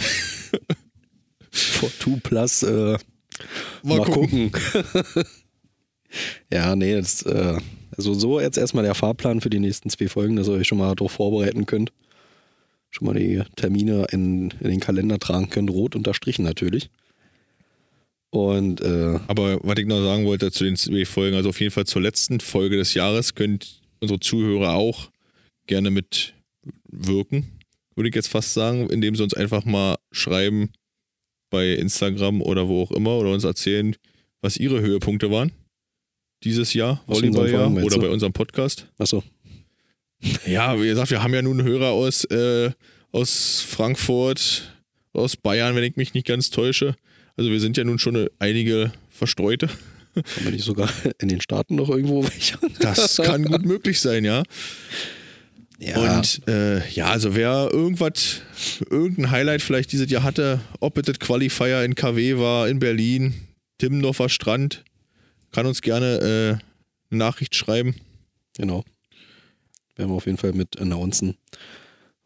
For 1.54 1.92
two 2.00 2.18
plus, 2.24 2.64
äh, 2.64 2.98
Mal, 3.84 4.00
mal, 4.00 4.06
gucken. 4.06 4.52
gucken. 4.52 5.24
ja, 6.52 6.76
nee, 6.76 6.96
das, 6.96 7.22
äh, 7.24 7.58
also 7.96 8.14
so 8.14 8.40
jetzt 8.40 8.58
erstmal 8.58 8.84
der 8.84 8.96
Fahrplan 8.96 9.40
für 9.42 9.52
die 9.52 9.60
nächsten 9.60 9.90
zwei 9.90 10.08
Folgen, 10.08 10.36
dass 10.36 10.48
ihr 10.48 10.54
euch 10.54 10.68
schon 10.68 10.80
mal 10.80 10.96
darauf 10.96 11.12
vorbereiten 11.12 11.68
könnt. 11.68 11.92
Schon 12.90 13.06
mal 13.06 13.14
die 13.14 13.44
Termine 13.56 14.08
in, 14.12 14.52
in 14.62 14.70
den 14.70 14.80
Kalender 14.80 15.20
tragen 15.20 15.50
könnt, 15.52 15.70
rot 15.70 15.96
unterstrichen 15.96 16.44
natürlich. 16.44 16.90
Und 18.32 18.82
äh, 18.82 19.20
Aber 19.28 19.60
was 19.62 19.78
ich 19.78 19.86
noch 19.86 20.04
sagen 20.04 20.26
wollte 20.26 20.52
zu 20.52 20.64
den 20.64 20.76
zwei 20.76 21.06
Folgen, 21.06 21.36
also 21.36 21.50
auf 21.50 21.60
jeden 21.60 21.72
Fall 21.72 21.86
zur 21.86 22.02
letzten 22.02 22.40
Folge 22.40 22.78
des 22.78 22.96
Jahres 22.96 23.36
könnt 23.36 23.83
unsere 24.04 24.20
Zuhörer 24.20 24.74
auch 24.74 25.10
gerne 25.66 25.90
mitwirken, 25.90 27.46
würde 27.96 28.10
ich 28.10 28.16
jetzt 28.16 28.28
fast 28.28 28.54
sagen, 28.54 28.90
indem 28.90 29.16
sie 29.16 29.24
uns 29.24 29.34
einfach 29.34 29.66
mal 29.66 29.96
schreiben 30.12 30.70
bei 31.50 31.70
Instagram 31.74 32.42
oder 32.42 32.68
wo 32.68 32.84
auch 32.84 32.92
immer 32.92 33.18
oder 33.18 33.32
uns 33.32 33.44
erzählen, 33.44 33.96
was 34.42 34.58
ihre 34.58 34.82
Höhepunkte 34.82 35.32
waren 35.32 35.52
dieses 36.44 36.74
Jahr, 36.74 37.02
Volleyballjahr 37.08 37.72
oder 37.72 38.00
bei 38.00 38.10
unserem 38.10 38.34
Podcast. 38.34 38.88
achso, 38.98 39.24
Ja, 40.46 40.80
wie 40.82 40.88
gesagt, 40.88 41.10
wir 41.12 41.24
haben 41.24 41.34
ja 41.34 41.42
nun 41.42 41.64
Hörer 41.64 41.92
aus, 41.92 42.26
äh, 42.26 42.72
aus 43.12 43.62
Frankfurt, 43.62 44.74
aus 45.14 45.38
Bayern, 45.38 45.76
wenn 45.76 45.84
ich 45.84 45.96
mich 45.96 46.14
nicht 46.14 46.28
ganz 46.28 46.50
täusche. 46.50 46.96
Also 47.38 47.50
wir 47.50 47.60
sind 47.60 47.78
ja 47.78 47.84
nun 47.84 48.00
schon 48.00 48.28
einige 48.40 48.92
Verstreute. 49.10 49.70
Haben 50.16 50.44
wir 50.44 50.52
nicht 50.52 50.64
sogar 50.64 50.90
in 51.20 51.28
den 51.28 51.42
Staaten 51.42 51.76
noch 51.76 51.90
irgendwo 51.90 52.24
welche? 52.24 52.58
Das 52.80 53.18
kann 53.18 53.46
gut 53.46 53.66
möglich 53.66 54.00
sein, 54.00 54.26
ja. 54.26 54.44
Ja, 55.80 56.18
Und 56.18 56.48
äh, 56.48 56.88
ja, 56.92 57.08
also 57.08 57.36
wer 57.36 57.70
irgendwas, 57.72 58.42
irgendein 58.90 59.32
Highlight 59.32 59.62
vielleicht 59.62 59.92
dieses 59.92 60.10
Jahr 60.10 60.24
hatte, 60.24 60.62
ob 60.80 60.98
es 60.98 61.04
das 61.04 61.20
Qualifier 61.20 61.84
in 61.84 61.96
KW 61.96 62.38
war, 62.38 62.70
in 62.70 62.80
Berlin, 62.80 63.34
Timmendorfer 63.80 64.30
Strand, 64.30 64.84
kann 65.52 65.66
uns 65.66 65.82
gerne 65.82 66.20
äh, 66.20 67.12
eine 67.12 67.20
Nachricht 67.20 67.56
schreiben. 67.56 67.96
genau. 68.56 68.84
Werden 69.96 70.10
wir 70.10 70.16
auf 70.16 70.26
jeden 70.26 70.38
Fall 70.40 70.54
mit 70.54 70.80
announcen. 70.80 71.38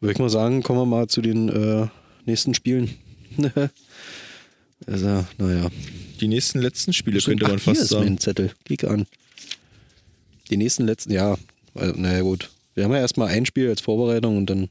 Würde 0.00 0.12
ich 0.12 0.18
mal 0.18 0.30
sagen, 0.30 0.62
kommen 0.62 0.78
wir 0.78 0.86
mal 0.86 1.08
zu 1.08 1.20
den 1.20 1.48
äh, 1.48 1.88
nächsten 2.24 2.54
Spielen. 2.54 2.94
also, 4.86 5.26
naja. 5.38 5.68
Die 6.20 6.28
nächsten 6.28 6.60
letzten 6.60 6.92
Spiele 6.92 7.20
könnte 7.20 7.44
man 7.44 7.56
Ach, 7.56 7.64
hier 7.64 7.74
fast 7.74 7.82
ist 7.82 7.88
sagen. 7.90 8.04
mein 8.04 8.18
Zettel. 8.18 8.52
Klick 8.64 8.84
an. 8.84 9.06
Die 10.50 10.56
nächsten 10.56 10.86
letzten, 10.86 11.12
ja, 11.12 11.36
also, 11.74 12.00
naja 12.00 12.22
gut. 12.22 12.50
Wir 12.74 12.84
haben 12.84 12.92
ja 12.92 12.98
erstmal 12.98 13.28
ein 13.28 13.46
Spiel 13.46 13.68
als 13.68 13.80
Vorbereitung 13.80 14.36
und 14.36 14.46
dann 14.46 14.68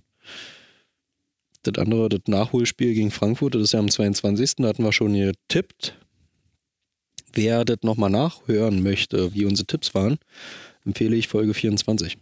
das 1.64 1.82
andere, 1.82 2.10
das 2.10 2.22
Nachholspiel 2.28 2.94
gegen 2.94 3.12
Frankfurt, 3.12 3.56
das 3.56 3.64
ist 3.64 3.74
ja 3.74 3.80
am 3.80 3.90
22. 3.90 4.56
Da 4.58 4.68
hatten 4.70 4.84
wir 4.84 4.94
schon 4.94 5.14
getippt. 5.14 5.98
Wer 7.34 7.66
das 7.66 7.80
nochmal 7.84 8.10
nachhören 8.10 8.82
möchte, 8.82 9.34
wie 9.34 9.46
unsere 9.46 9.68
Tipps 9.68 9.94
waren, 9.94 10.18
empfehle 10.86 11.16
ich 11.16 11.28
Folge 11.28 11.54
24. 11.54 12.18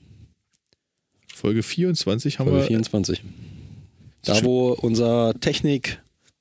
Folge 1.34 1.64
24 1.64 2.40
haben 2.40 2.48
Folge 2.48 2.62
wir. 2.64 2.68
24. 2.68 3.22
Da, 4.24 4.44
wo 4.44 4.72
unser 4.72 5.34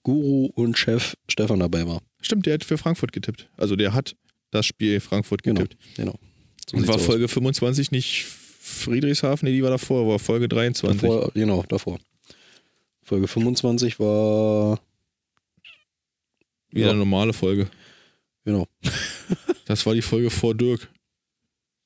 Technik-Guru 0.05 0.47
und 0.55 0.79
Chef 0.79 1.17
Stefan 1.29 1.61
dabei 1.61 1.87
war. 1.87 2.01
Stimmt, 2.21 2.47
der 2.47 2.55
hat 2.55 2.65
für 2.65 2.79
Frankfurt 2.79 3.13
getippt. 3.13 3.49
Also 3.57 3.77
der 3.77 3.93
hat 3.95 4.17
das 4.51 4.67
Spiel 4.67 5.01
Frankfurt 5.01 5.43
Genau. 5.43 5.63
getippt. 5.63 5.83
genau. 5.97 6.15
So 6.71 6.77
Und 6.77 6.87
war 6.89 6.95
aus. 6.97 7.05
Folge 7.05 7.29
25 7.29 7.91
nicht 7.91 8.25
Friedrichshafen? 8.25 9.47
Nee, 9.49 9.55
die 9.57 9.63
war 9.63 9.71
davor, 9.71 10.07
war 10.09 10.19
Folge 10.19 10.49
23. 10.49 11.01
Davor, 11.03 11.31
genau, 11.35 11.63
davor. 11.69 11.99
Folge 13.03 13.29
25 13.29 13.99
war, 14.01 14.81
Wieder 16.71 16.87
Ja. 16.87 16.91
eine 16.91 16.99
normale 17.01 17.33
Folge. 17.33 17.69
genau. 18.45 18.67
Das 19.67 19.87
war 19.87 19.95
die 19.95 20.03
Folge 20.03 20.29
vor 20.29 20.55
Dirk. 20.55 20.91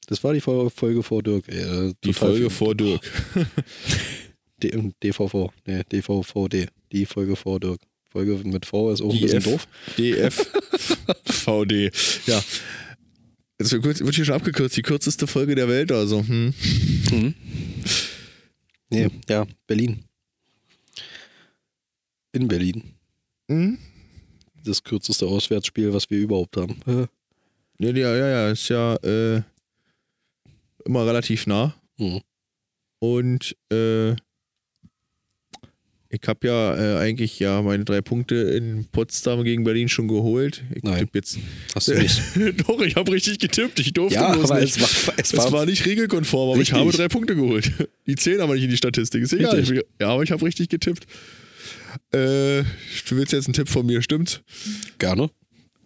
Das 0.08 0.24
war 0.24 0.32
die 0.32 0.40
Folge, 0.40 1.02
vor 1.04 1.22
Dirk. 1.22 1.46
Äh, 1.48 1.92
Die 2.02 2.12
Folge 2.12 2.50
vor 2.50 2.74
Dirk. 2.74 3.00
D 4.62 4.92
DVV, 5.00 5.52
nee, 5.64 5.84
DVVD. 5.84 6.66
Die 6.90 7.06
Folge 7.06 7.36
vor 7.36 7.60
Dirk. 7.60 7.80
Folge 8.10 8.36
mit 8.44 8.64
V 8.66 8.90
ist 8.92 9.02
auch 9.02 9.12
ein 9.12 9.20
bisschen 9.20 9.42
doof. 9.42 9.66
DFVD. 9.96 11.90
Ja. 12.26 12.42
Das 13.58 13.72
wird 13.72 14.14
hier 14.14 14.24
schon 14.24 14.34
abgekürzt. 14.34 14.76
Die 14.76 14.82
kürzeste 14.82 15.26
Folge 15.26 15.56
der 15.56 15.68
Welt, 15.68 15.90
also. 15.90 16.22
Hm. 16.22 16.54
Mhm. 17.10 17.34
Nee, 18.90 19.08
ja, 19.28 19.46
Berlin. 19.66 20.04
In 22.32 22.46
Berlin. 22.46 22.94
Hm? 23.48 23.78
Das 24.64 24.82
kürzeste 24.82 25.26
Auswärtsspiel, 25.26 25.92
was 25.92 26.08
wir 26.08 26.18
überhaupt 26.18 26.56
haben. 26.56 26.76
Ja, 27.78 27.90
ja, 27.90 28.16
ja, 28.16 28.28
ja, 28.28 28.50
ist 28.50 28.68
ja 28.68 28.94
äh, 28.96 29.42
immer 30.84 31.06
relativ 31.06 31.46
nah. 31.46 31.74
Mhm. 31.96 32.20
Und 33.00 33.56
äh, 33.72 34.14
ich 36.10 36.20
habe 36.26 36.46
ja 36.46 36.74
äh, 36.96 36.98
eigentlich 37.00 37.38
ja 37.38 37.60
meine 37.62 37.84
drei 37.84 38.00
Punkte 38.00 38.34
in 38.36 38.86
Potsdam 38.90 39.44
gegen 39.44 39.64
Berlin 39.64 39.88
schon 39.88 40.08
geholt. 40.08 40.62
Ich 40.74 40.82
Nein. 40.82 41.00
tipp 41.00 41.10
jetzt. 41.14 41.38
Hast 41.74 41.88
du 41.88 41.94
nicht. 41.94 42.20
Doch, 42.66 42.80
ich 42.80 42.96
habe 42.96 43.12
richtig 43.12 43.38
getippt. 43.38 43.78
Ich 43.80 43.92
durfte 43.92 44.14
ja, 44.14 44.32
bloß 44.32 44.50
aber 44.50 44.60
nicht. 44.60 44.76
es 44.76 44.80
war, 45.06 45.14
es 45.18 45.32
Es 45.32 45.36
war, 45.38 45.52
war 45.52 45.66
nicht 45.66 45.84
regelkonform, 45.84 46.50
aber 46.50 46.58
Richtig. 46.60 46.74
ich 46.76 46.80
habe 46.80 46.92
drei 46.92 47.08
Punkte 47.08 47.34
geholt. 47.36 47.70
Die 48.06 48.14
zählen 48.16 48.40
aber 48.40 48.54
nicht 48.54 48.64
in 48.64 48.70
die 48.70 48.76
Statistik. 48.78 49.22
Ist 49.22 49.32
egal. 49.34 49.58
Ich- 49.60 49.68
Ja, 50.00 50.08
aber 50.08 50.22
ich 50.22 50.30
habe 50.30 50.44
richtig 50.46 50.68
getippt. 50.70 51.04
Äh, 52.12 52.62
du 52.62 53.16
willst 53.16 53.32
jetzt 53.32 53.46
einen 53.46 53.54
Tipp 53.54 53.68
von 53.68 53.84
mir, 53.84 54.00
stimmt? 54.02 54.42
gerne. 54.98 55.30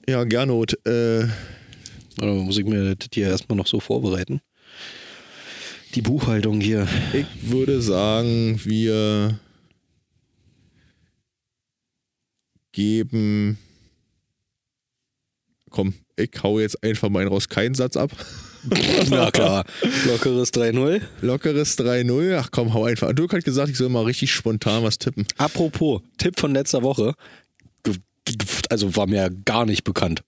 Ja, 0.08 0.24
Gernot. 0.24 0.74
Äh, 0.86 1.26
Aber 2.18 2.34
muss 2.34 2.58
ich 2.58 2.64
mir 2.64 2.94
das 2.94 3.08
hier 3.12 3.28
erstmal 3.28 3.56
noch 3.56 3.66
so 3.66 3.80
vorbereiten. 3.80 4.40
Die 5.94 6.02
Buchhaltung 6.02 6.60
hier. 6.60 6.86
ich 7.12 7.26
würde 7.50 7.80
sagen, 7.82 8.60
wir 8.64 9.38
geben. 12.72 13.58
Komm, 15.70 15.94
ich 16.16 16.30
hau 16.42 16.60
jetzt 16.60 16.82
einfach 16.82 17.08
mal 17.08 17.20
einen 17.20 17.28
raus. 17.28 17.48
Keinen 17.48 17.74
Satz 17.74 17.96
ab. 17.96 18.12
Na 19.10 19.30
klar. 19.30 19.64
Lockeres 20.06 20.52
3-0. 20.52 21.00
Lockeres 21.20 21.78
3-0. 21.78 22.36
Ach 22.38 22.50
komm, 22.50 22.74
hau 22.74 22.84
einfach. 22.84 23.12
Dirk 23.12 23.32
hat 23.32 23.44
gesagt, 23.44 23.70
ich 23.70 23.76
soll 23.76 23.88
mal 23.88 24.04
richtig 24.04 24.32
spontan 24.32 24.82
was 24.82 24.98
tippen. 24.98 25.26
Apropos, 25.36 26.02
Tipp 26.18 26.38
von 26.38 26.52
letzter 26.52 26.82
Woche. 26.82 27.14
Also 28.68 28.94
war 28.96 29.06
mir 29.06 29.30
gar 29.44 29.66
nicht 29.66 29.84
bekannt. 29.84 30.22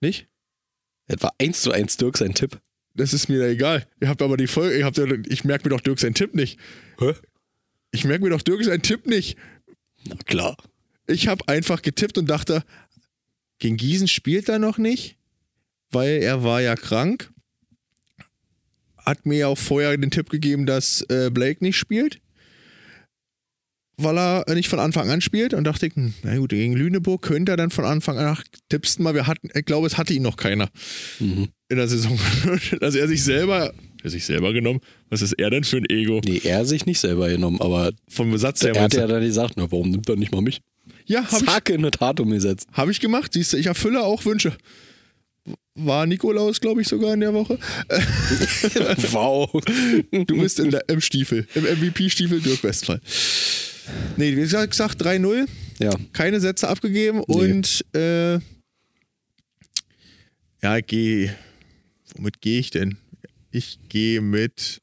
Nicht? 0.00 0.26
Es 1.06 1.22
war 1.22 1.32
1 1.38 1.62
zu 1.62 1.70
1 1.70 1.96
Dirk 1.96 2.18
sein 2.18 2.34
Tipp. 2.34 2.60
Das 2.94 3.12
ist 3.12 3.28
mir 3.28 3.38
da 3.38 3.46
egal. 3.46 3.86
Ihr 4.00 4.08
habt 4.08 4.22
aber 4.22 4.36
die 4.36 4.48
Folge, 4.48 4.76
ihr 4.76 4.84
habt, 4.84 4.98
ich 4.98 5.44
merke 5.44 5.68
mir 5.68 5.76
doch 5.76 5.80
Dirk 5.80 6.00
seinen 6.00 6.14
Tipp 6.14 6.34
nicht. 6.34 6.58
Hä? 6.98 7.14
Ich 7.92 8.04
merke 8.04 8.24
mir 8.24 8.30
doch 8.30 8.42
Dirk 8.42 8.64
seinen 8.64 8.82
Tipp 8.82 9.06
nicht. 9.06 9.36
Na 10.08 10.16
klar. 10.26 10.56
Ich 11.08 11.26
habe 11.28 11.46
einfach 11.48 11.82
getippt 11.82 12.18
und 12.18 12.26
dachte, 12.30 12.62
gegen 13.58 13.76
Gießen 13.76 14.06
spielt 14.08 14.48
er 14.48 14.58
noch 14.58 14.78
nicht, 14.78 15.16
weil 15.90 16.22
er 16.22 16.44
war 16.44 16.60
ja 16.60 16.76
krank. 16.76 17.30
Hat 18.98 19.24
mir 19.26 19.38
ja 19.38 19.46
auch 19.48 19.58
vorher 19.58 19.96
den 19.96 20.10
Tipp 20.10 20.28
gegeben, 20.30 20.66
dass 20.66 21.00
äh, 21.08 21.30
Blake 21.32 21.64
nicht 21.64 21.76
spielt, 21.78 22.20
weil 23.96 24.18
er 24.18 24.44
nicht 24.54 24.68
von 24.68 24.78
Anfang 24.80 25.08
an 25.10 25.20
spielt. 25.22 25.54
Und 25.54 25.64
dachte 25.64 25.86
ich, 25.86 25.94
hm, 25.96 26.12
na 26.22 26.36
gut, 26.36 26.50
gegen 26.50 26.74
Lüneburg 26.74 27.22
könnte 27.22 27.52
er 27.52 27.56
dann 27.56 27.70
von 27.70 27.84
Anfang 27.86 28.18
an, 28.18 28.26
ach, 28.26 28.44
tippst 28.68 29.00
mal, 29.00 29.14
wir 29.14 29.26
hatten, 29.26 29.48
ich 29.54 29.64
glaube, 29.64 29.86
es 29.86 29.96
hatte 29.96 30.12
ihn 30.12 30.22
noch 30.22 30.36
keiner 30.36 30.68
Mhm. 31.20 31.48
in 31.70 31.76
der 31.78 31.88
Saison. 31.88 32.18
Dass 32.80 32.94
er 32.94 33.08
sich 33.08 33.24
selber, 33.24 33.72
er 34.04 34.10
sich 34.10 34.26
selber 34.26 34.52
genommen, 34.52 34.80
was 35.08 35.22
ist 35.22 35.32
er 35.32 35.48
denn 35.50 35.64
für 35.64 35.78
ein 35.78 35.86
Ego? 35.88 36.20
Nee, 36.24 36.42
er 36.44 36.66
sich 36.66 36.84
nicht 36.84 37.00
selber 37.00 37.28
genommen, 37.30 37.60
aber 37.62 37.92
Vom 38.08 38.30
Besatz 38.30 38.62
her. 38.62 38.74
er 38.74 38.82
hat 38.82 38.94
ja 38.94 39.06
dann 39.06 39.22
gesagt, 39.22 39.54
na, 39.56 39.62
warum 39.72 39.90
nimmt 39.90 40.08
er 40.08 40.16
nicht 40.16 40.32
mal 40.32 40.42
mich? 40.42 40.60
Ja, 41.08 41.24
habe 41.24 41.44
ich, 41.44 41.50
Zack, 41.50 41.68
in 41.70 41.78
eine 41.78 41.90
Tat 41.90 42.20
umgesetzt. 42.20 42.68
hab 42.72 42.88
ich 42.88 43.00
gemacht. 43.00 43.32
Siehst 43.32 43.52
du, 43.52 43.56
ich 43.56 43.66
erfülle 43.66 44.02
auch 44.02 44.24
Wünsche. 44.24 44.56
War 45.74 46.06
Nikolaus, 46.06 46.60
glaube 46.60 46.82
ich, 46.82 46.88
sogar 46.88 47.14
in 47.14 47.20
der 47.20 47.32
Woche. 47.32 47.58
wow. 49.12 49.50
Du 50.10 50.38
bist 50.38 50.58
in 50.58 50.70
der, 50.70 50.88
im 50.88 51.00
Stiefel, 51.00 51.46
im 51.54 51.64
MVP-Stiefel 51.64 52.40
Dirk 52.40 52.62
Westphal. 52.62 53.00
Nee, 54.16 54.32
wie 54.32 54.40
gesagt, 54.40 54.74
3-0, 54.74 55.46
Ja, 55.78 55.90
keine 56.12 56.40
Sätze 56.40 56.68
abgegeben 56.68 57.20
und 57.22 57.84
äh, 57.94 58.34
ja, 60.62 60.76
ich 60.76 60.86
gehe. 60.86 61.34
Womit 62.16 62.40
gehe 62.40 62.58
ich 62.58 62.70
denn? 62.70 62.98
Ich 63.50 63.78
gehe 63.88 64.20
mit. 64.20 64.82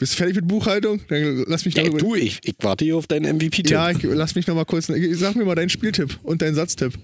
Bist 0.00 0.14
du 0.14 0.16
fertig 0.16 0.34
mit 0.36 0.48
Buchhaltung? 0.48 1.00
Dann 1.08 1.44
lass 1.46 1.64
mich 1.64 1.76
noch 1.76 1.84
ja 1.84 1.90
du, 1.90 2.14
ich, 2.16 2.40
ich 2.42 2.54
warte 2.60 2.84
hier 2.84 2.96
auf 2.96 3.06
deinen 3.06 3.36
MVP-Tipp. 3.36 3.70
Ja, 3.70 3.90
ich, 3.90 4.02
lass 4.02 4.34
mich 4.34 4.46
noch 4.48 4.54
mal 4.56 4.64
kurz. 4.64 4.86
Sag 5.12 5.36
mir 5.36 5.44
mal 5.44 5.54
deinen 5.54 5.68
Spieltipp 5.68 6.18
und 6.24 6.42
deinen 6.42 6.54
Satztipp. 6.54 6.94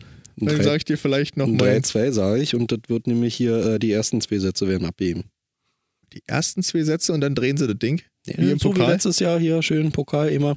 Ein 0.41 0.47
Dann 0.47 0.63
sage 0.63 0.79
ich 0.79 0.85
dir 0.85 0.99
vielleicht 0.99 1.37
noch 1.37 1.47
Ein 1.47 1.57
mal 1.57 1.77
3-2 1.77 2.11
sage 2.11 2.43
ich 2.43 2.55
und 2.55 2.73
das 2.73 2.81
wird 2.89 3.07
nämlich 3.07 3.35
hier, 3.35 3.65
äh, 3.75 3.79
die 3.79 3.93
ersten 3.93 4.21
zwei 4.21 4.39
Sätze 4.39 4.67
werden 4.67 4.87
abgeben. 4.87 5.25
die 6.13 6.23
ersten 6.27 6.63
zwei 6.63 6.83
Sätze 6.83 7.13
und 7.13 7.21
dann 7.21 7.35
drehen 7.35 7.57
sie 7.57 7.67
das 7.67 7.79
Ding. 7.79 8.01
Ja, 8.27 8.35
Wie 8.39 8.51
im 8.51 8.59
so 8.59 8.71
wie 8.71 8.79
Pokal? 8.79 8.93
letztes 8.93 9.19
Jahr 9.19 9.39
hier 9.39 9.63
schön 9.63 9.93
Pokal 9.93 10.31
immer. 10.31 10.57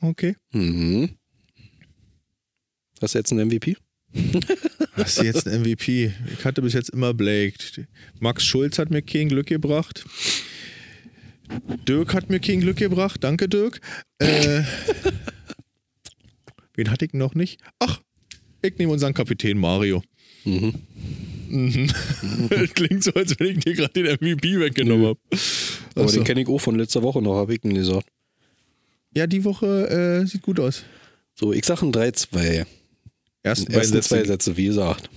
Okay. 0.00 0.36
Mhm. 0.52 1.10
Hast 3.00 3.14
du 3.14 3.18
jetzt 3.18 3.32
einen 3.32 3.46
MVP? 3.48 3.76
Hast 4.94 5.18
du 5.20 5.24
jetzt 5.24 5.46
einen 5.46 5.62
MVP? 5.62 6.12
Ich 6.38 6.44
hatte 6.44 6.62
bis 6.62 6.72
jetzt 6.72 6.90
immer 6.90 7.14
Blake. 7.14 7.54
Max 8.18 8.44
Schulz 8.44 8.78
hat 8.78 8.90
mir 8.90 9.02
kein 9.02 9.28
Glück 9.28 9.46
gebracht. 9.46 10.04
Dirk 11.88 12.14
hat 12.14 12.30
mir 12.30 12.40
kein 12.40 12.60
Glück 12.60 12.76
gebracht. 12.76 13.22
Danke, 13.22 13.48
Dirk. 13.48 13.80
Äh, 14.18 14.62
wen 16.74 16.90
hatte 16.90 17.04
ich 17.04 17.12
noch 17.12 17.34
nicht? 17.34 17.60
Ach, 17.78 18.00
ich 18.62 18.76
nehme 18.78 18.92
unseren 18.92 19.14
Kapitän 19.14 19.58
Mario. 19.58 20.02
Mhm. 20.44 20.74
Mhm. 21.48 21.90
Das 22.48 22.72
Klingt 22.74 23.02
so, 23.04 23.12
als 23.12 23.38
wenn 23.38 23.58
ich 23.58 23.64
dir 23.64 23.74
gerade 23.74 23.92
den 23.92 24.06
MVP 24.06 24.60
weggenommen 24.60 25.06
habe. 25.06 25.18
Aber 25.94 26.04
Ach 26.04 26.08
so. 26.08 26.16
den 26.18 26.24
kenne 26.24 26.42
ich 26.42 26.48
auch 26.48 26.60
von 26.60 26.76
letzter 26.76 27.02
Woche 27.02 27.20
noch, 27.20 27.34
habe 27.36 27.54
ich 27.54 27.64
ihn 27.64 27.74
gesagt. 27.74 28.08
Ja, 29.16 29.26
die 29.26 29.44
Woche 29.44 29.88
äh, 30.22 30.26
sieht 30.26 30.42
gut 30.42 30.60
aus. 30.60 30.84
So, 31.34 31.52
ich 31.52 31.64
sage 31.64 31.86
ein 31.86 31.92
3-2. 31.92 32.66
Ersten 33.42 33.72
ersten 33.72 34.02
zwei 34.02 34.18
Sätze. 34.18 34.26
Sätze, 34.26 34.56
wie 34.56 34.66
gesagt. 34.66 35.10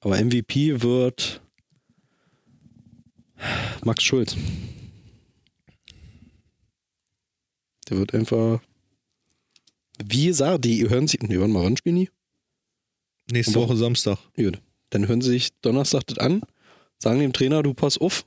Aber 0.00 0.22
MVP 0.22 0.82
wird 0.82 1.40
Max 3.84 4.02
Schulz. 4.02 4.36
Der 7.90 7.98
wird 7.98 8.14
einfach. 8.14 8.60
Wie 10.04 10.26
gesagt, 10.26 10.64
die 10.64 10.88
hören 10.88 11.08
sich. 11.08 11.20
Nee, 11.22 11.38
wann 11.40 11.50
mal 11.52 11.64
ran 11.64 11.76
spielen 11.76 11.96
die? 11.96 12.10
Nächste 13.30 13.54
Woche 13.56 13.76
Samstag. 13.76 14.18
Gut. 14.36 14.60
Dann 14.90 15.06
hören 15.06 15.20
sie 15.20 15.30
sich 15.30 15.50
Donnerstag 15.60 16.06
das 16.06 16.18
an, 16.18 16.40
sagen 16.98 17.20
dem 17.20 17.32
Trainer, 17.32 17.62
du 17.62 17.74
pass 17.74 17.98
auf. 17.98 18.26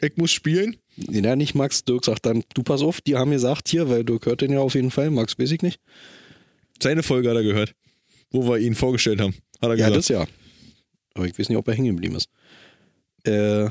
Ich 0.00 0.16
muss 0.16 0.32
spielen. 0.32 0.76
Na, 0.96 1.36
nicht 1.36 1.54
Max. 1.54 1.84
Dirk 1.84 2.04
sagt 2.04 2.26
dann, 2.26 2.42
du 2.54 2.62
pass 2.62 2.82
auf, 2.82 3.00
die 3.00 3.16
haben 3.16 3.30
gesagt 3.30 3.68
hier, 3.68 3.88
weil 3.88 4.04
Dirk 4.04 4.26
hört 4.26 4.40
den 4.40 4.52
ja 4.52 4.60
auf 4.60 4.74
jeden 4.74 4.90
Fall. 4.90 5.10
Max 5.10 5.38
weiß 5.38 5.50
ich 5.52 5.62
nicht. 5.62 5.80
Seine 6.82 7.02
Folge 7.02 7.28
hat 7.30 7.36
er 7.36 7.42
gehört, 7.42 7.74
wo 8.30 8.48
wir 8.48 8.58
ihn 8.58 8.74
vorgestellt 8.74 9.20
haben. 9.20 9.34
Hat 9.60 9.70
er 9.70 9.76
Ja, 9.76 9.88
gesagt. 9.88 9.96
das 9.96 10.08
ja. 10.08 10.26
Aber 11.14 11.26
ich 11.26 11.38
weiß 11.38 11.48
nicht, 11.48 11.58
ob 11.58 11.68
er 11.68 11.74
hängen 11.74 11.94
geblieben 11.94 12.16
ist. 12.16 12.28
Äh, 13.24 13.68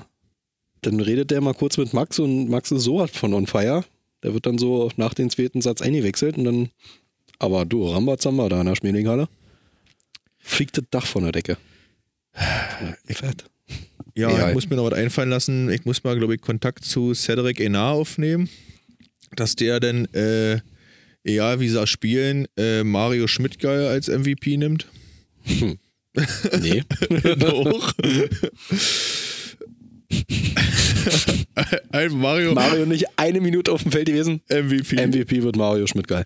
dann 0.81 0.99
redet 0.99 1.31
der 1.31 1.41
mal 1.41 1.53
kurz 1.53 1.77
mit 1.77 1.93
Max 1.93 2.19
und 2.19 2.47
Max 2.49 2.71
ist 2.71 2.83
so 2.83 3.01
hat 3.01 3.09
von 3.09 3.33
On 3.33 3.47
Fire. 3.47 3.83
Der 4.23 4.33
wird 4.33 4.45
dann 4.45 4.57
so 4.57 4.91
nach 4.97 5.13
dem 5.13 5.29
zweiten 5.29 5.61
Satz 5.61 5.81
eingewechselt 5.81 6.37
und 6.37 6.43
dann, 6.43 6.69
aber 7.39 7.65
du, 7.65 7.87
Rambazamba 7.87 8.49
da 8.49 8.59
in 8.59 8.67
der 8.67 8.75
Schmiedinghalle, 8.75 9.29
fliegt 10.39 10.77
das 10.77 10.85
Dach 10.91 11.05
von 11.05 11.23
der 11.23 11.31
Decke. 11.31 11.57
Fett. 13.07 13.45
Ja, 14.15 14.29
Ja. 14.31 14.49
ich 14.49 14.53
muss 14.53 14.69
mir 14.69 14.75
noch 14.75 14.85
was 14.91 14.93
einfallen 14.97 15.29
lassen. 15.29 15.69
Ich 15.69 15.85
muss 15.85 16.03
mal, 16.03 16.17
glaube 16.17 16.35
ich, 16.35 16.41
Kontakt 16.41 16.83
zu 16.83 17.13
Cedric 17.13 17.59
Enar 17.59 17.93
aufnehmen, 17.93 18.49
dass 19.35 19.55
der 19.55 19.79
dann, 19.79 20.05
äh, 20.13 20.59
egal 21.23 21.59
wie 21.59 21.69
sie 21.69 21.87
spielen, 21.87 22.47
äh, 22.57 22.83
Mario 22.83 23.27
Schmidtgeil 23.27 23.87
als 23.87 24.07
MVP 24.07 24.57
nimmt. 24.57 24.87
Hm. 25.43 25.77
Nee. 26.61 26.83
Doch. 27.37 27.93
Ein 31.91 32.17
Mario, 32.17 32.53
Mario 32.53 32.85
nicht 32.85 33.05
eine 33.17 33.41
Minute 33.41 33.71
auf 33.71 33.83
dem 33.83 33.91
Feld 33.91 34.07
gewesen. 34.07 34.41
MVP. 34.49 35.07
MVP 35.07 35.43
wird 35.43 35.55
Mario 35.55 35.87
Schmidt 35.87 36.07
geil. 36.07 36.25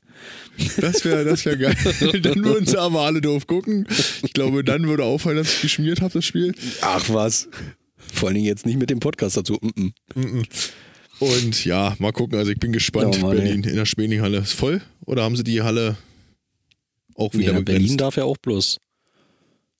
Das 0.77 1.03
wäre 1.05 1.25
das 1.25 1.45
wär 1.45 1.57
geil. 1.57 1.75
dann 2.21 2.43
würden 2.43 2.65
sie 2.65 2.79
aber 2.79 3.01
alle 3.01 3.21
doof 3.21 3.47
gucken. 3.47 3.87
Ich 4.23 4.33
glaube, 4.33 4.63
dann 4.63 4.87
würde 4.87 5.03
auffallen, 5.03 5.37
dass 5.37 5.53
ich 5.53 5.61
geschmiert 5.61 6.01
habe, 6.01 6.13
das 6.13 6.25
Spiel. 6.25 6.53
Ach 6.81 7.09
was. 7.09 7.49
Vor 7.97 8.29
allen 8.29 8.35
Dingen 8.35 8.47
jetzt 8.47 8.65
nicht 8.65 8.77
mit 8.77 8.89
dem 8.89 8.99
Podcast 8.99 9.37
dazu. 9.37 9.57
Mm 9.61 9.91
-mm. 10.15 10.45
Und 11.19 11.65
ja, 11.65 11.95
mal 11.99 12.11
gucken. 12.11 12.37
Also 12.37 12.51
ich 12.51 12.59
bin 12.59 12.73
gespannt. 12.73 13.15
Ja, 13.15 13.21
Mann, 13.21 13.37
Berlin 13.37 13.63
in 13.63 13.75
der 13.75 13.85
Speninghalle. 13.85 14.39
Ist 14.39 14.53
voll? 14.53 14.81
Oder 15.05 15.23
haben 15.23 15.35
sie 15.35 15.43
die 15.43 15.61
Halle 15.61 15.97
auch 17.15 17.33
wieder 17.33 17.53
Ja, 17.53 17.59
begrenzt? 17.59 17.79
Berlin 17.81 17.97
darf 17.97 18.17
ja 18.17 18.23
auch 18.25 18.37
bloß 18.37 18.77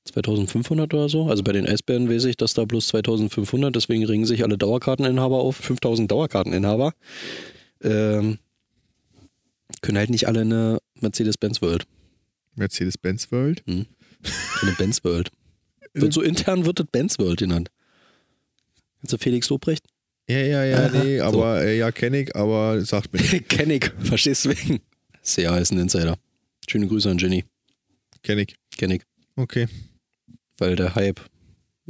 2500 0.05 0.93
oder 0.93 1.09
so. 1.09 1.27
Also 1.27 1.43
bei 1.43 1.53
den 1.53 1.67
Eisbären 1.67 2.09
weiß 2.09 2.25
ich, 2.25 2.37
dass 2.37 2.53
da 2.53 2.65
bloß 2.65 2.87
2500, 2.87 3.75
deswegen 3.75 4.05
ringen 4.05 4.25
sich 4.25 4.43
alle 4.43 4.57
Dauerkarteninhaber 4.57 5.37
auf. 5.37 5.55
5000 5.57 6.11
Dauerkarteninhaber. 6.11 6.93
Ähm, 7.81 8.39
können 9.81 9.97
halt 9.97 10.09
nicht 10.09 10.27
alle 10.27 10.41
eine 10.41 10.79
Mercedes-Benz 10.99 11.61
World. 11.61 11.85
Mercedes-Benz 12.55 13.31
World. 13.31 13.63
Eine 13.67 14.71
Benz 14.77 15.03
World. 15.03 15.31
Wird 15.93 16.13
so 16.13 16.21
intern 16.21 16.65
wird 16.65 16.79
das 16.79 16.87
Benz 16.91 17.19
World 17.19 17.39
genannt. 17.39 17.69
Kennst 18.99 19.13
du 19.13 19.17
Felix 19.17 19.49
Lobrecht? 19.49 19.85
Ja, 20.29 20.37
ja, 20.37 20.63
ja, 20.63 20.85
Aha, 20.85 21.03
nee, 21.03 21.17
so. 21.19 21.25
aber 21.25 21.63
äh, 21.63 21.77
ja, 21.77 21.91
kenne 21.91 22.21
ich, 22.21 22.35
aber 22.35 22.79
sagt 22.85 23.11
mir 23.13 23.19
nicht. 23.19 23.49
Kenn 23.49 23.69
ich. 23.69 23.91
Verstehst 23.99 24.45
du 24.45 24.49
wegen? 24.51 24.79
Sehr 25.21 25.57
ist 25.57 25.71
ein 25.71 25.79
Insider. 25.79 26.17
Schöne 26.69 26.87
Grüße 26.87 27.11
an 27.11 27.17
Jenny. 27.17 27.43
Kenn 28.23 28.39
ich. 28.39 28.55
Kenn 28.77 28.91
ich. 28.91 29.01
Okay. 29.35 29.67
Weil 30.57 30.75
der 30.75 30.95
Hype 30.95 31.21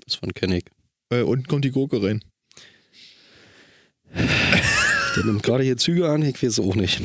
ist 0.06 0.18
von 0.18 0.34
Kennig. 0.34 0.66
Äh, 1.10 1.22
unten 1.22 1.48
kommt 1.48 1.66
die 1.66 1.72
Gurke 1.72 2.02
rein. 2.02 2.24
Der 5.16 5.26
nimmt 5.26 5.44
gerade 5.44 5.64
hier 5.64 5.78
Züge 5.78 6.10
an, 6.10 6.24
ich 6.24 6.42
weiß 6.42 6.54
es 6.54 6.60
auch 6.60 6.76
nicht. 6.76 7.00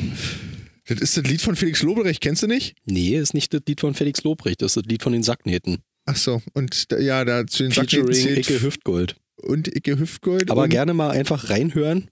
Das 0.87 0.99
ist 0.99 1.15
das 1.17 1.23
Lied 1.25 1.41
von 1.41 1.55
Felix 1.55 1.83
Lobrecht, 1.83 2.21
kennst 2.21 2.41
du 2.41 2.47
nicht? 2.47 2.75
Nee, 2.85 3.15
ist 3.15 3.35
nicht 3.35 3.53
das 3.53 3.61
Lied 3.67 3.79
von 3.81 3.93
Felix 3.93 4.23
Lobrecht, 4.23 4.61
das 4.63 4.71
ist 4.71 4.77
das 4.77 4.85
Lied 4.89 5.03
von 5.03 5.13
den 5.13 5.21
Sacknähten. 5.21 5.83
Ach 6.05 6.15
so, 6.15 6.41
und 6.53 6.91
da, 6.91 6.97
ja, 6.97 7.23
da 7.23 7.45
zu 7.45 7.63
den 7.63 7.71
Sacknähten 7.71 8.07
Featuring 8.11 8.35
zählt 8.35 8.49
Icke 8.49 8.61
Hüftgold. 8.63 9.15
und 9.37 9.67
Icke 9.67 9.99
Hüftgold. 9.99 10.49
Aber 10.49 10.67
gerne 10.67 10.95
mal 10.95 11.11
einfach 11.11 11.51
reinhören. 11.51 12.09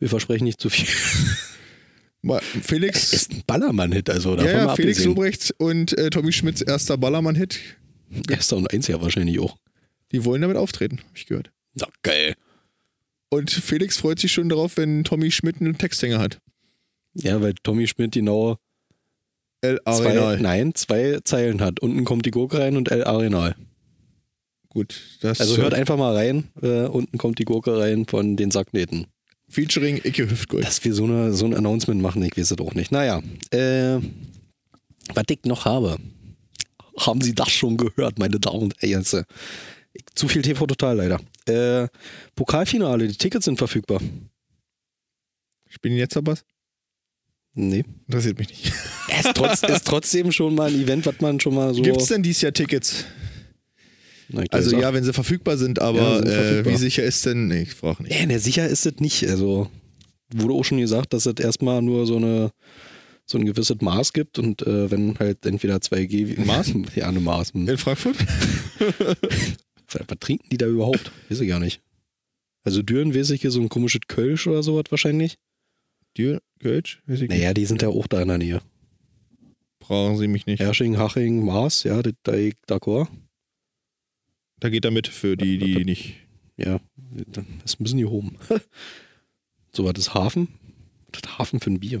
Wir 0.00 0.08
versprechen 0.08 0.44
nicht 0.44 0.60
zu 0.60 0.68
viel. 0.70 0.88
mal 2.22 2.40
Felix, 2.62 3.12
Ist 3.12 3.32
ein 3.32 3.42
Ballermann-Hit, 3.46 4.10
also 4.10 4.34
davon 4.34 4.50
ja, 4.50 4.66
ja, 4.66 4.74
Felix 4.74 4.98
abgesehen. 4.98 5.14
Lobrecht 5.14 5.54
und 5.58 5.96
äh, 5.96 6.10
Tommy 6.10 6.32
Schmidts 6.32 6.62
erster 6.62 6.98
Ballermann-Hit. 6.98 7.60
Erster 8.30 8.56
und 8.56 8.88
ja 8.88 9.00
wahrscheinlich 9.00 9.38
auch. 9.40 9.56
Die 10.12 10.24
wollen 10.24 10.42
damit 10.42 10.56
auftreten, 10.56 10.98
habe 10.98 11.16
ich 11.16 11.26
gehört. 11.26 11.50
Na, 11.74 11.86
geil. 12.02 12.34
Und 13.28 13.50
Felix 13.50 13.96
freut 13.96 14.18
sich 14.18 14.32
schon 14.32 14.48
darauf, 14.48 14.76
wenn 14.76 15.04
Tommy 15.04 15.30
Schmidt 15.30 15.60
einen 15.60 15.76
Texthänger 15.78 16.18
hat. 16.18 16.38
Ja, 17.14 17.40
weil 17.40 17.54
Tommy 17.62 17.86
Schmidt 17.86 18.12
genau 18.12 18.58
zwei, 19.60 19.78
Arenal. 19.84 20.40
nein, 20.40 20.74
zwei 20.74 21.18
Zeilen 21.24 21.60
hat. 21.60 21.80
Unten 21.80 22.04
kommt 22.04 22.26
die 22.26 22.30
Gurke 22.30 22.58
rein 22.58 22.76
und 22.76 22.90
El 22.90 23.04
Arenal. 23.04 23.56
Gut, 24.68 25.00
das 25.22 25.40
Also 25.40 25.56
hört 25.56 25.74
einfach 25.74 25.96
mal 25.96 26.14
rein. 26.14 26.48
Äh, 26.62 26.86
unten 26.86 27.18
kommt 27.18 27.38
die 27.38 27.44
Gurke 27.44 27.78
rein 27.78 28.06
von 28.06 28.36
den 28.36 28.50
Sacknähten. 28.50 29.06
Featuring 29.48 29.96
Icke 30.04 30.28
Hüftgold. 30.28 30.64
Dass 30.64 30.84
wir 30.84 30.92
so, 30.92 31.04
eine, 31.04 31.32
so 31.32 31.46
ein 31.46 31.54
Announcement 31.54 32.00
machen, 32.00 32.22
ich 32.22 32.36
weiß 32.36 32.50
es 32.50 32.58
auch 32.58 32.74
nicht. 32.74 32.92
Naja, 32.92 33.22
äh, 33.50 33.98
was 35.14 35.24
ich 35.30 35.44
noch 35.44 35.64
habe. 35.64 35.98
Haben 36.98 37.20
Sie 37.20 37.34
das 37.34 37.50
schon 37.50 37.76
gehört, 37.76 38.18
meine 38.18 38.38
Damen 38.40 38.62
und 38.64 38.74
Herren? 38.80 39.04
Äh, 39.12 39.24
Zu 40.14 40.28
viel 40.28 40.42
TV 40.42 40.66
total 40.66 40.96
leider. 40.96 41.20
Äh, 41.48 41.88
Pokalfinale, 42.34 43.06
die 43.08 43.16
Tickets 43.16 43.44
sind 43.44 43.58
verfügbar. 43.58 44.00
Spielen 45.68 45.96
jetzt 45.96 46.16
aber 46.16 46.32
was? 46.32 46.44
Nee. 47.54 47.84
Interessiert 48.06 48.38
mich 48.38 48.48
nicht. 48.48 48.66
Ist, 49.18 49.34
trotz, 49.34 49.62
ist 49.62 49.86
trotzdem 49.86 50.30
schon 50.30 50.54
mal 50.54 50.68
ein 50.68 50.78
Event, 50.78 51.06
was 51.06 51.20
man 51.20 51.40
schon 51.40 51.54
mal 51.54 51.72
so. 51.72 51.80
Gibt 51.80 52.00
es 52.02 52.08
denn 52.08 52.22
dieses 52.22 52.42
Jahr 52.42 52.52
Tickets? 52.52 53.04
Na, 54.28 54.42
Also 54.50 54.76
ja, 54.76 54.92
wenn 54.92 55.04
sie 55.04 55.12
verfügbar 55.14 55.56
sind, 55.56 55.80
aber 55.80 55.98
Ja, 56.00 56.16
sind 56.18 56.28
äh, 56.28 56.32
verfügbar. 56.32 56.72
wie 56.72 56.76
sicher 56.76 57.02
ist 57.04 57.24
denn? 57.24 57.46
Nee, 57.46 57.62
ich 57.62 57.72
frage 57.74 58.02
nicht. 58.02 58.12
Nee, 58.12 58.26
ne, 58.26 58.38
sicher 58.40 58.68
ist 58.68 58.84
es 58.84 58.96
nicht. 59.00 59.26
Also 59.28 59.70
wurde 60.34 60.52
auch 60.52 60.64
schon 60.64 60.78
gesagt, 60.78 61.12
dass 61.14 61.24
es 61.24 61.34
erstmal 61.38 61.80
nur 61.80 62.06
so 62.06 62.16
eine 62.16 62.50
so 63.26 63.38
ein 63.38 63.44
gewisses 63.44 63.80
Maß 63.80 64.12
gibt 64.12 64.38
und 64.38 64.62
äh, 64.62 64.90
wenn 64.90 65.18
halt 65.18 65.44
entweder 65.44 65.76
2G 65.76 66.44
Maß? 66.44 66.74
ja 66.94 67.08
eine 67.08 67.20
Maß 67.20 67.52
hm. 67.52 67.68
In 67.68 67.76
Frankfurt? 67.78 68.16
was 69.88 70.18
trinken 70.20 70.48
die 70.50 70.56
da 70.56 70.66
überhaupt 70.66 71.10
weiß 71.28 71.40
ich 71.40 71.48
gar 71.48 71.60
nicht 71.60 71.82
also 72.62 72.82
Düren 72.82 73.14
weiß 73.14 73.30
ich 73.30 73.42
hier 73.42 73.50
so 73.50 73.60
ein 73.60 73.68
komisches 73.68 74.02
Kölsch 74.08 74.46
oder 74.46 74.62
sowas 74.62 74.84
wahrscheinlich 74.90 75.38
Dür, 76.16 76.40
Kölsch? 76.60 77.02
Weiß 77.06 77.20
ich 77.20 77.28
nicht. 77.28 77.38
naja 77.38 77.52
die 77.52 77.66
sind 77.66 77.82
ja 77.82 77.88
auch 77.88 78.06
da 78.06 78.22
in 78.22 78.28
der 78.28 78.38
Nähe 78.38 78.62
Brauchen 79.78 80.16
sie 80.16 80.26
mich 80.26 80.46
nicht. 80.46 80.58
Hersching 80.58 80.96
Haching 80.98 81.44
Maß 81.44 81.82
ja 81.84 82.02
da 82.22 82.34
ich 82.34 82.54
d'accord 82.68 83.08
Da 84.60 84.68
geht 84.70 84.84
er 84.84 84.90
mit 84.92 85.08
für 85.08 85.36
die, 85.36 85.58
die 85.58 85.84
nicht. 85.84 86.14
ja 86.56 86.80
das 87.64 87.80
müssen 87.80 87.98
die 87.98 88.06
hoben 88.06 88.36
so 89.72 89.84
was 89.84 89.94
ist 89.98 90.14
Hafen 90.14 90.48
was 91.12 91.22
ist 91.22 91.38
Hafen 91.38 91.60
für 91.60 91.70
ein 91.70 91.80
Bier 91.80 92.00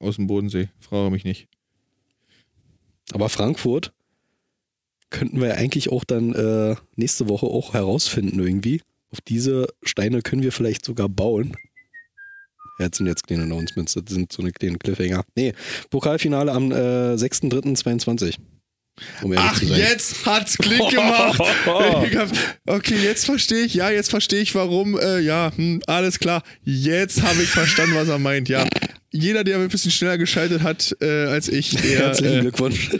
Aus 0.00 0.16
dem 0.16 0.26
Bodensee. 0.26 0.68
Frage 0.80 1.10
mich 1.10 1.24
nicht. 1.24 1.48
Aber 3.12 3.28
Frankfurt 3.28 3.92
könnten 5.10 5.40
wir 5.40 5.48
ja 5.48 5.54
eigentlich 5.54 5.90
auch 5.90 6.04
dann 6.04 6.34
äh, 6.34 6.76
nächste 6.96 7.28
Woche 7.28 7.46
auch 7.46 7.72
herausfinden 7.72 8.38
irgendwie. 8.38 8.82
Auf 9.10 9.20
diese 9.22 9.68
Steine 9.82 10.20
können 10.20 10.42
wir 10.42 10.52
vielleicht 10.52 10.84
sogar 10.84 11.08
bauen. 11.08 11.56
Ja, 12.78 12.88
das 12.88 12.98
sind 12.98 13.06
jetzt 13.06 13.26
kleine 13.26 13.44
Announcements, 13.44 13.94
das 13.94 14.04
sind 14.06 14.30
so 14.30 14.42
eine 14.42 14.52
kleine 14.52 14.78
Cliffhanger. 14.78 15.24
Nee, 15.34 15.54
Pokalfinale 15.90 16.52
am 16.52 16.70
äh, 16.70 17.14
6.3.22. 17.14 18.36
Um 19.22 19.32
Ach, 19.36 19.60
jetzt 19.62 20.26
hat's 20.26 20.56
Klick 20.58 20.78
gemacht. 20.90 21.40
Okay, 22.66 22.96
jetzt 23.02 23.24
verstehe 23.24 23.64
ich. 23.64 23.74
Ja, 23.74 23.90
jetzt 23.90 24.10
verstehe 24.10 24.40
ich, 24.40 24.54
warum. 24.54 24.98
Äh, 24.98 25.20
ja, 25.20 25.52
hm, 25.54 25.80
alles 25.86 26.18
klar. 26.18 26.42
Jetzt 26.64 27.22
habe 27.22 27.42
ich 27.42 27.48
verstanden, 27.48 27.94
was 27.94 28.08
er 28.08 28.18
meint. 28.18 28.48
Ja, 28.48 28.66
jeder, 29.10 29.42
der 29.44 29.58
ein 29.58 29.68
bisschen 29.68 29.90
schneller 29.90 30.18
geschaltet 30.18 30.62
hat 30.62 30.94
äh, 31.00 31.26
als 31.26 31.48
ich, 31.48 31.70
der, 31.76 31.98
Herzlichen 31.98 32.38
äh, 32.38 32.40
Glückwunsch. 32.42 32.90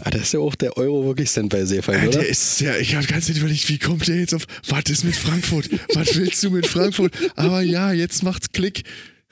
ah, 0.00 0.10
da 0.10 0.18
ist 0.18 0.32
ja 0.32 0.40
auch 0.40 0.54
der 0.54 0.76
Euro 0.76 1.04
wirklich 1.06 1.30
Standby 1.30 1.66
fein, 1.82 2.02
Ja, 2.02 2.08
oder? 2.08 2.18
der 2.20 2.28
ist 2.28 2.60
ja, 2.60 2.76
ich 2.76 2.94
habe 2.96 3.06
ganz 3.06 3.28
überlegt, 3.28 3.68
wie 3.68 3.78
kommt 3.78 4.06
der 4.08 4.16
jetzt 4.16 4.34
auf, 4.34 4.44
was 4.68 4.84
ist 4.90 5.04
mit 5.04 5.16
Frankfurt? 5.16 5.68
Was 5.94 6.16
willst 6.16 6.42
du 6.42 6.50
mit 6.50 6.66
Frankfurt? 6.66 7.12
Aber 7.36 7.62
ja, 7.62 7.92
jetzt 7.92 8.22
macht's 8.22 8.50
Klick. 8.52 8.82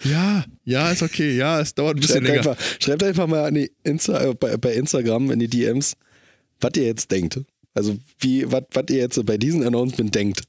Ja, 0.04 0.44
ja, 0.64 0.90
ist 0.90 1.02
okay. 1.02 1.36
Ja, 1.36 1.60
es 1.60 1.74
dauert 1.74 1.96
ein 1.96 2.00
bisschen 2.00 2.24
Schreibt 2.24 2.26
länger. 2.28 2.50
einfach, 2.50 2.64
schreibt 2.80 3.02
einfach 3.02 3.26
mal 3.26 3.44
an 3.44 3.54
die 3.54 3.70
Insta, 3.84 4.22
äh, 4.30 4.34
bei, 4.34 4.56
bei 4.56 4.74
Instagram 4.74 5.30
in 5.30 5.38
die 5.38 5.48
DMs, 5.48 5.94
was 6.60 6.72
ihr 6.76 6.84
jetzt 6.84 7.10
denkt. 7.10 7.40
Also 7.74 7.96
wie, 8.20 8.50
was 8.50 8.64
was 8.72 8.84
ihr 8.90 8.98
jetzt 8.98 9.24
bei 9.24 9.38
diesem 9.38 9.62
Announcement 9.62 10.14
denkt. 10.14 10.42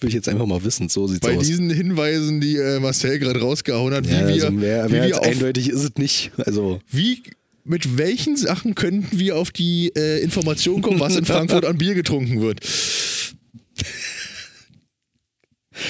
Will 0.00 0.08
ich 0.08 0.14
jetzt 0.14 0.28
einfach 0.28 0.46
mal 0.46 0.64
wissen. 0.64 0.88
So 0.88 1.06
sieht's 1.06 1.20
Bei 1.20 1.36
aus. 1.36 1.46
diesen 1.46 1.70
Hinweisen, 1.70 2.40
die 2.40 2.56
äh, 2.56 2.80
Marcel 2.80 3.18
gerade 3.20 3.40
rausgehauen 3.40 3.94
hat, 3.94 4.08
wie 4.08 4.12
ja, 4.12 4.26
wir, 4.26 4.34
also 4.34 4.50
mehr, 4.50 4.86
wie, 4.88 4.92
mehr 4.92 5.06
wir 5.06 5.16
als 5.16 5.18
auf, 5.18 5.26
eindeutig 5.26 5.68
ist 5.70 5.84
es 5.84 5.94
nicht. 5.96 6.32
Also 6.44 6.80
wie 6.90 7.22
mit 7.64 7.96
welchen 7.96 8.36
Sachen 8.36 8.74
könnten 8.74 9.18
wir 9.18 9.36
auf 9.36 9.50
die 9.50 9.92
äh, 9.96 10.20
Information 10.22 10.82
kommen, 10.82 10.98
was 11.00 11.16
in 11.16 11.24
Frankfurt 11.30 11.64
an 11.64 11.78
Bier 11.78 11.94
getrunken 11.94 12.40
wird? 12.40 12.60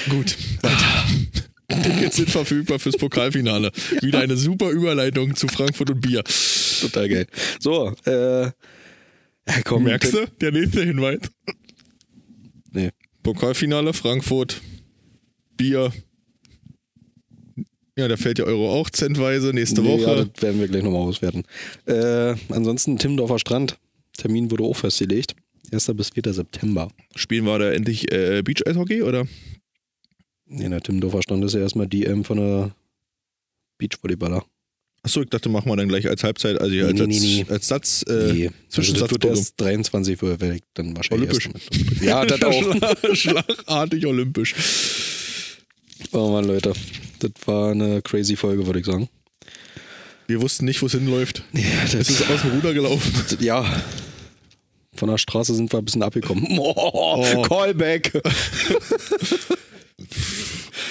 Gut, 0.09 0.37
weiter. 0.61 1.05
Tickets 1.67 2.15
sind 2.17 2.29
verfügbar 2.29 2.79
fürs 2.79 2.97
Pokalfinale. 2.97 3.71
Wieder 4.01 4.19
eine 4.19 4.37
super 4.37 4.69
Überleitung 4.71 5.35
zu 5.35 5.47
Frankfurt 5.47 5.89
und 5.89 6.01
Bier. 6.01 6.23
total 6.81 7.09
geil. 7.09 7.27
So, 7.59 7.93
äh, 8.05 8.43
ja, 8.45 8.51
komm. 9.63 9.83
Merkst 9.83 10.13
du? 10.13 10.25
Der 10.41 10.51
nächste 10.51 10.83
Hinweis. 10.83 11.19
Nee. 12.71 12.89
Pokalfinale 13.23 13.93
Frankfurt. 13.93 14.61
Bier. 15.57 15.91
Ja, 17.97 18.07
da 18.09 18.17
fällt 18.17 18.39
der 18.39 18.45
Euro 18.45 18.73
auch 18.73 18.89
centweise 18.89 19.53
nächste 19.53 19.81
Nee, 19.81 19.87
ja, 20.01 20.07
Woche. 20.07 20.29
das 20.33 20.43
werden 20.43 20.59
wir 20.59 20.67
gleich 20.67 20.83
nochmal 20.83 21.01
auswerten. 21.01 21.43
Äh, 21.85 22.35
ansonsten 22.49 22.97
Timmendorfer 22.97 23.39
Strand. 23.39 23.77
Termin 24.17 24.51
wurde 24.51 24.63
auch 24.63 24.75
festgelegt. 24.75 25.35
1. 25.71 25.91
bis 25.95 26.09
4. 26.09 26.33
September. 26.33 26.89
Spielen 27.15 27.45
wir 27.45 27.57
da 27.57 27.71
endlich 27.71 28.11
äh, 28.11 28.41
Beach-Eishockey 28.43 29.01
oder? 29.03 29.25
Nee, 30.47 30.69
der 30.69 30.81
Timmendorfer 30.81 31.21
Strand 31.21 31.43
ist 31.43 31.53
ja 31.53 31.61
erstmal 31.61 31.87
DM 31.87 32.23
von 32.23 32.37
der 32.37 32.75
Beachvolleyballer. 33.77 34.43
Achso, 35.03 35.21
ich 35.21 35.29
dachte, 35.29 35.49
machen 35.49 35.69
wir 35.69 35.75
dann 35.75 35.87
gleich 35.87 36.07
als 36.07 36.23
Halbzeit, 36.23 36.59
also 36.59 36.73
Nee, 36.73 36.81
als, 36.81 36.93
nee, 36.93 37.05
nee, 37.05 37.19
nee. 37.19 37.45
als 37.49 37.67
Satz. 37.67 38.03
Äh, 38.07 38.33
Nee, 38.33 38.51
Zwischensatz 38.69 39.03
also 39.03 39.17
das 39.17 39.23
wird 39.29 39.37
erst 39.37 39.61
23 39.61 40.23
Uhr, 40.23 40.39
werde 40.41 40.55
ich 40.55 40.61
dann 40.73 40.95
wahrscheinlich 40.97 41.29
Olympisch. 41.29 41.49
Ja, 42.01 42.25
das 42.25 42.41
auch. 42.43 43.15
Schlagartig 43.15 44.05
olympisch. 44.07 44.55
Oh 46.11 46.31
Mann, 46.31 46.45
Leute. 46.45 46.73
Das 47.19 47.31
war 47.45 47.71
eine 47.71 48.01
crazy 48.01 48.35
Folge, 48.35 48.65
würde 48.65 48.79
ich 48.79 48.85
sagen. 48.85 49.07
Wir 50.27 50.41
wussten 50.41 50.65
nicht, 50.65 50.81
wo 50.81 50.87
es 50.87 50.93
hinläuft. 50.93 51.43
Ja, 51.53 51.61
Es 51.85 51.91
das, 51.91 52.09
ist 52.09 52.29
aus 52.29 52.41
dem 52.41 52.51
Ruder 52.51 52.73
gelaufen. 52.73 53.13
ja. 53.41 53.63
Von 54.95 55.09
der 55.09 55.17
Straße 55.19 55.53
sind 55.53 55.71
wir 55.71 55.77
ein 55.79 55.85
bisschen 55.85 56.01
abgekommen. 56.03 56.45
Oh, 56.57 57.43
Callback. 57.43 58.11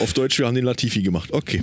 Auf 0.01 0.13
Deutsch, 0.13 0.39
wir 0.39 0.47
haben 0.47 0.55
den 0.55 0.65
Latifi 0.65 1.03
gemacht. 1.03 1.33
Okay. 1.33 1.63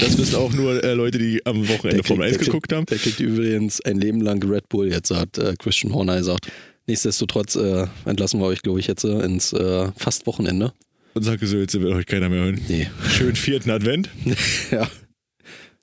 Das 0.00 0.16
wissen 0.18 0.36
auch 0.36 0.52
nur 0.52 0.82
äh, 0.82 0.94
Leute, 0.94 1.18
die 1.18 1.44
am 1.44 1.68
Wochenende 1.68 2.04
Formel 2.04 2.26
1 2.28 2.38
der 2.38 2.46
geguckt 2.46 2.72
haben. 2.72 2.86
Der 2.86 2.98
kriegt 2.98 3.20
übrigens 3.20 3.80
ein 3.80 3.98
Leben 3.98 4.20
lang 4.20 4.42
Red 4.42 4.68
Bull, 4.68 4.90
jetzt 4.90 5.10
hat 5.10 5.38
äh, 5.38 5.54
Christian 5.58 5.92
Horner 5.92 6.18
gesagt. 6.18 6.50
Nichtsdestotrotz 6.86 7.56
äh, 7.56 7.86
entlassen 8.04 8.40
wir 8.40 8.46
euch, 8.46 8.62
glaube 8.62 8.80
ich, 8.80 8.86
jetzt 8.86 9.04
äh, 9.04 9.20
ins 9.20 9.52
äh, 9.52 9.90
fast 9.96 10.26
Wochenende. 10.26 10.72
Und 11.14 11.22
sage 11.22 11.46
so, 11.46 11.56
jetzt 11.56 11.78
will 11.78 11.92
euch 11.92 12.06
keiner 12.06 12.28
mehr 12.28 12.44
hören. 12.44 12.60
Nee. 12.68 12.88
Schönen 13.08 13.36
vierten 13.36 13.70
Advent. 13.70 14.10
ja. 14.70 14.88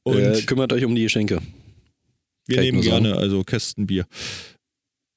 Und 0.04 0.18
äh, 0.18 0.42
kümmert 0.42 0.74
euch 0.74 0.86
um 0.86 0.94
die 0.96 1.04
Geschenke. 1.04 1.42
wir 2.48 2.56
kann 2.56 2.66
ich 2.66 2.72
nehmen 2.72 2.84
gerne 2.84 3.18
also 3.18 3.44
Kästenbier. 3.44 4.06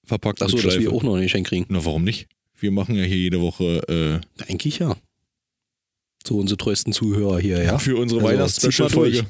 Verpackt 0.05 0.43
Achso, 0.43 0.59
dass 0.59 0.79
wir 0.79 0.93
auch 0.93 1.03
noch 1.03 1.17
ein 1.17 1.23
Geschenk 1.23 1.49
kriegen. 1.49 1.67
Na, 1.69 1.85
warum 1.85 2.05
nicht? 2.05 2.29
Wir 2.59 2.71
machen 2.71 2.95
ja 2.95 3.05
hier 3.05 3.17
jede 3.17 3.41
Woche 3.41 4.21
äh, 4.39 4.45
Eigentlich 4.51 4.79
ja. 4.79 4.97
So 6.27 6.39
unsere 6.39 6.57
treuesten 6.57 6.93
Zuhörer 6.93 7.39
hier, 7.39 7.63
ja. 7.63 7.79
für 7.79 7.97
unsere 7.97 8.21
Also, 8.23 8.33
Weihnachts-Special-Folge. 8.33 9.27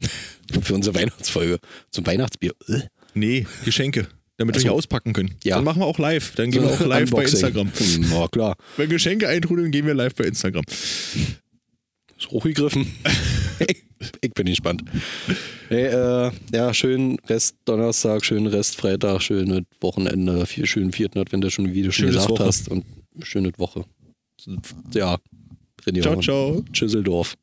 Für 0.62 0.74
unsere 0.74 0.94
Weihnachtsfolge. 0.94 1.58
Zum 1.90 2.06
Weihnachtsbier. 2.06 2.52
Äh. 2.68 2.82
Nee, 3.12 3.46
Geschenke. 3.64 4.06
Damit 4.38 4.54
Ach 4.54 4.58
wir 4.58 4.60
so. 4.62 4.68
hier 4.68 4.72
auspacken 4.72 5.12
können. 5.12 5.34
Ja. 5.44 5.56
Dann 5.56 5.64
machen 5.64 5.82
wir 5.82 5.86
auch 5.86 5.98
live. 5.98 6.34
Dann 6.36 6.50
gehen 6.52 6.62
wir 6.62 6.70
auch 6.70 6.80
live 6.86 7.10
bei 7.10 7.18
Unboxing. 7.26 7.40
Instagram. 7.40 7.72
Hm, 7.76 8.06
Na 8.10 8.28
klar. 8.28 8.56
Wenn 8.76 8.88
Geschenke 8.88 9.28
eintrudeln, 9.28 9.70
gehen 9.72 9.84
wir 9.86 9.94
live 9.94 10.14
bei 10.14 10.24
Instagram. 10.24 10.62
Ist 12.16 12.30
hochgegriffen. 12.30 12.86
ich 14.20 14.32
bin 14.32 14.46
gespannt. 14.46 14.84
Hey, 15.68 15.86
äh, 15.86 16.30
ja, 16.52 16.72
schönen 16.72 17.18
Rest 17.26 17.56
Donnerstag, 17.64 18.24
schönen 18.24 18.46
Rest 18.46 18.76
Freitag, 18.76 19.20
schönes 19.20 19.62
Wochenende, 19.80 20.46
viel 20.46 20.66
schönen 20.66 20.92
vierten 20.92 21.18
Advent, 21.18 21.32
wenn 21.32 21.40
du 21.40 21.50
schon, 21.50 21.74
wie 21.74 21.82
du 21.82 21.90
schon 21.92 22.04
Schönes 22.06 22.14
gesagt 22.14 22.30
Woche. 22.30 22.44
hast. 22.44 22.68
Und 22.68 22.84
schöne 23.22 23.50
Woche. 23.58 23.84
Ja, 24.94 25.18
Ciao, 26.02 26.20
ciao. 26.20 26.64
Tschüsseldorf. 26.72 27.36